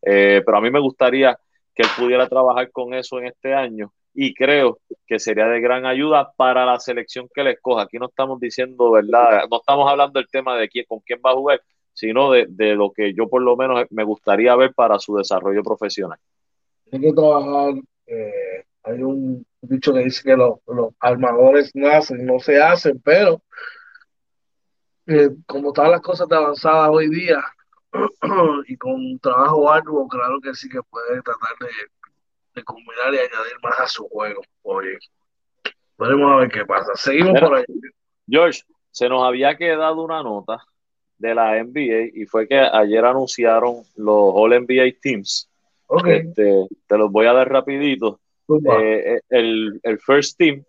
pero 0.00 0.56
a 0.56 0.60
mí 0.62 0.70
me 0.70 0.80
gustaría 0.80 1.38
que 1.74 1.82
él 1.82 1.88
pudiera 1.98 2.26
trabajar 2.28 2.70
con 2.70 2.94
eso 2.94 3.18
en 3.18 3.26
este 3.26 3.52
año 3.52 3.92
y 4.18 4.32
creo 4.32 4.78
que 5.06 5.18
sería 5.18 5.46
de 5.46 5.60
gran 5.60 5.84
ayuda 5.84 6.32
para 6.36 6.64
la 6.64 6.80
selección 6.80 7.28
que 7.32 7.44
le 7.44 7.52
escoja. 7.52 7.82
Aquí 7.82 7.98
no 7.98 8.06
estamos 8.06 8.40
diciendo, 8.40 8.90
¿verdad? 8.92 9.44
No 9.50 9.58
estamos 9.58 9.90
hablando 9.90 10.18
del 10.18 10.28
tema 10.28 10.56
de 10.56 10.70
quién, 10.70 10.86
con 10.88 11.00
quién 11.00 11.20
va 11.24 11.32
a 11.32 11.34
jugar, 11.34 11.60
sino 11.92 12.30
de, 12.30 12.46
lo 12.74 12.90
que 12.92 13.12
yo 13.12 13.28
por 13.28 13.42
lo 13.42 13.56
menos 13.56 13.84
me 13.90 14.04
gustaría 14.04 14.56
ver 14.56 14.72
para 14.72 14.98
su 14.98 15.14
desarrollo 15.16 15.62
profesional. 15.62 16.18
Hay 16.90 17.00
que 17.00 17.12
trabajar, 17.12 17.74
eh, 18.06 18.64
hay 18.86 19.02
un 19.02 19.46
dicho 19.60 19.92
que 19.92 20.00
dice 20.00 20.22
que 20.22 20.36
los, 20.36 20.60
armadores 21.00 21.72
nacen, 21.74 22.24
no 22.24 22.38
se 22.38 22.60
hacen, 22.62 23.00
pero 23.04 23.42
eh, 25.06 25.30
como 25.46 25.68
están 25.68 25.90
las 25.90 26.00
cosas 26.00 26.28
de 26.28 26.36
avanzadas 26.36 26.90
hoy 26.90 27.10
día 27.10 27.42
y 28.66 28.76
con 28.76 28.94
un 28.94 29.18
trabajo 29.18 29.70
arduo, 29.70 30.08
claro 30.08 30.40
que 30.40 30.54
sí 30.54 30.68
que 30.68 30.82
puede 30.82 31.20
tratar 31.22 31.56
de 31.60 31.68
de 32.56 32.64
combinar 32.64 33.12
y 33.12 33.18
añadir 33.18 33.60
más 33.62 33.78
a 33.78 33.86
su 33.86 34.08
juego. 34.08 34.42
Oye, 34.62 34.98
veremos 35.98 36.32
a 36.32 36.36
ver 36.36 36.50
qué 36.50 36.64
pasa. 36.64 36.92
Seguimos 36.96 37.38
por 37.38 37.54
ahí. 37.54 37.64
George, 38.26 38.62
se 38.90 39.08
nos 39.08 39.22
había 39.22 39.56
quedado 39.56 40.02
una 40.02 40.22
nota 40.22 40.64
de 41.18 41.34
la 41.34 41.62
NBA 41.62 42.10
y 42.14 42.26
fue 42.26 42.48
que 42.48 42.58
ayer 42.58 43.04
anunciaron 43.04 43.82
los 43.94 44.32
All 44.34 44.58
NBA 44.62 44.98
Teams. 45.00 45.48
Okay. 45.86 46.18
Este, 46.18 46.66
te 46.88 46.98
los 46.98 47.12
voy 47.12 47.26
a 47.26 47.34
dar 47.34 47.48
rapidito. 47.48 48.18
Eh, 48.48 49.20
el, 49.30 49.80
el, 49.82 49.98
first 49.98 50.38
team 50.38 50.62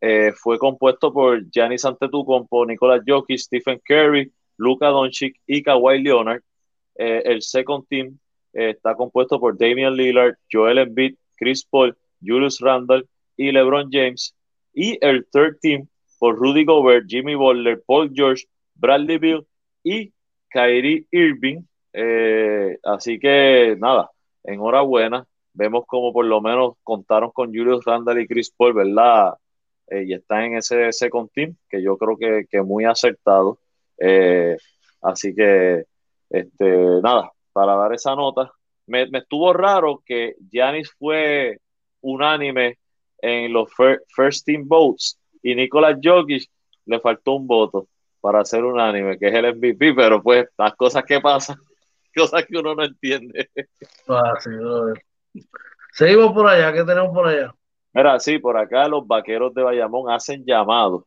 eh, 0.00 0.32
fue 0.36 0.58
compuesto 0.58 1.12
por 1.12 1.50
Giannis 1.50 1.84
Antetokounmpo, 1.84 2.66
Nicolas 2.66 3.02
Jokic, 3.06 3.38
Stephen 3.38 3.80
Curry, 3.84 4.30
Luka 4.58 4.88
Doncic 4.88 5.36
y 5.46 5.62
Kawhi 5.62 6.02
Leonard. 6.02 6.42
Eh, 6.96 7.22
el 7.24 7.42
second 7.42 7.86
team 7.88 8.18
está 8.52 8.94
compuesto 8.94 9.38
por 9.38 9.56
Damian 9.56 9.96
Lillard, 9.96 10.36
Joel 10.50 10.78
Embiid, 10.78 11.14
Chris 11.36 11.64
Paul, 11.64 11.96
Julius 12.20 12.60
Randle 12.60 13.04
y 13.36 13.52
LeBron 13.52 13.88
James. 13.90 14.34
Y 14.74 14.98
el 15.00 15.26
third 15.32 15.58
team 15.60 15.88
por 16.18 16.36
Rudy 16.36 16.64
Gobert, 16.64 17.06
Jimmy 17.08 17.34
Butler, 17.34 17.82
Paul 17.86 18.10
George, 18.12 18.44
Bradley 18.74 19.18
Bill 19.18 19.46
y 19.82 20.12
Kyrie 20.50 21.06
Irving. 21.10 21.62
Eh, 21.92 22.78
así 22.84 23.18
que 23.18 23.76
nada, 23.78 24.10
enhorabuena. 24.44 25.26
Vemos 25.52 25.84
como 25.86 26.12
por 26.12 26.24
lo 26.24 26.40
menos 26.40 26.74
contaron 26.82 27.30
con 27.30 27.48
Julius 27.48 27.84
Randle 27.84 28.22
y 28.22 28.26
Chris 28.26 28.50
Paul, 28.50 28.74
¿verdad? 28.74 29.34
Eh, 29.88 30.04
y 30.06 30.14
están 30.14 30.44
en 30.44 30.56
ese 30.58 30.92
second 30.92 31.30
team, 31.32 31.56
que 31.68 31.82
yo 31.82 31.96
creo 31.96 32.16
que, 32.16 32.46
que 32.50 32.62
muy 32.62 32.84
acertado. 32.84 33.58
Eh, 33.98 34.56
así 35.02 35.34
que, 35.34 35.84
este, 36.30 37.00
nada, 37.02 37.32
para 37.52 37.74
dar 37.74 37.92
esa 37.94 38.14
nota. 38.14 38.52
Me, 38.86 39.08
estuvo 39.12 39.52
raro 39.52 40.02
que 40.04 40.36
Giannis 40.50 40.92
fue 40.98 41.58
unánime 42.00 42.78
en 43.20 43.52
los 43.52 43.70
first 44.14 44.46
team 44.46 44.66
votes 44.68 45.18
y 45.42 45.54
Nicolas 45.54 45.98
Jokic 46.02 46.48
le 46.86 47.00
faltó 47.00 47.32
un 47.32 47.46
voto 47.46 47.88
para 48.20 48.44
ser 48.44 48.64
unánime, 48.64 49.18
que 49.18 49.28
es 49.28 49.34
el 49.34 49.54
MVP, 49.56 49.94
pero 49.94 50.22
pues 50.22 50.46
las 50.56 50.74
cosas 50.74 51.04
que 51.04 51.20
pasan, 51.20 51.56
cosas 52.14 52.44
que 52.46 52.58
uno 52.58 52.74
no 52.74 52.84
entiende. 52.84 53.50
Ah, 54.08 54.34
Seguimos 55.92 56.32
por 56.32 56.46
allá, 56.46 56.72
¿qué 56.72 56.84
tenemos 56.84 57.14
por 57.14 57.26
allá? 57.26 57.54
Mira, 57.92 58.20
sí, 58.20 58.38
por 58.38 58.56
acá 58.56 58.86
los 58.88 59.06
vaqueros 59.06 59.54
de 59.54 59.62
Bayamón 59.62 60.10
hacen 60.10 60.44
llamado 60.44 61.06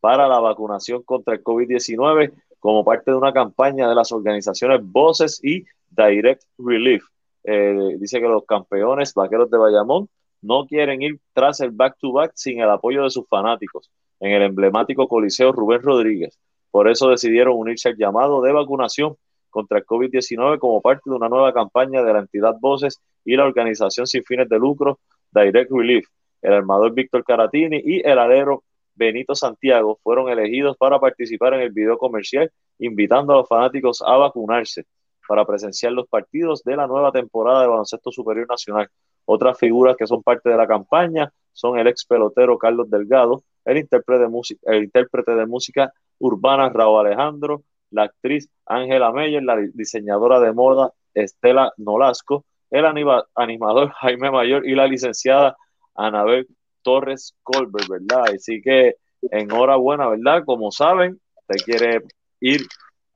para 0.00 0.26
la 0.26 0.40
vacunación 0.40 1.02
contra 1.02 1.34
el 1.34 1.42
COVID-19 1.42 2.32
como 2.58 2.84
parte 2.84 3.10
de 3.10 3.16
una 3.16 3.32
campaña 3.32 3.88
de 3.88 3.94
las 3.94 4.12
organizaciones 4.12 4.80
Voces 4.82 5.40
y 5.42 5.64
Direct 5.88 6.44
Relief. 6.58 7.04
Eh, 7.44 7.96
dice 7.98 8.20
que 8.20 8.28
los 8.28 8.44
campeones 8.44 9.14
vaqueros 9.14 9.50
de 9.50 9.58
Bayamón 9.58 10.08
no 10.42 10.66
quieren 10.66 11.02
ir 11.02 11.18
tras 11.32 11.60
el 11.60 11.70
back-to-back 11.70 12.32
sin 12.34 12.60
el 12.60 12.70
apoyo 12.70 13.02
de 13.02 13.10
sus 13.10 13.26
fanáticos 13.28 13.90
en 14.20 14.32
el 14.32 14.42
emblemático 14.42 15.08
Coliseo 15.08 15.52
Rubén 15.52 15.82
Rodríguez. 15.82 16.38
Por 16.70 16.88
eso 16.88 17.08
decidieron 17.08 17.56
unirse 17.56 17.88
al 17.88 17.96
llamado 17.96 18.40
de 18.42 18.52
vacunación 18.52 19.16
contra 19.50 19.78
el 19.78 19.84
COVID-19 19.84 20.58
como 20.58 20.80
parte 20.80 21.02
de 21.10 21.16
una 21.16 21.28
nueva 21.28 21.52
campaña 21.52 22.02
de 22.02 22.12
la 22.12 22.20
entidad 22.20 22.56
Voces 22.60 23.00
y 23.24 23.36
la 23.36 23.44
organización 23.44 24.06
sin 24.06 24.24
fines 24.24 24.48
de 24.48 24.58
lucro 24.58 24.98
Direct 25.30 25.70
Relief. 25.70 26.06
El 26.40 26.54
armador 26.54 26.92
Víctor 26.94 27.24
Caratini 27.24 27.82
y 27.84 28.00
el 28.06 28.18
alero 28.18 28.64
Benito 28.94 29.34
Santiago 29.34 29.98
fueron 30.02 30.28
elegidos 30.28 30.76
para 30.76 30.98
participar 30.98 31.54
en 31.54 31.60
el 31.60 31.70
video 31.70 31.98
comercial 31.98 32.50
invitando 32.78 33.32
a 33.32 33.36
los 33.36 33.48
fanáticos 33.48 34.02
a 34.02 34.16
vacunarse. 34.16 34.84
para 35.28 35.44
presenciar 35.46 35.92
los 35.92 36.08
partidos 36.08 36.64
de 36.64 36.74
la 36.74 36.88
nueva 36.88 37.12
temporada 37.12 37.60
de 37.62 37.68
baloncesto 37.68 38.10
superior 38.10 38.48
nacional. 38.48 38.88
Otras 39.24 39.56
figuras 39.56 39.94
que 39.96 40.04
son 40.04 40.24
parte 40.24 40.50
de 40.50 40.56
la 40.56 40.66
campaña 40.66 41.32
son 41.52 41.78
el 41.78 41.86
ex 41.86 42.04
pelotero 42.04 42.58
Carlos 42.58 42.90
Delgado, 42.90 43.44
el 43.64 43.78
intérprete 43.78 44.22
de 44.22 44.28
música, 44.28 44.60
el 44.72 44.84
intérprete 44.84 45.36
de 45.36 45.46
música 45.46 45.92
urbana 46.18 46.68
Raúl 46.68 47.06
Alejandro, 47.06 47.62
la 47.90 48.04
actriz 48.04 48.48
Ángela 48.66 49.12
Meyer, 49.12 49.42
la 49.42 49.56
diseñadora 49.74 50.40
de 50.40 50.52
moda 50.52 50.92
Estela 51.14 51.72
Nolasco, 51.76 52.44
el 52.70 52.84
animador 52.84 53.90
Jaime 54.00 54.30
Mayor 54.30 54.66
y 54.66 54.74
la 54.74 54.86
licenciada 54.86 55.56
Anabel 55.94 56.46
Torres 56.82 57.34
Colbert, 57.42 57.88
¿verdad? 57.88 58.24
Así 58.34 58.62
que 58.62 58.96
enhorabuena, 59.22 60.08
¿verdad? 60.08 60.44
Como 60.44 60.70
saben, 60.70 61.20
usted 61.36 61.64
quiere 61.64 62.02
ir 62.40 62.62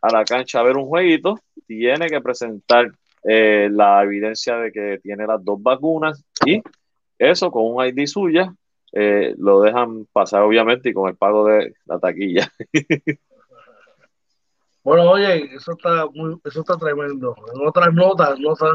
a 0.03 0.13
la 0.13 0.25
cancha 0.25 0.61
a 0.61 0.65
ver 0.65 0.77
un 0.77 0.87
jueguito, 0.87 1.39
tiene 1.67 2.09
que 2.09 2.21
presentar 2.21 2.91
eh, 3.23 3.69
la 3.73 4.03
evidencia 4.03 4.59
de 4.59 4.71
que 4.71 4.99
tiene 5.03 5.27
las 5.27 5.43
dos 5.43 5.63
vacunas 5.63 6.23
y 6.45 6.61
eso 7.19 7.51
con 7.51 7.63
un 7.65 7.87
ID 7.87 8.07
suya 8.07 8.55
eh, 8.93 9.35
lo 9.39 9.63
dejan 9.63 10.07
pasar 10.13 10.43
obviamente 10.43 10.91
y 10.91 10.93
con 10.93 11.09
el 11.09 11.17
pago 11.17 11.47
de 11.47 11.75
la 11.87 11.99
taquilla. 11.99 12.53
Bueno, 14.85 15.11
oye, 15.13 15.55
eso 15.55 15.73
está 15.73 16.07
muy, 16.13 16.39
eso 16.45 16.61
está 16.61 16.77
tremendo. 16.77 17.35
En 17.55 17.67
otras 17.67 17.93
notas 17.95 18.39
no 18.39 18.53
están, 18.53 18.75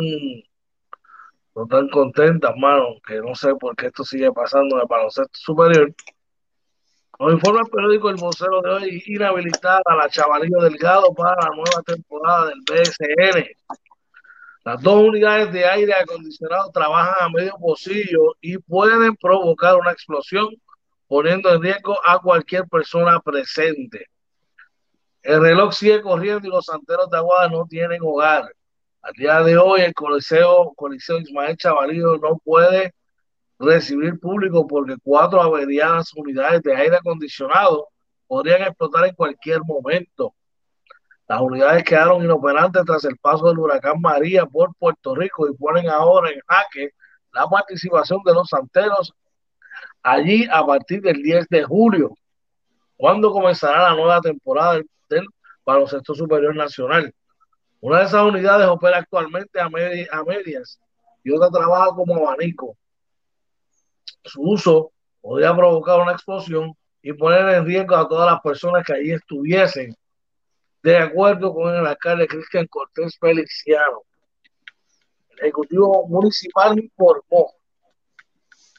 no 1.55 1.64
están 1.64 1.88
contentas, 1.89 2.51
mano, 2.57 2.95
que 3.05 3.22
no 3.22 3.36
sé 3.36 3.53
por 3.55 3.76
qué 3.76 3.88
esto 3.88 4.03
sigue 4.03 4.32
pasando 4.32 4.76
en 4.76 4.82
el 4.82 4.88
baloncesto 4.88 5.30
superior. 5.34 5.93
Nos 7.20 7.34
informa 7.34 7.62
el 7.62 7.70
periódico 7.70 8.10
El 8.10 8.16
Vocero 8.16 8.62
de 8.62 8.70
hoy 8.72 9.03
inhabilitada 9.05 9.82
a 9.86 9.95
la 9.95 10.10
Chavalillo 10.10 10.62
Delgado 10.62 11.14
para 11.14 11.36
la 11.47 11.55
nueva 11.55 11.84
temporada 11.86 12.47
del 12.47 12.62
BSN. 12.62 13.45
Las 14.66 14.82
dos 14.82 15.03
unidades 15.03 15.51
de 15.51 15.66
aire 15.66 15.93
acondicionado 15.93 16.72
trabajan 16.72 17.16
a 17.20 17.30
medio 17.30 17.53
pocillo 17.60 18.36
y 18.41 18.57
pueden 18.57 19.16
provocar 19.18 19.76
una 19.76 19.91
explosión 19.91 20.47
poniendo 21.07 21.53
en 21.53 21.62
riesgo 21.62 21.99
a 22.03 22.20
cualquier 22.20 22.68
persona 22.68 23.20
presente. 23.20 24.07
El 25.30 25.41
reloj 25.41 25.73
sigue 25.73 26.01
corriendo 26.01 26.47
y 26.47 26.49
los 26.49 26.65
santeros 26.65 27.07
de 27.11 27.17
Aguada 27.17 27.49
no 27.49 27.63
tienen 27.67 28.01
hogar. 28.01 28.51
Al 29.03 29.13
día 29.13 29.43
de 29.43 29.59
hoy 29.59 29.82
el 29.82 29.93
Coliseo, 29.93 30.73
Coliseo 30.75 31.19
Ismael 31.19 31.55
Chavalillo 31.55 32.17
no 32.17 32.39
puede 32.43 32.95
recibir 33.59 34.19
público 34.19 34.65
porque 34.65 34.95
cuatro 35.03 35.39
averiadas 35.39 36.11
unidades 36.15 36.63
de 36.63 36.75
aire 36.75 36.95
acondicionado 36.95 37.89
podrían 38.25 38.63
explotar 38.63 39.05
en 39.05 39.13
cualquier 39.13 39.61
momento. 39.63 40.34
Las 41.27 41.41
unidades 41.41 41.84
quedaron 41.84 42.23
inoperantes 42.23 42.84
tras 42.84 43.05
el 43.05 43.15
paso 43.17 43.49
del 43.49 43.59
huracán 43.59 44.01
María 44.01 44.47
por 44.47 44.73
Puerto 44.80 45.13
Rico 45.13 45.47
y 45.47 45.53
ponen 45.53 45.89
ahora 45.89 46.32
en 46.32 46.39
jaque 46.47 46.89
la 47.34 47.45
participación 47.45 48.19
de 48.25 48.34
los 48.34 48.49
santeros 48.49 49.13
allí 50.01 50.47
a 50.51 50.65
partir 50.65 51.03
del 51.03 51.21
10 51.21 51.47
de 51.49 51.63
julio, 51.65 52.15
cuando 52.97 53.32
comenzará 53.32 53.91
la 53.91 53.95
nueva 53.95 54.21
temporada 54.21 54.82
baloncesto 55.66 56.14
superior 56.16 56.55
nacional. 56.55 57.14
Una 57.82 57.99
de 57.99 58.05
esas 58.05 58.24
unidades 58.24 58.68
opera 58.68 58.97
actualmente 58.97 59.60
a, 59.60 59.66
a 59.66 60.24
medias 60.24 60.80
y 61.24 61.32
otra 61.32 61.49
trabaja 61.49 61.95
como 61.95 62.16
abanico 62.16 62.76
su 64.24 64.41
uso 64.41 64.91
podría 65.22 65.55
provocar 65.55 65.99
una 65.99 66.14
explosión 66.14 66.76
y 67.01 67.14
poner 67.14 67.55
en 67.55 67.66
riesgo 67.66 67.95
a 67.95 68.07
todas 68.07 68.32
las 68.32 68.41
personas 68.41 68.84
que 68.86 68.93
allí 68.93 69.12
estuviesen, 69.12 69.95
de 70.84 70.97
acuerdo 70.97 71.53
con 71.53 71.74
el 71.74 71.86
alcalde 71.86 72.28
Cristian 72.28 72.68
Cortés 72.68 73.18
Feliciano. 73.20 74.03
El 75.32 75.39
Ejecutivo 75.39 76.07
Municipal 76.07 76.78
informó 76.78 77.53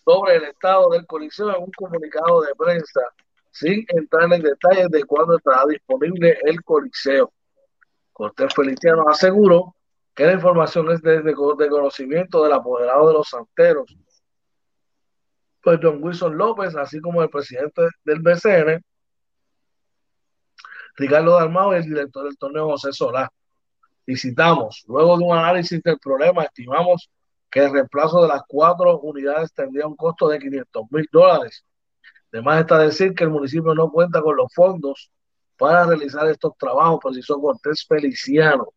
sobre 0.05 0.37
el 0.37 0.45
estado 0.45 0.91
del 0.91 1.07
Coliseo 1.07 1.51
en 1.57 1.63
un 1.63 1.71
comunicado 1.73 2.43
de 2.43 2.55
prensa, 2.55 3.01
sin 3.51 3.85
entrar 3.89 4.33
en 4.33 4.43
detalles 4.43 4.89
de 4.91 5.05
cuándo 5.05 5.37
estará 5.37 5.65
disponible 5.69 6.39
el 6.45 6.63
Coliseo. 6.63 7.33
Cortés 8.13 8.55
Feliciano 8.55 9.05
aseguró 9.09 9.75
que 10.15 10.27
la 10.27 10.33
información 10.33 10.91
es 10.91 11.01
desde 11.03 11.23
de 11.23 11.35
conocimiento 11.69 12.43
del 12.43 12.53
apoderado 12.53 13.09
de 13.09 13.15
los 13.15 13.29
santeros 13.29 13.97
pues 15.63 15.79
John 15.83 16.03
Wilson 16.03 16.37
López, 16.37 16.75
así 16.77 17.01
como 17.01 17.23
el 17.23 17.31
presidente 17.31 17.83
del 18.05 18.21
BCN, 18.21 18.83
Ricardo 20.97 21.37
Dalmao 21.37 21.75
y 21.75 21.77
el 21.77 21.85
director 21.85 22.25
del 22.25 22.39
torneo 22.39 22.67
José 22.71 22.93
Solá. 22.93 23.31
Visitamos, 24.07 24.85
luego 24.89 25.17
de 25.19 25.25
un 25.25 25.37
análisis 25.37 25.83
del 25.83 25.99
problema, 25.99 26.45
estimamos 26.45 27.11
que 27.51 27.61
el 27.61 27.73
reemplazo 27.73 28.23
de 28.23 28.29
las 28.29 28.43
cuatro 28.49 28.99
unidades 29.01 29.53
tendría 29.53 29.87
un 29.87 29.97
costo 29.97 30.29
de 30.29 30.39
500 30.39 30.85
mil 30.91 31.09
dólares. 31.13 31.65
Además 32.33 32.61
está 32.61 32.79
decir 32.79 33.15
que 33.15 33.25
el 33.25 33.31
municipio 33.31 33.75
no 33.75 33.91
cuenta 33.91 34.23
con 34.23 34.37
los 34.37 34.53
fondos 34.55 35.11
para 35.57 35.85
realizar 35.85 36.27
estos 36.29 36.57
trabajos, 36.57 37.01
precisó 37.03 37.41
Cortés 37.41 37.85
Feliciano. 37.87 38.69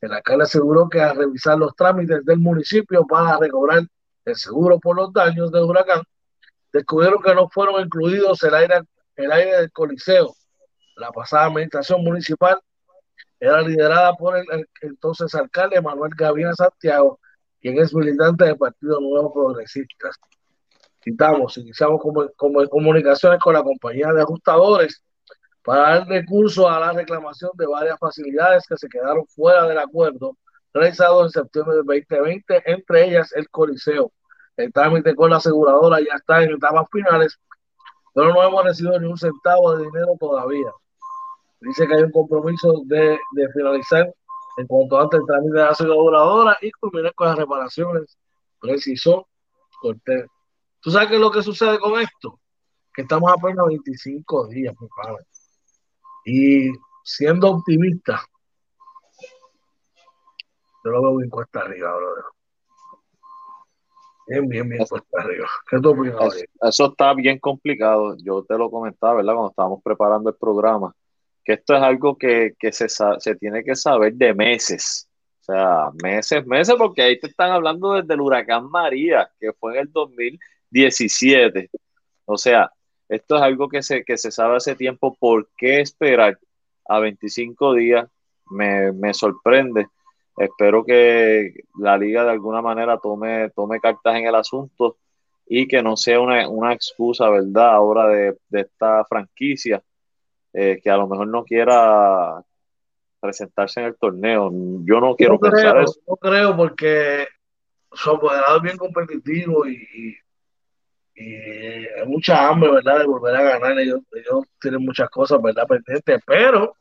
El 0.00 0.12
alcalde 0.12 0.44
aseguró 0.44 0.88
que 0.88 1.00
al 1.00 1.16
revisar 1.16 1.58
los 1.58 1.74
trámites 1.74 2.24
del 2.24 2.38
municipio 2.38 3.04
para 3.06 3.38
recobrar 3.38 3.82
el 4.24 4.36
seguro 4.36 4.78
por 4.78 4.96
los 4.96 5.12
daños 5.12 5.50
del 5.50 5.64
huracán, 5.64 6.02
descubrieron 6.72 7.22
que 7.22 7.34
no 7.34 7.48
fueron 7.48 7.80
incluidos 7.84 8.42
el 8.42 8.54
aire, 8.54 8.80
el 9.16 9.32
aire 9.32 9.56
del 9.58 9.72
Coliseo. 9.72 10.34
La 10.96 11.10
pasada 11.10 11.46
administración 11.46 12.02
municipal 12.02 12.58
era 13.38 13.60
liderada 13.62 14.14
por 14.14 14.36
el, 14.36 14.46
entonces 14.80 15.34
alcalde 15.34 15.80
Manuel 15.80 16.12
Gavina 16.16 16.54
Santiago, 16.54 17.20
quien 17.60 17.78
es 17.78 17.94
militante 17.94 18.44
del 18.44 18.56
Partido 18.56 19.00
Nuevo 19.00 19.32
Progresista. 19.32 20.10
Citamos, 21.08 21.56
iniciamos 21.56 22.02
como, 22.02 22.28
como 22.34 22.68
comunicaciones 22.68 23.38
con 23.38 23.54
la 23.54 23.62
compañía 23.62 24.12
de 24.12 24.22
ajustadores 24.22 25.04
para 25.62 25.98
dar 25.98 26.08
recurso 26.08 26.68
a 26.68 26.80
la 26.80 26.92
reclamación 26.92 27.52
de 27.54 27.64
varias 27.64 27.96
facilidades 28.00 28.64
que 28.68 28.76
se 28.76 28.88
quedaron 28.88 29.24
fuera 29.28 29.68
del 29.68 29.78
acuerdo 29.78 30.36
realizado 30.74 31.22
en 31.22 31.30
septiembre 31.30 31.76
del 31.76 31.84
2020, 31.84 32.60
entre 32.66 33.06
ellas 33.06 33.32
el 33.36 33.48
Coliseo. 33.50 34.10
El 34.56 34.72
trámite 34.72 35.14
con 35.14 35.30
la 35.30 35.36
aseguradora 35.36 36.00
ya 36.00 36.16
está 36.16 36.42
en 36.42 36.54
etapas 36.54 36.88
finales, 36.90 37.38
pero 38.12 38.34
no 38.34 38.42
hemos 38.42 38.64
recibido 38.64 38.98
ni 38.98 39.06
un 39.06 39.16
centavo 39.16 39.76
de 39.76 39.84
dinero 39.84 40.16
todavía. 40.18 40.72
Dice 41.60 41.86
que 41.86 41.94
hay 41.94 42.02
un 42.02 42.10
compromiso 42.10 42.82
de, 42.86 43.16
finalizar 43.54 44.12
en 44.56 44.66
cuanto 44.66 45.00
antes 45.00 45.20
el 45.20 45.26
trámite 45.26 45.54
de 45.54 45.62
la 45.62 45.68
aseguradora 45.68 46.58
y 46.60 46.72
culminar 46.72 47.14
con 47.14 47.28
las 47.28 47.38
reparaciones, 47.38 48.18
precisó 48.60 49.28
Cortés. 49.80 50.26
¿Tú 50.86 50.92
sabes 50.92 51.08
qué 51.08 51.14
es 51.16 51.20
lo 51.20 51.32
que 51.32 51.42
sucede 51.42 51.80
con 51.80 52.00
esto? 52.00 52.38
Que 52.94 53.02
estamos 53.02 53.32
apenas 53.32 53.66
25 53.66 54.46
días, 54.46 54.72
mi 54.80 54.86
padre. 54.86 55.24
Y 56.24 56.70
siendo 57.02 57.50
optimista, 57.50 58.24
yo 60.84 60.90
lo 60.92 61.02
veo 61.02 61.16
bien 61.16 61.28
cuesta 61.28 61.62
arriba, 61.62 61.92
brother. 61.92 62.24
Bien, 64.28 64.48
bien, 64.48 64.68
bien 64.68 64.86
cuesta 64.86 65.22
arriba. 65.22 65.48
¿Qué 65.68 65.80
tú 65.80 65.90
opinas? 65.90 66.44
Eso, 66.62 66.86
está 66.86 67.14
bien 67.14 67.40
complicado. 67.40 68.16
Yo 68.22 68.44
te 68.44 68.56
lo 68.56 68.70
comentaba, 68.70 69.14
¿verdad? 69.14 69.32
Cuando 69.32 69.50
estábamos 69.50 69.82
preparando 69.82 70.30
el 70.30 70.36
programa, 70.36 70.94
que 71.44 71.54
esto 71.54 71.74
es 71.74 71.82
algo 71.82 72.16
que, 72.16 72.54
se, 72.70 72.88
se 72.88 73.34
tiene 73.34 73.64
que 73.64 73.74
saber 73.74 74.14
de 74.14 74.32
meses. 74.34 75.08
O 75.40 75.44
sea, 75.46 75.90
meses, 76.00 76.46
meses, 76.46 76.76
porque 76.78 77.02
ahí 77.02 77.18
te 77.18 77.26
están 77.26 77.50
hablando 77.50 77.94
desde 77.94 78.14
el 78.14 78.20
huracán 78.20 78.70
María, 78.70 79.28
que 79.40 79.52
fue 79.52 79.72
en 79.72 79.80
el 79.80 79.92
2017. 80.70 81.70
O 82.24 82.36
sea, 82.36 82.70
esto 83.08 83.36
es 83.36 83.42
algo 83.42 83.68
que 83.68 83.82
se, 83.82 84.04
que 84.04 84.16
se 84.18 84.30
sabe 84.30 84.56
hace 84.56 84.74
tiempo. 84.74 85.16
¿Por 85.18 85.48
qué 85.56 85.80
esperar 85.80 86.38
a 86.86 86.98
25 86.98 87.74
días? 87.74 88.08
Me, 88.50 88.92
me 88.92 89.12
sorprende 89.12 89.88
Espero 90.36 90.84
que 90.84 91.54
la 91.78 91.96
liga 91.96 92.22
de 92.24 92.30
alguna 92.30 92.60
manera 92.60 92.98
tome, 92.98 93.50
tome 93.50 93.80
cartas 93.80 94.16
en 94.16 94.26
el 94.26 94.34
asunto 94.34 94.98
y 95.46 95.66
que 95.66 95.82
no 95.82 95.96
sea 95.96 96.20
una, 96.20 96.72
excusa, 96.72 97.30
¿verdad? 97.30 97.70
Ahora 97.70 98.08
de, 98.08 98.36
esta 98.50 99.04
franquicia 99.06 99.82
eh, 100.52 100.78
que 100.82 100.90
a 100.90 100.96
lo 100.98 101.08
mejor 101.08 101.28
no 101.28 101.44
quiera 101.44 102.42
presentarse 103.18 103.80
en 103.80 103.86
el 103.86 103.96
torneo. 103.96 104.50
Yo 104.84 105.00
no 105.00 105.16
quiero 105.16 105.40
pensar 105.40 105.78
eso. 105.78 106.00
No 106.06 106.16
creo 106.16 106.54
porque 106.54 107.26
su 107.92 108.10
apoderado 108.10 108.58
es 108.58 108.62
bien 108.62 108.76
competitivo 108.76 109.66
y, 109.66 110.16
hay 111.18 112.06
mucha 112.06 112.48
hambre, 112.48 112.70
¿verdad? 112.70 113.00
De 113.00 113.06
volver 113.06 113.34
a 113.36 113.42
ganar. 113.42 113.78
Ellos, 113.78 114.00
ellos 114.12 114.44
tienen 114.60 114.84
muchas 114.84 115.08
cosas, 115.10 115.40
¿verdad? 115.40 115.66
Pendientes, 115.66 116.20
pero 116.26 116.76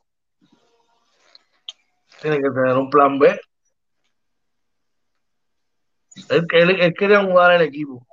tiene 2.21 2.37
que 2.37 2.49
tener 2.49 2.75
un 2.75 2.89
plan 2.89 3.17
B. 3.19 3.39
Él, 6.29 6.47
él, 6.51 6.93
quería 6.93 7.21
mudar 7.21 7.53
el 7.53 7.61
equipo 7.63 8.05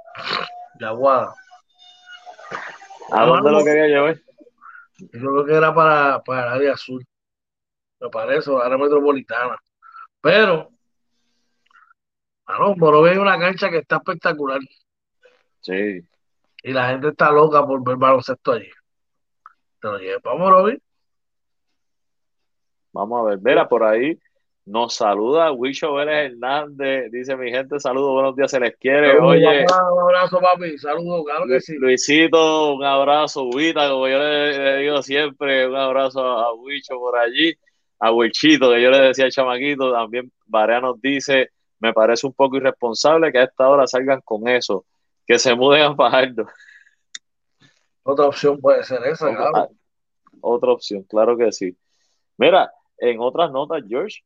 de 0.78 0.86
Aguada. 0.86 1.34
¿A 3.12 3.24
dónde 3.24 3.50
lo 3.50 3.64
quería 3.64 3.86
llevar? 3.86 4.20
Yo 4.98 5.08
creo 5.10 5.44
que 5.44 5.54
era 5.54 5.74
para, 5.74 6.22
para 6.22 6.46
el 6.48 6.52
área 6.54 6.72
azul. 6.74 7.04
Me 8.00 8.08
parece, 8.08 8.50
área 8.54 8.76
metropolitana. 8.76 9.56
Pero, 10.20 10.70
bueno, 12.46 12.74
Morovi 12.76 13.10
es 13.10 13.18
una 13.18 13.38
cancha 13.38 13.70
que 13.70 13.78
está 13.78 13.96
espectacular. 13.96 14.60
Sí. 15.60 16.02
Y 16.62 16.72
la 16.72 16.88
gente 16.88 17.08
está 17.08 17.30
loca 17.30 17.66
por 17.66 17.84
ver 17.84 17.96
baloncesto 17.96 18.52
allí. 18.52 18.70
Te 19.80 19.88
lo 19.88 19.98
llevo 19.98 20.20
para 20.20 20.36
Morovi. 20.36 20.78
Vamos 22.92 23.20
a 23.20 23.30
ver, 23.30 23.38
mira, 23.42 23.68
por 23.68 23.84
ahí 23.84 24.18
nos 24.64 24.94
saluda 24.94 25.50
Huicho 25.50 25.94
Vélez 25.94 26.32
Hernández, 26.32 27.10
dice 27.10 27.36
mi 27.36 27.50
gente, 27.50 27.80
saludos, 27.80 28.12
buenos 28.12 28.36
días, 28.36 28.50
se 28.50 28.60
les 28.60 28.76
quiere. 28.76 29.18
Oye, 29.18 29.64
un 29.64 30.00
abrazo, 30.00 30.38
papi, 30.40 30.78
saludos, 30.78 31.24
claro 31.24 31.46
que 31.48 31.60
sí. 31.60 31.74
Luisito, 31.78 32.74
un 32.74 32.84
abrazo, 32.84 33.44
Huita, 33.44 33.88
como 33.88 34.06
yo 34.06 34.18
le, 34.18 34.76
digo 34.78 35.02
siempre, 35.02 35.66
un 35.66 35.74
abrazo 35.74 36.20
a 36.20 36.54
Huicho 36.54 36.96
por 36.96 37.16
allí, 37.18 37.54
a 37.98 38.12
Huichito, 38.12 38.70
que 38.70 38.82
yo 38.82 38.90
le 38.90 39.00
decía 39.00 39.24
al 39.24 39.32
chamaquito, 39.32 39.92
también 39.92 40.30
Barea 40.46 40.80
nos 40.80 41.00
dice, 41.00 41.50
me 41.80 41.92
parece 41.92 42.26
un 42.26 42.34
poco 42.34 42.56
irresponsable 42.56 43.32
que 43.32 43.38
a 43.38 43.44
esta 43.44 43.68
hora 43.68 43.86
salgan 43.88 44.20
con 44.24 44.46
eso, 44.46 44.84
que 45.26 45.38
se 45.38 45.54
muden 45.54 45.82
a 45.82 45.94
Fajardo. 45.94 46.46
Otra 48.02 48.26
opción 48.26 48.60
puede 48.60 48.82
ser 48.82 49.04
esa, 49.04 49.34
claro. 49.34 49.70
Otra 50.40 50.72
opción, 50.72 51.04
claro 51.04 51.36
que 51.36 51.52
sí. 51.52 51.76
Mira, 52.36 52.72
en 52.98 53.20
otras 53.20 53.52
notas, 53.52 53.82
George, 53.88 54.22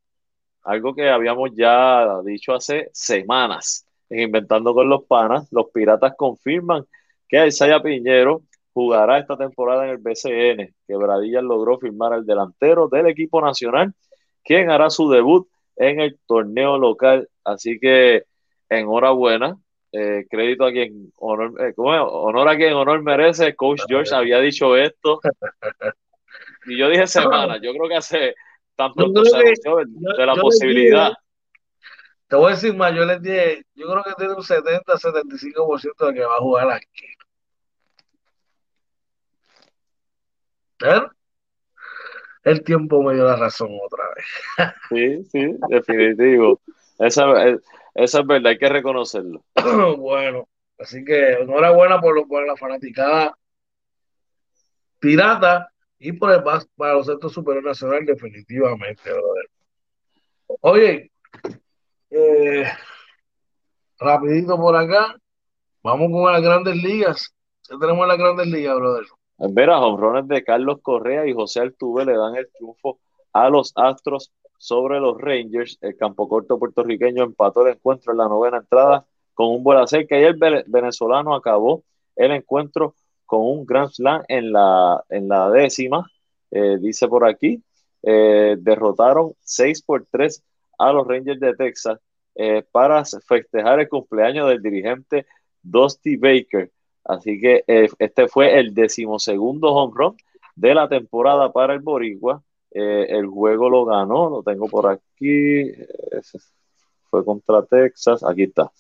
algo 0.63 0.95
que 0.95 1.09
habíamos 1.09 1.51
ya 1.55 2.21
dicho 2.25 2.55
hace 2.55 2.91
semanas 2.93 3.87
en 4.09 4.21
Inventando 4.21 4.75
con 4.75 4.89
los 4.89 5.05
Panas, 5.05 5.49
los 5.51 5.67
Piratas 5.73 6.15
confirman 6.17 6.85
que 7.29 7.47
Isaiah 7.47 7.83
Piñero 7.83 8.43
jugará 8.73 9.19
esta 9.19 9.37
temporada 9.37 9.85
en 9.85 9.91
el 9.91 9.99
BCN. 9.99 10.75
Quebradillas 10.87 11.43
logró 11.43 11.79
firmar 11.79 12.13
al 12.13 12.27
delantero 12.27 12.89
del 12.89 13.07
equipo 13.07 13.41
nacional, 13.41 13.95
quien 14.45 14.71
hará 14.71 14.91
su 14.91 15.09
debut 15.11 15.49
en 15.77 16.01
el 16.01 16.19
torneo 16.27 16.79
local. 16.79 17.29
Así 17.45 17.79
que 17.79 18.25
enhorabuena. 18.69 19.57
Eh, 19.93 20.27
crédito 20.29 20.67
a 20.67 20.73
quien 20.73 21.13
honor, 21.17 21.55
eh, 21.61 21.73
honor 21.77 22.49
a 22.49 22.57
quien 22.57 22.75
honor 22.75 23.03
merece. 23.03 23.55
Coach 23.55 23.83
George 23.89 24.15
había 24.15 24.41
dicho 24.41 24.77
esto. 24.77 25.21
Y 26.67 26.77
yo 26.77 26.89
dije 26.89 27.07
semana, 27.07 27.59
yo 27.63 27.73
creo 27.73 27.89
que 27.89 27.97
hace 27.97 28.35
tan 28.75 28.93
pronto 28.93 29.25
se 29.25 29.39
de 29.39 30.27
la 30.27 30.35
posibilidad. 30.35 31.13
te 32.27 32.37
voy 32.37 32.47
a 32.47 32.55
decir 32.55 32.75
más, 32.75 32.93
yo 32.93 33.05
les 33.05 33.23
dije, 33.23 33.63
yo 33.75 33.87
creo 33.87 34.03
que 34.03 34.15
tiene 34.15 34.35
un 34.35 34.43
70-75% 34.43 36.07
de 36.09 36.15
que 36.15 36.25
va 36.25 36.35
a 36.35 36.41
jugar 36.41 36.71
aquí. 36.73 37.07
Pero 40.79 41.11
el 42.43 42.63
tiempo 42.65 43.03
me 43.03 43.15
dio 43.15 43.25
la 43.25 43.37
razón 43.37 43.71
otra 43.85 44.05
vez. 44.15 44.75
Sí, 44.89 45.25
sí, 45.31 45.57
definitivo. 45.69 46.61
Esa, 46.99 47.25
esa 47.97 48.21
es 48.21 48.27
verdad, 48.27 48.51
hay 48.51 48.59
que 48.59 48.69
reconocerlo. 48.69 49.43
bueno, 49.99 50.49
así 50.79 51.05
que 51.05 51.33
enhorabuena 51.33 52.01
por, 52.01 52.15
lo, 52.15 52.27
por 52.27 52.47
la 52.47 52.57
fanaticada 52.57 53.37
pirata 54.99 55.71
y 55.99 56.13
por 56.13 56.31
el 56.31 56.43
para 56.77 56.95
los 56.95 57.07
centros 57.07 57.33
superior 57.33 57.65
nacional, 57.65 58.05
definitivamente, 58.05 59.11
brother. 59.11 59.51
Oye, 60.61 61.11
eh, 62.11 62.65
rapidito 63.99 64.57
por 64.57 64.77
acá, 64.77 65.17
vamos 65.83 66.11
con 66.11 66.31
las 66.31 66.43
grandes 66.43 66.77
ligas. 66.77 67.35
¿Qué 67.67 67.77
tenemos 67.81 68.03
en 68.03 68.09
las 68.09 68.19
grandes 68.19 68.47
ligas, 68.47 68.77
brother? 68.77 69.05
Ver 69.39 69.71
a 69.71 69.81
honrones 69.81 70.29
de 70.29 70.45
Carlos 70.45 70.81
Correa 70.83 71.27
y 71.27 71.33
José 71.33 71.61
Altuve 71.61 72.05
le 72.05 72.17
dan 72.17 72.37
el 72.37 72.49
triunfo 72.53 73.01
a 73.33 73.49
los 73.49 73.73
Astros 73.75 74.33
sobre 74.59 75.01
los 75.01 75.21
Rangers. 75.21 75.79
El 75.81 75.97
campo 75.97 76.29
corto 76.29 76.59
puertorriqueño 76.59 77.25
empató 77.25 77.67
el 77.67 77.75
encuentro 77.75 78.13
en 78.13 78.19
la 78.19 78.29
novena 78.29 78.59
entrada 78.59 79.07
con 79.35 79.49
un 79.49 79.63
vuelo 79.63 79.87
cerca 79.87 80.19
y 80.19 80.25
el 80.25 80.39
venezolano 80.67 81.35
acabó 81.35 81.85
el 82.17 82.33
encuentro 82.33 82.95
con 83.27 83.41
un 83.43 83.67
Grand 83.67 83.91
Slam 83.91 84.23
en 84.29 84.53
la, 84.53 85.05
en 85.11 85.29
la 85.29 85.51
décima, 85.51 86.11
eh, 86.51 86.79
dice 86.81 87.07
por 87.09 87.29
aquí, 87.29 87.63
eh, 88.03 88.57
derrotaron 88.59 89.35
6 89.43 89.83
por 89.83 90.07
3 90.11 90.43
a 90.79 90.93
los 90.93 91.07
Rangers 91.07 91.41
de 91.41 91.55
Texas 91.55 91.99
eh, 92.35 92.65
para 92.71 93.05
festejar 93.05 93.81
el 93.81 93.89
cumpleaños 93.89 94.49
del 94.49 94.63
dirigente 94.63 95.27
Dusty 95.63 96.17
Baker. 96.17 96.71
Así 97.05 97.41
que 97.41 97.65
este 97.67 98.29
fue 98.29 98.59
el 98.59 98.75
decimosegundo 98.75 99.73
home 99.73 99.93
run 99.95 100.17
de 100.55 100.75
la 100.75 100.89
temporada 100.89 101.53
para 101.53 101.75
el 101.75 101.81
Boricua. 101.81 102.43
El 102.79 103.27
juego 103.27 103.71
lo 103.71 103.85
ganó, 103.85 104.29
lo 104.29 104.43
tengo 104.43 104.69
por 104.69 104.89
aquí, 104.89 105.73
fue 107.11 107.25
contra 107.25 107.65
Texas, 107.65 108.23
aquí 108.25 108.45
está. 108.45 108.71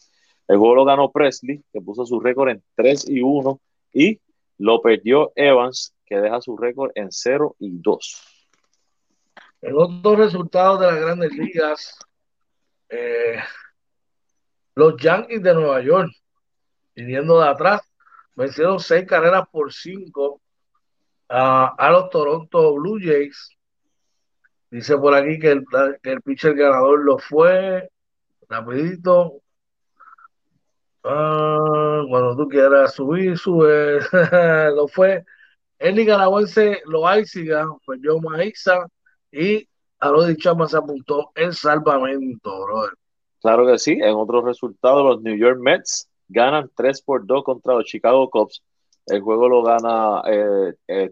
El 0.49 0.59
juego 0.59 0.76
lo 0.76 0.84
ganó 0.84 1.11
Presley, 1.11 1.62
que 1.72 1.80
puso 1.80 2.07
su 2.07 2.20
récord 2.20 2.51
en 2.51 2.62
3 2.76 3.09
y 3.09 3.22
1, 3.22 3.61
y 3.92 4.20
lo 4.59 4.80
perdió 4.80 5.32
Evans, 5.34 5.94
que 6.05 6.16
deja 6.16 6.40
su 6.40 6.57
récord 6.57 6.90
en 6.94 7.11
0 7.11 7.57
y 7.59 7.78
2. 7.78 8.36
En 9.62 9.74
otros 9.76 10.18
resultados 10.18 10.80
de 10.80 10.86
las 10.86 11.01
grandes 11.01 11.32
ligas, 11.32 11.99
eh, 12.88 13.38
los 14.74 14.97
Yankees 15.01 15.42
de 15.42 15.55
Nueva 15.55 15.80
York, 15.80 16.11
viniendo 16.94 17.40
de 17.40 17.49
atrás, 17.49 17.80
vencieron 18.34 18.78
seis 18.78 19.07
carreras 19.07 19.49
por 19.51 19.72
cinco 19.72 20.40
a, 21.28 21.90
los 21.90 22.11
Toronto 22.11 22.74
Blue 22.74 23.01
Jays. 23.03 23.55
Dice 24.70 24.96
por 24.98 25.14
aquí 25.14 25.38
que 25.38 25.52
el, 25.52 25.64
que 26.02 26.12
el 26.12 26.22
pitcher 26.22 26.54
ganador 26.54 27.04
lo 27.04 27.18
fue, 27.18 27.88
rapidito, 28.48 29.40
Ah, 31.08 32.02
cuando 32.08 32.36
tú 32.36 32.48
quieras 32.48 32.94
subir, 32.94 33.38
sube. 33.38 34.00
lo 34.74 34.88
fue 34.88 35.24
el 35.78 35.94
nicaragüense 35.94 36.82
Loaiziga, 36.84 37.64
fue 37.84 37.98
Joe 38.02 38.20
Maiza 38.20 38.88
y 39.30 39.68
a 40.00 40.10
lo 40.10 40.24
dicho 40.24 40.56
más 40.56 40.72
se 40.72 40.78
apuntó 40.78 41.30
el 41.36 41.54
salvamento, 41.54 42.64
brother. 42.64 42.94
Claro 43.40 43.66
que 43.66 43.78
sí. 43.78 43.92
En 43.92 44.16
otros 44.16 44.44
resultados, 44.44 45.04
los 45.04 45.22
New 45.22 45.36
York 45.36 45.60
Mets 45.60 46.08
ganan 46.26 46.68
3 46.74 47.02
por 47.02 47.24
2 47.24 47.44
contra 47.44 47.74
los 47.74 47.84
Chicago 47.84 48.28
Cubs. 48.28 48.64
El 49.06 49.20
juego 49.20 49.48
lo 49.48 49.62
gana 49.62 50.22
eh, 50.26 50.74
eh, 50.88 51.10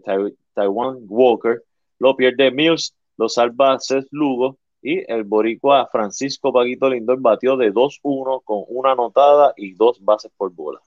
Taiwan 0.53 0.97
Walker, 1.07 1.63
lo 1.99 2.17
pierde 2.17 2.51
Mills, 2.51 2.93
lo 3.17 3.29
salva 3.29 3.79
Seth 3.79 4.07
Lugo 4.11 4.57
y 4.81 5.03
el 5.11 5.23
boricua 5.23 5.87
Francisco 5.91 6.53
Paguito 6.53 6.89
Lindor 6.89 7.19
batió 7.19 7.57
de 7.57 7.73
2-1 7.73 8.43
con 8.43 8.65
una 8.67 8.91
anotada 8.91 9.51
y 9.57 9.73
dos 9.73 9.97
bases 10.03 10.31
por 10.37 10.53
bola. 10.53 10.79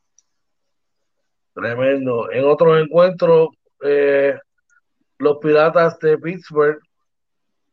Tremendo. 1.53 2.31
En 2.31 2.45
otros 2.45 2.81
encuentros, 2.81 3.49
eh, 3.83 4.39
los 5.19 5.39
Piratas 5.39 5.99
de 5.99 6.17
Pittsburgh 6.17 6.81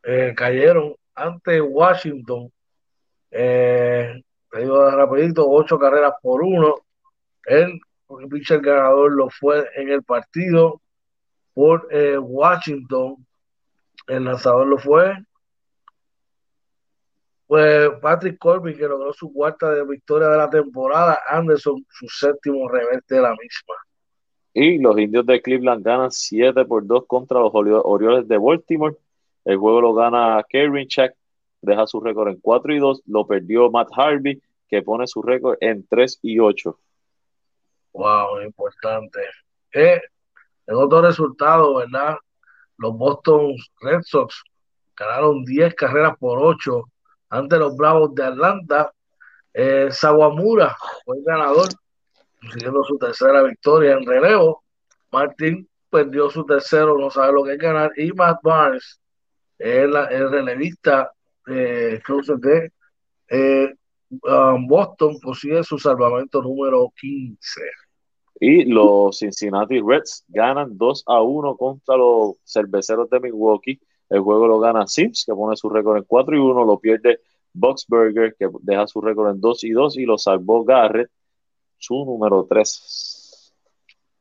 eh, 0.01 0.34
cayeron 0.36 0.95
ante 1.14 1.62
Washington. 1.62 2.51
Eh, 3.30 4.24
te 4.49 4.60
digo 4.60 4.89
rapidito, 4.89 5.47
ocho 5.47 5.78
carreras 5.78 6.14
por 6.24 6.41
uno. 6.41 6.74
El, 7.45 7.80
pitcher 8.32 8.62
ganador 8.62 9.12
lo 9.12 9.30
fue 9.30 9.68
en 9.76 9.89
el 9.89 10.01
partido 10.01 10.82
por 11.53 11.88
Washington. 12.20 13.24
El 14.08 14.26
lanzador 14.26 14.68
lo 14.68 14.78
fue 14.78 15.16
pues 17.47 17.89
Patrick 18.01 18.39
Corbin, 18.39 18.76
que 18.76 18.88
logró 18.88 19.14
su 19.14 19.32
cuarta 19.32 19.72
de 19.72 19.86
victoria 19.86 20.30
de 20.30 20.38
la 20.38 20.49
temporada, 20.49 21.20
Anderson 21.28 21.86
su 21.89 22.08
séptimo 22.08 22.68
reverte 22.68 23.16
de 23.16 23.22
la 23.22 23.32
misma. 23.32 23.76
Y 24.53 24.80
los 24.80 24.97
indios 24.97 25.26
de 25.26 25.41
Cleveland 25.41 25.84
ganan 25.84 26.12
7 26.12 26.66
por 26.66 26.86
2 26.88 27.06
contra 27.08 27.39
los 27.39 27.51
Orioles 27.53 28.28
de 28.28 28.38
Baltimore. 28.38 28.95
El 29.43 29.58
juego 29.58 29.82
lo 29.82 29.93
gana 29.93 30.43
Kevin 30.49 30.88
Check, 30.88 31.14
deja 31.62 31.86
su 31.86 31.99
récord 31.99 32.30
en 32.30 32.39
4 32.39 32.74
y 32.74 32.80
2. 32.80 33.03
Lo 33.06 33.28
perdió 33.28 33.70
Matt 33.70 33.89
Harvey, 33.95 34.41
que 34.68 34.82
pone 34.82 35.06
su 35.08 35.22
récord 35.22 35.58
en 35.60 35.86
3 35.88 36.20
y 36.24 36.39
8. 36.39 36.80
Wow, 37.93 38.41
importante. 38.41 39.20
Eh, 39.74 40.01
en 40.66 40.76
otro 40.76 41.01
resultado, 41.01 41.76
¿verdad? 41.76 42.16
Los 42.78 42.97
Boston 42.97 43.55
Red 43.82 44.01
Sox 44.03 44.43
ganaron 44.95 45.43
10 45.43 45.76
carreras 45.76 46.17
por 46.17 46.39
8 46.41 46.84
ante 47.30 47.57
los 47.57 47.76
Bravos 47.76 48.13
de 48.15 48.23
Atlanta. 48.23 48.91
Eh, 49.53 49.88
Sawamura 49.91 50.76
fue 51.05 51.17
el 51.17 51.23
ganador, 51.23 51.69
consiguiendo 52.39 52.84
su 52.84 52.97
tercera 52.97 53.43
victoria 53.43 53.93
en 53.93 54.05
relevo. 54.05 54.63
Martín 55.11 55.69
perdió 55.89 56.30
su 56.30 56.45
tercero, 56.45 56.97
no 56.97 57.09
sabe 57.09 57.34
lo 57.34 57.43
que 57.43 57.53
es 57.53 57.57
ganar. 57.57 57.91
Y 57.95 58.11
Matt 58.11 58.39
Barnes, 58.43 58.99
el, 59.57 59.95
el 59.95 60.30
relevista 60.30 61.11
eh, 61.47 62.01
de 62.38 62.71
eh, 63.30 63.73
um, 64.09 64.67
Boston, 64.67 65.19
consigue 65.19 65.63
su 65.63 65.78
salvamento 65.80 66.41
número 66.41 66.91
15. 66.97 67.61
Y 68.39 68.65
los 68.65 69.17
Cincinnati 69.17 69.79
Reds 69.81 70.25
ganan 70.27 70.77
2 70.77 71.03
a 71.07 71.21
1 71.21 71.55
contra 71.55 71.95
los 71.95 72.36
cerveceros 72.43 73.09
de 73.09 73.19
Milwaukee. 73.19 73.79
El 74.09 74.21
juego 74.21 74.47
lo 74.47 74.59
gana 74.59 74.88
Sims, 74.88 75.23
que 75.25 75.33
pone 75.33 75.55
su 75.55 75.69
récord 75.69 75.97
en 75.97 76.03
4 76.03 76.36
y 76.36 76.39
1, 76.39 76.65
lo 76.65 76.79
pierde 76.79 77.21
Boxberger, 77.53 78.36
que 78.38 78.49
deja 78.61 78.86
su 78.88 79.01
récord 79.01 79.31
en 79.31 79.41
2 79.41 79.63
y 79.63 79.71
2, 79.71 79.97
y 79.97 80.05
lo 80.05 80.17
salvó 80.17 80.63
Garrett, 80.63 81.09
su 81.77 82.05
número 82.05 82.45
3. 82.47 83.53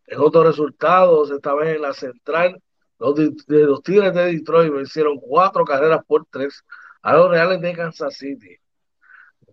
En 0.07 0.21
otros 0.21 0.47
resultados, 0.47 1.31
esta 1.31 1.55
vez 1.55 1.77
en 1.77 1.83
la 1.83 1.93
central, 1.93 2.63
los, 2.99 3.15
de, 3.17 3.35
los 3.49 3.83
Tigres 3.83 4.15
de 4.15 4.33
Detroit 4.33 4.73
vencieron 4.73 5.19
cuatro 5.19 5.65
carreras 5.65 6.05
por 6.07 6.27
tres 6.31 6.65
a 7.03 7.15
los 7.15 7.31
Reales 7.31 7.61
de 7.61 7.75
Kansas 7.75 8.17
City. 8.17 8.57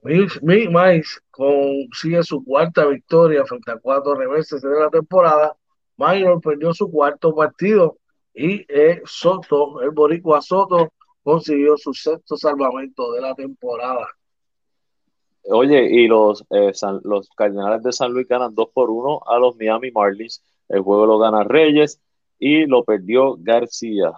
Mick 0.04 0.42
Mice 0.42 1.20
consigue 1.30 2.24
su 2.24 2.44
cuarta 2.44 2.86
victoria 2.88 3.46
frente 3.46 3.72
a 3.72 3.78
cuatro 3.78 4.16
reveses 4.16 4.62
de 4.62 4.70
la 4.70 4.90
temporada. 4.90 5.56
Minor 5.98 6.42
perdió 6.42 6.74
su 6.74 6.90
cuarto 6.90 7.36
partido 7.36 7.98
y 8.34 8.66
eh, 8.68 9.02
Soto, 9.06 9.82
el 9.82 9.92
boricua 9.92 10.42
Soto, 10.42 10.92
consiguió 11.24 11.78
su 11.78 11.94
sexto 11.94 12.36
salvamento 12.36 13.12
de 13.14 13.22
la 13.22 13.36
temporada. 13.36 14.08
Oye, 15.44 15.84
y 15.84 16.08
los, 16.08 16.44
eh, 16.50 16.72
los 17.04 17.30
Cardenales 17.30 17.84
de 17.84 17.92
San 17.92 18.12
Luis 18.12 18.28
ganan 18.28 18.56
2 18.56 18.70
por 18.74 18.90
1 18.90 19.22
a 19.28 19.38
los 19.38 19.56
Miami 19.56 19.92
Marlins. 19.92 20.44
El 20.68 20.82
juego 20.82 21.06
lo 21.06 21.20
gana 21.20 21.44
Reyes 21.44 22.02
y 22.40 22.66
lo 22.66 22.84
perdió 22.84 23.36
García. 23.38 24.14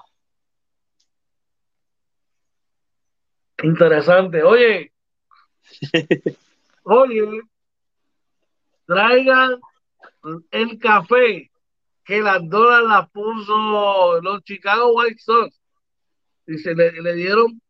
Interesante. 3.62 4.44
Oye, 4.44 4.93
oye, 6.84 7.42
traigan 8.86 9.60
el 10.52 10.80
café 10.80 11.52
que 12.04 12.22
las 12.22 12.48
dólares 12.50 12.90
las 12.90 13.10
puso 13.10 14.22
los 14.22 14.44
Chicago 14.44 14.94
White 14.94 15.20
Sox 15.20 15.60
y 16.48 16.58
se 16.58 16.76
le, 16.76 16.92
le 16.92 17.14
dieron 17.14 17.62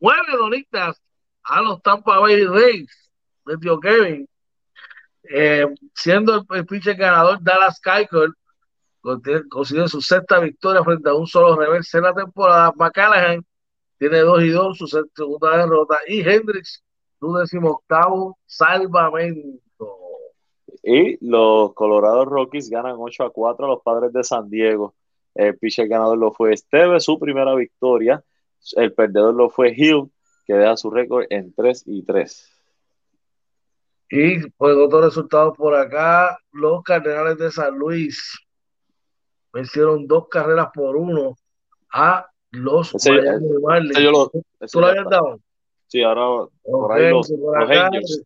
nueve 0.00 0.32
donitas 0.36 1.00
a 1.44 1.62
los 1.62 1.82
Tampa 1.82 2.18
Bay 2.18 2.44
Rays 2.44 3.10
de 3.46 3.56
Tío 3.58 3.80
Kevin, 3.80 4.28
eh, 5.30 5.66
siendo 5.94 6.46
el, 6.50 6.66
pitcher 6.66 6.96
ganador 6.96 7.38
Dallas 7.42 7.80
Keuchel 7.80 8.32
consiguió 9.48 9.88
su 9.88 10.02
sexta 10.02 10.38
victoria 10.40 10.82
frente 10.84 11.08
a 11.08 11.14
un 11.14 11.26
solo 11.26 11.56
reverse 11.56 11.98
en 11.98 12.04
la 12.04 12.14
temporada. 12.14 12.72
McCallaghan 12.76 13.44
tiene 13.98 14.18
dos 14.20 14.42
y 14.42 14.50
dos, 14.50 14.76
su 14.76 14.86
segunda 14.86 15.56
derrota. 15.56 15.98
Y 16.06 16.20
Hendricks, 16.20 16.82
su 17.18 17.34
decimoctavo 17.34 18.38
salvamento. 18.46 19.60
Y 20.82 21.18
los 21.26 21.74
Colorado 21.74 22.24
Rockies 22.24 22.70
ganan 22.70 22.96
8 22.98 23.24
a 23.24 23.30
4 23.30 23.66
a 23.66 23.68
los 23.68 23.82
padres 23.82 24.12
de 24.12 24.24
San 24.24 24.48
Diego. 24.48 24.94
El 25.34 25.58
pitcher 25.58 25.88
ganador 25.88 26.18
lo 26.18 26.32
fue 26.32 26.52
Esteve, 26.52 27.00
su 27.00 27.18
primera 27.18 27.54
victoria. 27.54 28.22
El 28.76 28.92
perdedor 28.92 29.34
lo 29.34 29.50
fue 29.50 29.74
Hill, 29.76 30.10
que 30.46 30.54
deja 30.54 30.76
su 30.76 30.90
récord 30.90 31.26
en 31.30 31.52
3 31.52 31.84
y 31.86 32.02
3. 32.04 32.54
Y 34.10 34.48
pues 34.50 34.76
otros 34.76 35.04
resultados 35.04 35.56
por 35.56 35.74
acá, 35.74 36.38
los 36.52 36.82
Cardenales 36.82 37.36
de 37.36 37.50
San 37.50 37.76
Luis 37.78 38.38
vencieron 39.52 40.06
dos 40.06 40.28
carreras 40.28 40.68
por 40.72 40.96
uno 40.96 41.36
a 41.92 42.26
los 42.50 42.94
ese, 42.94 43.12
Miami 43.12 43.48
Marlins. 43.62 44.00
Lo, 44.00 44.30
¿Tú 44.30 44.80
lo 44.80 44.86
habías 44.86 45.04
dado? 45.10 45.40
Sí, 45.88 46.02
ahora 46.02 46.48
por 46.62 46.92
ahí 46.92 47.10
los, 47.10 47.28
por 47.28 47.68
los. 47.68 48.24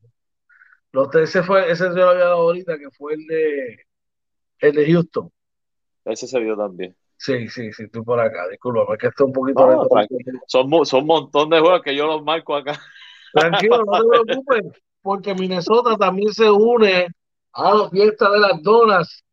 Los, 0.92 1.14
ese, 1.14 1.42
fue, 1.42 1.70
ese 1.70 1.84
yo 1.84 1.94
lo 1.94 2.10
había 2.10 2.24
dado 2.24 2.42
ahorita, 2.42 2.76
que 2.76 2.90
fue 2.90 3.14
el 3.14 3.26
de, 3.26 3.86
el 4.58 4.72
de 4.74 4.92
Houston. 4.92 5.30
Ese 6.04 6.26
se 6.26 6.38
dio 6.40 6.54
también. 6.54 6.94
Sí, 7.16 7.48
sí, 7.48 7.72
sí, 7.72 7.84
estoy 7.84 8.02
por 8.02 8.20
acá, 8.20 8.48
disculpa, 8.48 8.92
es 8.92 8.98
que 8.98 9.06
estoy 9.06 9.26
un 9.28 9.32
poquito... 9.32 9.64
No, 9.64 9.88
son, 10.46 10.84
son 10.84 11.00
un 11.00 11.06
montón 11.06 11.48
de 11.48 11.60
juegos 11.60 11.80
que 11.82 11.94
yo 11.94 12.06
los 12.06 12.22
marco 12.22 12.56
acá. 12.56 12.78
Tranquilo, 13.32 13.84
no 13.86 13.92
te 13.92 14.24
preocupes, 14.24 14.82
porque 15.00 15.34
Minnesota 15.34 15.96
también 15.96 16.32
se 16.32 16.50
une 16.50 17.06
a 17.52 17.74
la 17.74 17.88
fiesta 17.88 18.28
de 18.28 18.40
las 18.40 18.62
donas 18.62 19.24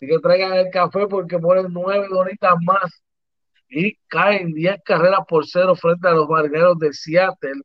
y 0.00 0.08
que 0.08 0.18
traigan 0.18 0.54
el 0.54 0.70
café 0.70 1.06
porque 1.06 1.38
ponen 1.38 1.66
nueve 1.70 2.08
donitas 2.10 2.54
más 2.64 3.04
y 3.68 3.94
caen 4.08 4.52
diez 4.52 4.80
carreras 4.84 5.20
por 5.28 5.46
cero 5.46 5.76
frente 5.76 6.08
a 6.08 6.12
los 6.12 6.28
marineros 6.28 6.78
de 6.78 6.92
Seattle. 6.92 7.60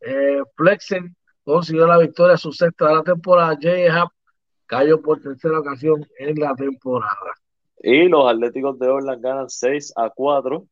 Eh, 0.00 0.42
Flexen 0.56 1.14
consiguió 1.42 1.86
la 1.86 1.98
victoria 1.98 2.36
su 2.36 2.52
sexta 2.52 2.88
de 2.88 2.94
la 2.96 3.02
temporada. 3.02 3.58
Jay 3.60 3.86
Happ 3.86 4.10
cayó 4.66 5.00
por 5.00 5.20
tercera 5.20 5.58
ocasión 5.58 6.06
en 6.18 6.38
la 6.38 6.54
temporada. 6.54 7.32
Y 7.82 8.08
los 8.08 8.30
Atléticos 8.30 8.78
de 8.78 8.88
Orland 8.88 9.22
ganan 9.22 9.48
6 9.48 9.92
a 9.96 10.10
4 10.10 10.66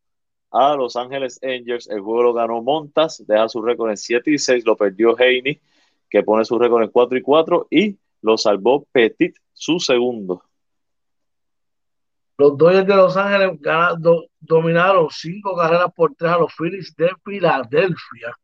a 0.50 0.76
Los 0.76 0.96
Ángeles 0.96 1.40
Angels. 1.42 1.88
El 1.88 2.00
juego 2.00 2.24
lo 2.24 2.32
ganó 2.32 2.62
Montas, 2.62 3.24
deja 3.26 3.48
su 3.48 3.62
récord 3.62 3.90
en 3.90 3.96
7 3.96 4.30
y 4.30 4.38
6, 4.38 4.64
lo 4.64 4.76
perdió 4.76 5.16
Haney, 5.16 5.60
que 6.10 6.22
pone 6.22 6.44
su 6.44 6.58
récord 6.58 6.82
en 6.82 6.90
4 6.90 7.18
y 7.18 7.22
4, 7.22 7.66
y 7.70 7.98
lo 8.22 8.36
salvó 8.36 8.84
Petit, 8.92 9.36
su 9.52 9.78
segundo. 9.78 10.42
Los 12.38 12.58
Dodgers 12.58 12.86
de 12.86 12.96
Los 12.96 13.16
Ángeles 13.16 13.58
dominaron 14.40 15.08
cinco 15.10 15.56
carreras 15.56 15.90
por 15.94 16.14
tres 16.14 16.32
a 16.32 16.38
los 16.38 16.52
Phillies 16.54 16.94
de 16.96 17.10
Filadelfia 17.24 18.36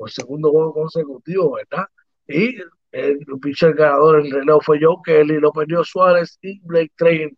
por 0.00 0.10
segundo 0.10 0.50
juego 0.50 0.72
consecutivo, 0.72 1.56
¿verdad? 1.56 1.86
Y 2.26 2.56
el, 2.90 3.18
pitcher 3.42 3.74
ganador, 3.74 4.20
el 4.20 4.30
reloj 4.30 4.62
fue 4.64 4.78
Joe 4.80 4.96
Kelly, 5.04 5.38
lo 5.38 5.52
perdió 5.52 5.84
Suárez 5.84 6.38
y 6.40 6.58
Blake 6.60 6.92
Train 6.96 7.36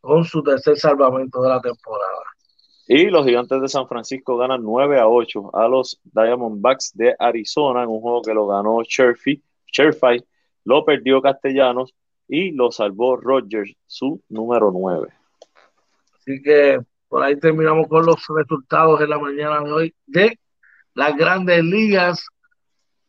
con 0.00 0.24
su 0.24 0.40
tercer 0.40 0.76
salvamento 0.76 1.42
de 1.42 1.48
la 1.48 1.60
temporada. 1.60 2.22
Y 2.86 3.06
los 3.06 3.26
gigantes 3.26 3.60
de 3.60 3.68
San 3.68 3.88
Francisco 3.88 4.36
ganan 4.36 4.62
9 4.62 5.00
a 5.00 5.08
8 5.08 5.50
a 5.52 5.66
los 5.66 6.00
Diamondbacks 6.04 6.92
de 6.94 7.16
Arizona 7.18 7.82
en 7.82 7.88
un 7.88 8.00
juego 8.00 8.22
que 8.22 8.34
lo 8.34 8.46
ganó 8.46 8.84
Sherfy, 8.84 9.42
Sherfy 9.72 10.24
lo 10.62 10.84
perdió 10.84 11.20
Castellanos 11.20 11.92
y 12.28 12.52
lo 12.52 12.70
salvó 12.70 13.16
Rogers, 13.16 13.74
su 13.84 14.22
número 14.28 14.70
9. 14.72 15.08
Así 16.14 16.40
que 16.40 16.78
por 17.08 17.24
ahí 17.24 17.36
terminamos 17.40 17.88
con 17.88 18.06
los 18.06 18.24
resultados 18.28 19.00
en 19.00 19.10
la 19.10 19.18
mañana 19.18 19.60
de 19.60 19.72
hoy 19.72 19.94
de 20.06 20.38
las 20.96 21.14
grandes 21.14 21.62
ligas. 21.62 22.26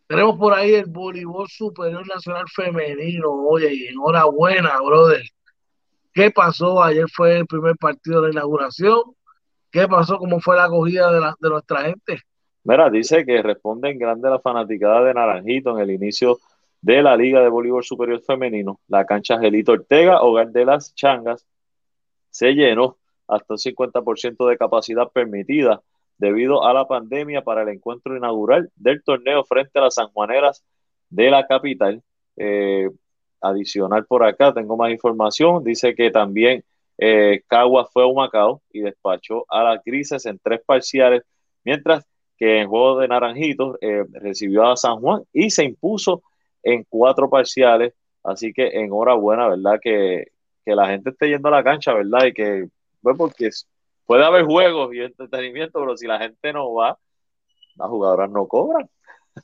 Tenemos 0.07 0.37
por 0.37 0.53
ahí 0.53 0.73
el 0.75 0.85
voleibol 0.85 1.47
superior 1.47 2.05
nacional 2.05 2.45
femenino. 2.53 3.31
Oye, 3.31 3.89
enhorabuena, 3.89 4.79
brother. 4.81 5.23
¿Qué 6.13 6.29
pasó? 6.29 6.83
Ayer 6.83 7.05
fue 7.09 7.37
el 7.37 7.47
primer 7.47 7.75
partido 7.77 8.21
de 8.21 8.27
la 8.27 8.33
inauguración. 8.33 8.99
¿Qué 9.71 9.87
pasó? 9.87 10.17
¿Cómo 10.17 10.39
fue 10.39 10.57
la 10.57 10.65
acogida 10.65 11.11
de, 11.11 11.21
la, 11.21 11.35
de 11.39 11.49
nuestra 11.49 11.81
gente? 11.83 12.19
Mira, 12.63 12.89
dice 12.89 13.25
que 13.25 13.41
responde 13.41 13.89
en 13.89 13.99
grande 13.99 14.29
la 14.29 14.39
fanaticada 14.39 15.03
de 15.03 15.13
Naranjito 15.13 15.71
en 15.71 15.83
el 15.83 15.91
inicio 15.91 16.39
de 16.81 17.01
la 17.01 17.15
Liga 17.15 17.41
de 17.41 17.49
Voleibol 17.49 17.83
Superior 17.83 18.21
Femenino. 18.21 18.81
La 18.89 19.05
cancha 19.05 19.39
Gelito 19.39 19.71
Ortega, 19.71 20.21
hogar 20.21 20.49
de 20.49 20.65
las 20.65 20.93
Changas, 20.93 21.45
se 22.31 22.51
llenó 22.51 22.97
hasta 23.27 23.53
un 23.53 23.57
50% 23.57 24.49
de 24.49 24.57
capacidad 24.57 25.09
permitida 25.09 25.81
debido 26.17 26.65
a 26.65 26.73
la 26.73 26.87
pandemia 26.87 27.43
para 27.43 27.63
el 27.63 27.69
encuentro 27.69 28.15
inaugural 28.17 28.69
del 28.75 29.03
torneo 29.03 29.43
frente 29.43 29.79
a 29.79 29.83
las 29.83 29.95
sanjuaneras 29.95 30.63
de 31.09 31.29
la 31.29 31.45
capital. 31.47 32.01
Eh, 32.35 32.89
adicional 33.41 34.05
por 34.05 34.23
acá, 34.23 34.53
tengo 34.53 34.75
más 34.77 34.91
información, 34.91 35.63
dice 35.63 35.93
que 35.95 36.09
también 36.11 36.63
eh, 36.97 37.41
Cagua 37.47 37.85
fue 37.85 38.03
a 38.03 38.07
Humacao 38.07 38.61
y 38.71 38.81
despachó 38.81 39.45
a 39.49 39.63
las 39.63 39.83
grises 39.83 40.25
en 40.25 40.39
tres 40.39 40.61
parciales, 40.65 41.23
mientras 41.63 42.05
que 42.37 42.61
en 42.61 42.69
juego 42.69 42.99
de 42.99 43.07
Naranjitos 43.07 43.77
eh, 43.81 44.05
recibió 44.13 44.65
a 44.65 44.77
San 44.77 44.99
Juan 44.99 45.23
y 45.33 45.49
se 45.49 45.63
impuso 45.65 46.23
en 46.63 46.83
cuatro 46.89 47.29
parciales, 47.29 47.93
así 48.23 48.53
que 48.53 48.67
enhorabuena, 48.67 49.47
¿verdad? 49.49 49.79
Que, 49.81 50.25
que 50.65 50.75
la 50.75 50.87
gente 50.87 51.11
esté 51.11 51.29
yendo 51.29 51.47
a 51.49 51.51
la 51.51 51.63
cancha, 51.63 51.93
¿verdad? 51.93 52.25
Y 52.25 52.33
que 52.33 52.67
pues 53.01 53.17
porque 53.17 53.49
puede 54.07 54.25
haber 54.25 54.45
juegos 54.45 54.95
y 54.95 55.01
entretenimiento, 55.01 55.79
pero 55.79 55.95
si 55.95 56.07
la 56.07 56.17
gente 56.17 56.53
no 56.53 56.73
va, 56.73 56.97
las 57.75 57.89
jugadoras 57.89 58.31
no 58.31 58.47
cobran. 58.47 58.89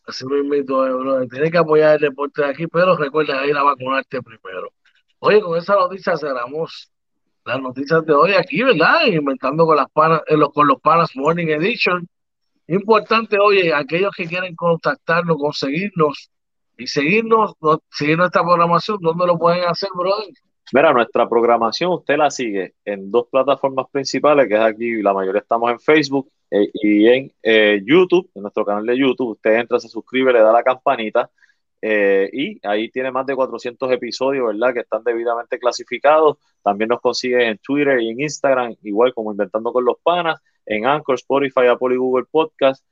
Así 0.07 0.25
me 0.25 0.39
invito, 0.39 0.87
eh, 0.87 0.91
bro. 0.91 1.27
Tienes 1.27 1.51
que 1.51 1.57
apoyar 1.59 1.95
el 1.95 2.01
deporte 2.01 2.41
de 2.41 2.47
aquí, 2.47 2.65
pero 2.67 2.97
recuerda 2.97 3.45
ir 3.45 3.55
a 3.55 3.63
vacunarte 3.63 4.23
primero. 4.23 4.69
Oye, 5.19 5.41
con 5.41 5.57
esa 5.57 5.75
noticia 5.75 6.17
cerramos 6.17 6.91
las 7.45 7.61
noticias 7.61 8.05
de 8.05 8.13
hoy 8.13 8.33
aquí, 8.33 8.63
¿verdad? 8.63 9.05
Inventando 9.05 9.65
con 9.65 9.75
las 9.75 9.89
panas, 9.91 10.21
eh, 10.27 10.37
con 10.53 10.67
los 10.67 10.81
panas 10.81 11.15
Morning 11.15 11.47
Edition. 11.47 12.07
Importante, 12.67 13.37
oye, 13.39 13.73
aquellos 13.73 14.11
que 14.15 14.25
quieren 14.25 14.55
contactarnos, 14.55 15.37
conseguirnos 15.37 16.31
y 16.77 16.87
seguirnos, 16.87 17.53
seguir 17.91 18.17
nuestra 18.17 18.41
programación, 18.41 18.97
¿dónde 19.01 19.27
lo 19.27 19.37
pueden 19.37 19.65
hacer, 19.65 19.89
brother? 19.93 20.33
Mira, 20.71 20.93
nuestra 20.93 21.27
programación 21.27 21.91
usted 21.91 22.17
la 22.17 22.31
sigue 22.31 22.75
en 22.85 23.11
dos 23.11 23.27
plataformas 23.29 23.87
principales, 23.91 24.47
que 24.47 24.55
es 24.55 24.61
aquí, 24.61 25.01
la 25.01 25.13
mayoría 25.13 25.41
estamos 25.41 25.69
en 25.71 25.79
Facebook 25.79 26.31
eh, 26.49 26.69
y 26.73 27.07
en 27.07 27.31
eh, 27.43 27.81
YouTube, 27.85 28.29
en 28.33 28.43
nuestro 28.43 28.65
canal 28.65 28.85
de 28.85 28.97
YouTube. 28.97 29.31
Usted 29.31 29.55
entra, 29.55 29.79
se 29.79 29.89
suscribe, 29.89 30.31
le 30.31 30.39
da 30.39 30.51
la 30.51 30.63
campanita 30.63 31.29
eh, 31.81 32.29
y 32.31 32.59
ahí 32.65 32.89
tiene 32.89 33.11
más 33.11 33.25
de 33.25 33.35
400 33.35 33.91
episodios, 33.91 34.47
¿verdad? 34.47 34.73
Que 34.73 34.79
están 34.79 35.03
debidamente 35.03 35.59
clasificados. 35.59 36.37
También 36.63 36.87
nos 36.89 37.01
consigue 37.01 37.45
en 37.45 37.57
Twitter 37.57 37.99
y 38.01 38.09
en 38.09 38.21
Instagram, 38.21 38.75
igual 38.83 39.13
como 39.13 39.31
Inventando 39.31 39.73
con 39.73 39.83
los 39.83 39.97
Panas, 40.01 40.41
en 40.65 40.85
Anchor, 40.85 41.15
Spotify, 41.15 41.67
Apple 41.67 41.95
y 41.95 41.97
Google 41.97 42.25
Podcast. 42.31 42.85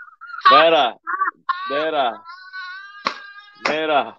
Mira, 0.51 0.97
mira, 1.69 2.23
mira, 3.69 4.19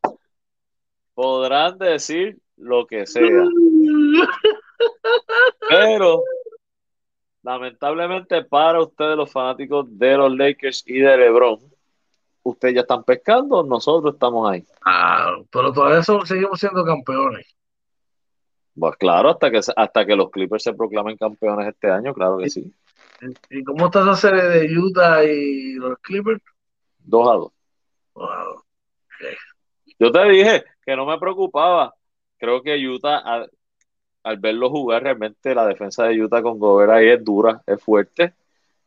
podrán 1.17 1.79
decir 1.79 2.37
lo 2.57 2.85
que 2.85 3.07
sea, 3.07 3.23
pero 5.67 6.21
lamentablemente 7.41 8.43
para 8.43 8.83
ustedes 8.83 9.17
los 9.17 9.31
fanáticos 9.31 9.87
de 9.97 10.15
los 10.15 10.37
Lakers 10.37 10.83
y 10.85 10.99
de 10.99 11.17
LeBron, 11.17 11.59
ustedes 12.43 12.75
ya 12.75 12.81
están 12.81 13.03
pescando, 13.03 13.63
nosotros 13.63 14.13
estamos 14.13 14.47
ahí. 14.47 14.63
Ah, 14.85 15.37
pero 15.51 15.73
todavía 15.73 16.03
seguimos 16.03 16.59
siendo 16.59 16.85
campeones. 16.85 17.47
Pues 18.79 18.95
claro, 18.97 19.31
hasta 19.31 19.49
que 19.49 19.59
hasta 19.75 20.05
que 20.05 20.15
los 20.15 20.29
Clippers 20.29 20.61
se 20.61 20.75
proclamen 20.75 21.17
campeones 21.17 21.69
este 21.69 21.89
año, 21.89 22.13
claro 22.13 22.37
que 22.37 22.51
sí. 22.51 22.71
¿Y 23.49 23.63
cómo 23.63 23.87
está 23.87 24.01
esa 24.01 24.15
serie 24.15 24.43
de 24.43 24.77
Utah 24.77 25.23
y 25.23 25.73
los 25.73 25.97
Clippers? 25.97 26.43
Dos 26.99 27.27
a 27.27 27.33
dos. 27.33 27.51
Wow. 28.13 28.63
Yo 29.97 30.11
te 30.11 30.29
dije 30.29 30.76
que 30.87 30.95
no 30.95 31.05
me 31.05 31.19
preocupaba. 31.19 31.93
Creo 32.37 32.63
que 32.63 32.75
Utah, 32.87 33.17
al, 33.17 33.51
al, 34.23 34.37
verlo 34.37 34.69
jugar, 34.69 35.03
realmente 35.03 35.53
la 35.53 35.67
defensa 35.67 36.05
de 36.05 36.23
Utah 36.23 36.41
con 36.41 36.57
Gobert 36.57 36.91
ahí 36.91 37.09
es 37.09 37.23
dura, 37.23 37.61
es 37.67 37.83
fuerte. 37.83 38.33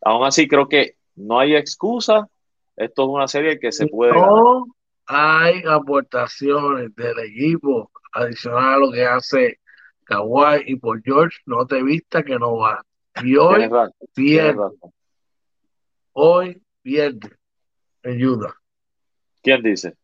Aún 0.01 0.27
así, 0.27 0.49
creo 0.49 0.69
que 0.69 0.97
no 1.15 1.39
hay 1.39 1.55
excusa 1.55 2.29
esto 2.81 3.03
es 3.03 3.09
una 3.11 3.29
serie 3.29 3.59
que 3.59 3.73
se 3.73 3.87
puede. 3.89 4.15
No 4.15 4.65
hay 5.07 5.63
aportaciones 5.69 6.95
del 6.97 7.19
equipo 7.19 7.91
adicional 8.15 8.75
a 8.75 8.79
lo 8.79 8.91
que 8.91 9.05
hace 9.05 9.61
Kawhi 10.05 10.63
y 10.67 10.77
por 10.77 11.03
George, 11.03 11.37
no 11.45 11.67
te 11.67 11.83
vista 11.83 12.23
que 12.23 12.39
no 12.39 12.57
va. 12.57 12.83
Y 13.23 13.37
hoy 13.37 13.69
pierde. 14.15 14.63
Hoy 16.13 16.63
pierde 16.81 17.37
en 18.03 18.25
Utah. 18.25 18.55
¿Quién 19.43 19.63
dice? 19.63 19.95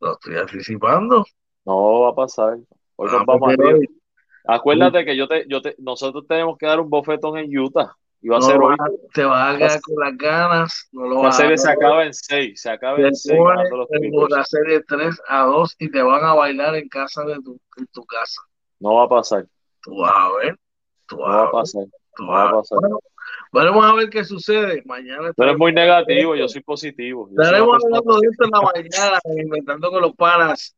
Lo 0.00 0.12
estoy 0.12 0.36
anticipando. 0.36 1.24
No 1.64 2.00
va 2.00 2.10
a 2.10 2.14
pasar. 2.14 2.58
Hoy 2.96 3.10
nos 3.10 3.20
ah, 3.20 3.24
vamos 3.26 3.52
a 3.52 4.54
Acuérdate 4.54 5.04
que 5.04 5.16
yo 5.16 5.26
te, 5.26 5.46
yo 5.48 5.62
te, 5.62 5.74
nosotros 5.78 6.26
tenemos 6.28 6.58
que 6.58 6.66
dar 6.66 6.78
un 6.78 6.90
bofetón 6.90 7.38
en 7.38 7.58
Utah 7.58 7.96
a 8.32 8.40
ser 8.40 8.58
hoy. 8.60 8.76
Te 9.12 9.24
vas 9.24 9.54
a 9.54 9.58
quedar 9.58 9.80
con 9.80 9.96
las 9.98 10.16
ganas. 10.16 10.88
No 10.92 11.06
lo 11.06 11.22
la 11.22 11.32
serie 11.32 11.58
se 11.58 11.70
acaba 11.70 12.04
en 12.04 12.14
6. 12.14 12.60
Se 12.60 12.70
acaba 12.70 12.98
en 12.98 13.14
6. 13.14 13.38
La 14.30 14.44
serie 14.44 14.82
3 14.86 15.20
a 15.28 15.44
2 15.44 15.76
y 15.78 15.90
te 15.90 16.02
van 16.02 16.24
a 16.24 16.34
bailar 16.34 16.74
en 16.76 16.88
casa 16.88 17.24
de 17.24 17.34
tu, 17.42 17.60
en 17.76 17.86
tu 17.88 18.04
casa. 18.04 18.40
No 18.80 18.94
va 18.94 19.04
a 19.04 19.08
pasar. 19.08 19.46
Tú 19.82 19.98
vas 19.98 20.12
a 20.14 20.32
ver. 20.38 20.58
Tú 21.06 21.18
vas 21.18 21.28
no 21.28 21.36
va 21.36 21.48
a 21.48 21.52
pasar. 21.52 21.84
no 22.18 22.26
va 22.28 22.48
a 22.48 22.52
pasar. 22.52 22.78
Bueno, 22.80 22.98
vamos 23.54 23.84
a 23.84 23.94
ver 23.94 24.10
qué 24.10 24.24
sucede 24.24 24.82
mañana. 24.84 25.32
Tú 25.32 25.42
eres 25.42 25.56
muy 25.56 25.72
negativo, 25.72 26.34
yo 26.34 26.48
soy 26.48 26.62
positivo. 26.62 27.28
Estaremos 27.30 27.82
hablando 27.84 28.20
de 28.20 28.28
esto 28.30 28.44
en 28.44 28.50
la 28.50 28.60
mañana, 28.60 29.20
inventando 29.36 29.90
con 29.90 30.02
los 30.02 30.14
panas. 30.14 30.76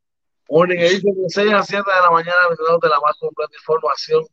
Morning 0.49 0.79
Edition 0.79 1.15
de 1.17 1.29
6 1.29 1.53
a 1.53 1.63
7 1.63 1.83
de 1.85 2.01
la 2.03 2.11
mañana, 2.11 2.37
de 2.49 2.89
la 2.89 3.01
más 3.01 3.17
completa 3.19 3.53
información 3.55 4.25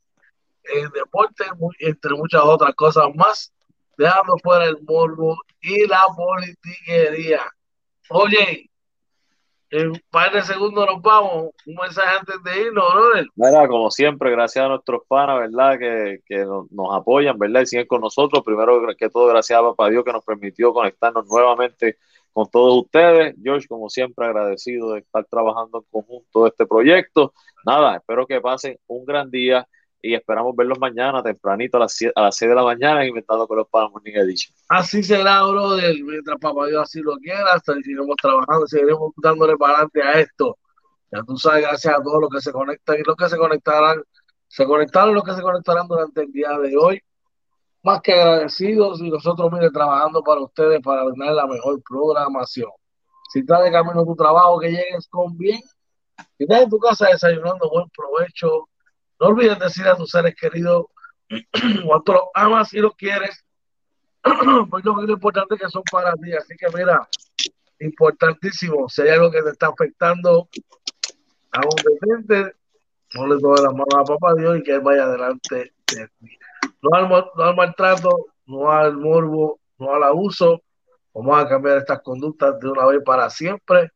el 0.64 0.90
deporte, 0.92 1.44
entre 1.80 2.14
muchas 2.16 2.42
otras 2.44 2.74
cosas 2.76 3.06
más, 3.16 3.52
dejando 3.98 4.38
fuera 4.42 4.66
el 4.66 4.78
morbo 4.84 5.38
y 5.62 5.88
la 5.88 6.06
politiquería. 6.16 7.42
Oye, 8.10 8.70
en 9.74 9.90
un 9.90 10.02
par 10.12 10.32
de 10.32 10.42
segundos 10.44 10.86
nos 10.86 11.02
vamos. 11.02 11.50
Un 11.66 11.76
mensaje 11.76 12.18
antes 12.20 12.44
de 12.44 12.62
irnos, 12.62 12.94
brother. 12.94 13.26
Mira, 13.36 13.68
como 13.68 13.90
siempre, 13.90 14.30
gracias 14.30 14.64
a 14.64 14.68
nuestros 14.68 15.02
panas, 15.08 15.40
¿verdad? 15.40 15.80
Que, 15.80 16.20
que 16.28 16.46
nos, 16.46 16.68
apoyan, 16.96 17.40
¿verdad? 17.40 17.62
Y 17.62 17.66
siguen 17.66 17.88
con 17.88 18.02
nosotros. 18.02 18.44
Primero 18.46 18.80
que 18.96 19.10
todo, 19.10 19.28
gracias 19.28 19.58
a 19.58 19.64
Papá 19.64 19.90
Dios 19.90 20.04
que 20.04 20.14
nos 20.14 20.24
permitió 20.24 20.74
conectarnos 20.74 21.26
nuevamente 21.28 21.98
con 22.32 22.48
todos 22.52 22.84
ustedes. 22.84 23.36
George, 23.42 23.68
como 23.68 23.90
siempre, 23.90 24.28
agradecido 24.28 24.94
de 24.94 25.00
estar 25.00 25.26
trabajando 25.26 25.80
en 25.80 25.86
conjunto 25.90 26.46
este 26.46 26.68
proyecto. 26.68 27.34
Nada, 27.66 27.98
espero 27.98 28.28
que 28.28 28.40
pasen 28.42 28.78
un 28.86 29.06
gran 29.06 29.32
día 29.32 29.68
y 30.06 30.14
esperamos 30.14 30.54
verlos 30.54 30.78
mañana 30.80 31.24
tempranito 31.24 31.78
a 31.78 31.80
las 31.80 31.94
6, 31.94 32.12
a 32.14 32.24
las 32.24 32.38
de 32.38 32.54
la 32.54 32.64
mañana 32.64 33.06
inventando 33.06 33.48
con 33.48 33.58
los 33.58 33.70
Panas 33.70 33.90
Morning 33.90 34.12
Edition. 34.14 34.54
Así 34.68 35.02
será, 35.02 35.44
brother, 35.46 35.96
mientras 36.04 36.38
papá 36.40 36.68
Dios 36.68 36.84
así 36.84 37.00
lo 37.00 37.16
quiera, 37.16 37.58
seguiremos 37.66 38.18
trabajando, 38.22 38.68
seguiremos 38.68 39.14
dándole 39.16 39.56
para 39.56 39.76
adelante 39.76 40.04
a 40.04 40.20
esto. 40.20 40.58
Ya 41.10 41.24
tú 41.24 41.38
sabes, 41.38 41.62
gracias 41.62 41.96
a 41.96 42.04
todos 42.04 42.20
los 42.20 42.30
que 42.30 42.42
se 42.42 42.52
conectan 42.52 42.98
y 43.00 43.04
los 43.04 43.16
que 43.16 43.30
se 43.30 43.38
conectarán, 43.38 44.04
se 44.50 44.66
conectaron 44.66 45.16
los 45.16 45.24
que 45.24 45.36
se 45.36 45.42
conectarán 45.42 45.88
durante 45.88 46.22
el 46.22 46.32
día 46.34 46.50
de 46.60 46.76
hoy. 46.76 47.02
Más 47.82 48.02
que 48.02 48.14
agradecidos 48.14 49.00
y 49.00 49.10
nosotros, 49.10 49.50
mire, 49.54 49.72
trabajando 49.72 50.22
para 50.22 50.42
ustedes 50.42 50.82
para 50.82 51.10
tener 51.14 51.32
la 51.32 51.48
mejor 51.48 51.82
programación. 51.88 52.72
Si 53.32 53.40
estás 53.40 53.64
de 53.64 53.72
camino 53.72 54.04
tu 54.04 54.18
trabajo, 54.18 54.60
que 54.60 54.70
llegues 54.70 55.08
con 55.10 55.38
bien. 55.38 55.62
Si 56.38 56.44
estás 56.44 56.64
en 56.64 56.70
tu 56.70 56.78
casa 56.78 57.08
desayunando, 57.08 57.70
buen 57.70 57.88
provecho 57.96 58.68
no 59.24 59.30
olvides 59.30 59.58
decir 59.58 59.88
a 59.88 59.96
tus 59.96 60.10
seres 60.10 60.36
queridos 60.36 60.88
cuánto 61.86 62.14
los 62.14 62.24
amas 62.34 62.74
y 62.74 62.80
los 62.80 62.94
quieres, 62.96 63.46
pues 64.70 64.84
lo 64.84 65.02
importante 65.02 65.56
que 65.56 65.70
son 65.70 65.84
para 65.90 66.14
ti. 66.16 66.34
Así 66.34 66.56
que 66.58 66.68
mira, 66.76 67.08
importantísimo, 67.80 68.90
si 68.90 69.04
hay 69.04 69.10
algo 69.10 69.32
que 69.32 69.42
te 69.42 69.52
está 69.52 69.68
afectando 69.68 70.50
a 71.54 71.60
un 71.62 71.76
detente, 71.86 72.54
no 73.14 73.28
le 73.28 73.36
doy 73.40 73.56
la 73.64 73.72
mano 73.72 73.98
a 73.98 74.04
papá 74.04 74.34
Dios 74.38 74.58
y 74.58 74.64
que 74.64 74.78
vaya 74.80 75.04
adelante 75.04 75.74
de 75.88 76.10
ti. 76.20 76.38
No 76.82 76.98
al, 76.98 77.08
no 77.08 77.44
al 77.44 77.56
maltrato, 77.56 78.10
no 78.46 78.72
al 78.72 78.98
morbo, 78.98 79.62
no 79.78 79.94
al 79.94 80.04
abuso. 80.04 80.64
Vamos 81.14 81.40
a 81.40 81.48
cambiar 81.48 81.78
estas 81.78 82.02
conductas 82.02 82.60
de 82.60 82.70
una 82.70 82.86
vez 82.88 83.02
para 83.06 83.30
siempre, 83.30 83.90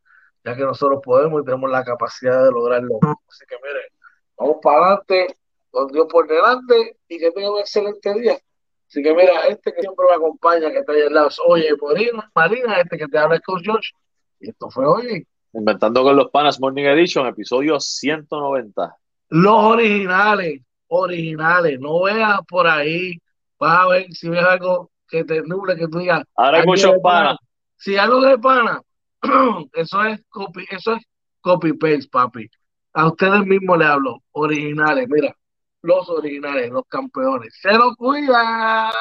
ya 0.45 0.55
que 0.55 0.63
nosotros 0.63 1.01
podemos 1.03 1.41
y 1.41 1.45
tenemos 1.45 1.69
la 1.69 1.83
capacidad 1.83 2.45
de 2.45 2.51
lograrlo. 2.51 2.99
Así 3.27 3.43
que 3.45 3.55
mire, 3.61 3.96
Vamos 4.37 4.57
para 4.61 4.77
adelante, 4.77 5.37
con 5.71 5.87
Dios 5.87 6.07
por 6.09 6.27
delante 6.27 6.97
y 7.07 7.17
que 7.17 7.31
tenga 7.31 7.51
un 7.51 7.59
excelente 7.59 8.13
día. 8.13 8.37
Así 8.87 9.03
que 9.03 9.13
mira, 9.13 9.47
este 9.47 9.73
que 9.73 9.81
siempre 9.81 10.05
me 10.09 10.15
acompaña, 10.15 10.71
que 10.71 10.79
está 10.79 10.93
ahí 10.93 11.01
al 11.01 11.13
lado, 11.13 11.29
oye, 11.45 11.69
Marina, 11.81 12.31
Marina, 12.33 12.79
este 12.79 12.97
que 12.97 13.07
te 13.07 13.17
habla 13.17 13.39
con 13.39 13.61
George. 13.61 13.91
Y 14.39 14.49
esto 14.49 14.69
fue 14.69 14.85
hoy. 14.85 15.27
Inventando 15.53 16.03
con 16.03 16.15
los 16.15 16.29
Panas 16.29 16.59
Morning 16.59 16.85
Edition, 16.85 17.25
episodio 17.27 17.79
190. 17.79 18.95
Los 19.29 19.63
originales, 19.63 20.61
originales. 20.87 21.79
No 21.79 22.03
veas 22.03 22.39
por 22.47 22.67
ahí, 22.67 23.19
vas 23.59 23.79
a 23.79 23.87
ver 23.87 24.13
si 24.13 24.29
ves 24.29 24.43
algo 24.43 24.91
que 25.07 25.23
te 25.23 25.41
nuble, 25.41 25.75
que 25.75 25.87
tú 25.87 25.97
digas. 25.97 26.23
Ahora 26.35 26.59
hay 26.59 26.65
muchos 26.65 26.93
panas. 27.01 27.37
Si 27.75 27.97
algo 27.97 28.21
de 28.21 28.37
pana, 28.37 28.81
eso 29.73 30.03
es 30.03 30.21
copy, 30.29 30.65
eso 30.69 30.93
es 30.93 31.03
copy 31.41 31.73
paste, 31.73 32.07
papi 32.09 32.49
a 32.93 33.07
ustedes 33.07 33.45
mismos 33.45 33.77
le 33.77 33.85
hablo, 33.85 34.23
originales, 34.31 35.07
mira, 35.09 35.35
los 35.81 36.09
originales, 36.09 36.71
los 36.71 36.83
campeones. 36.87 37.53
Se 37.61 37.71
lo 37.73 37.95
cuidan. 37.95 38.91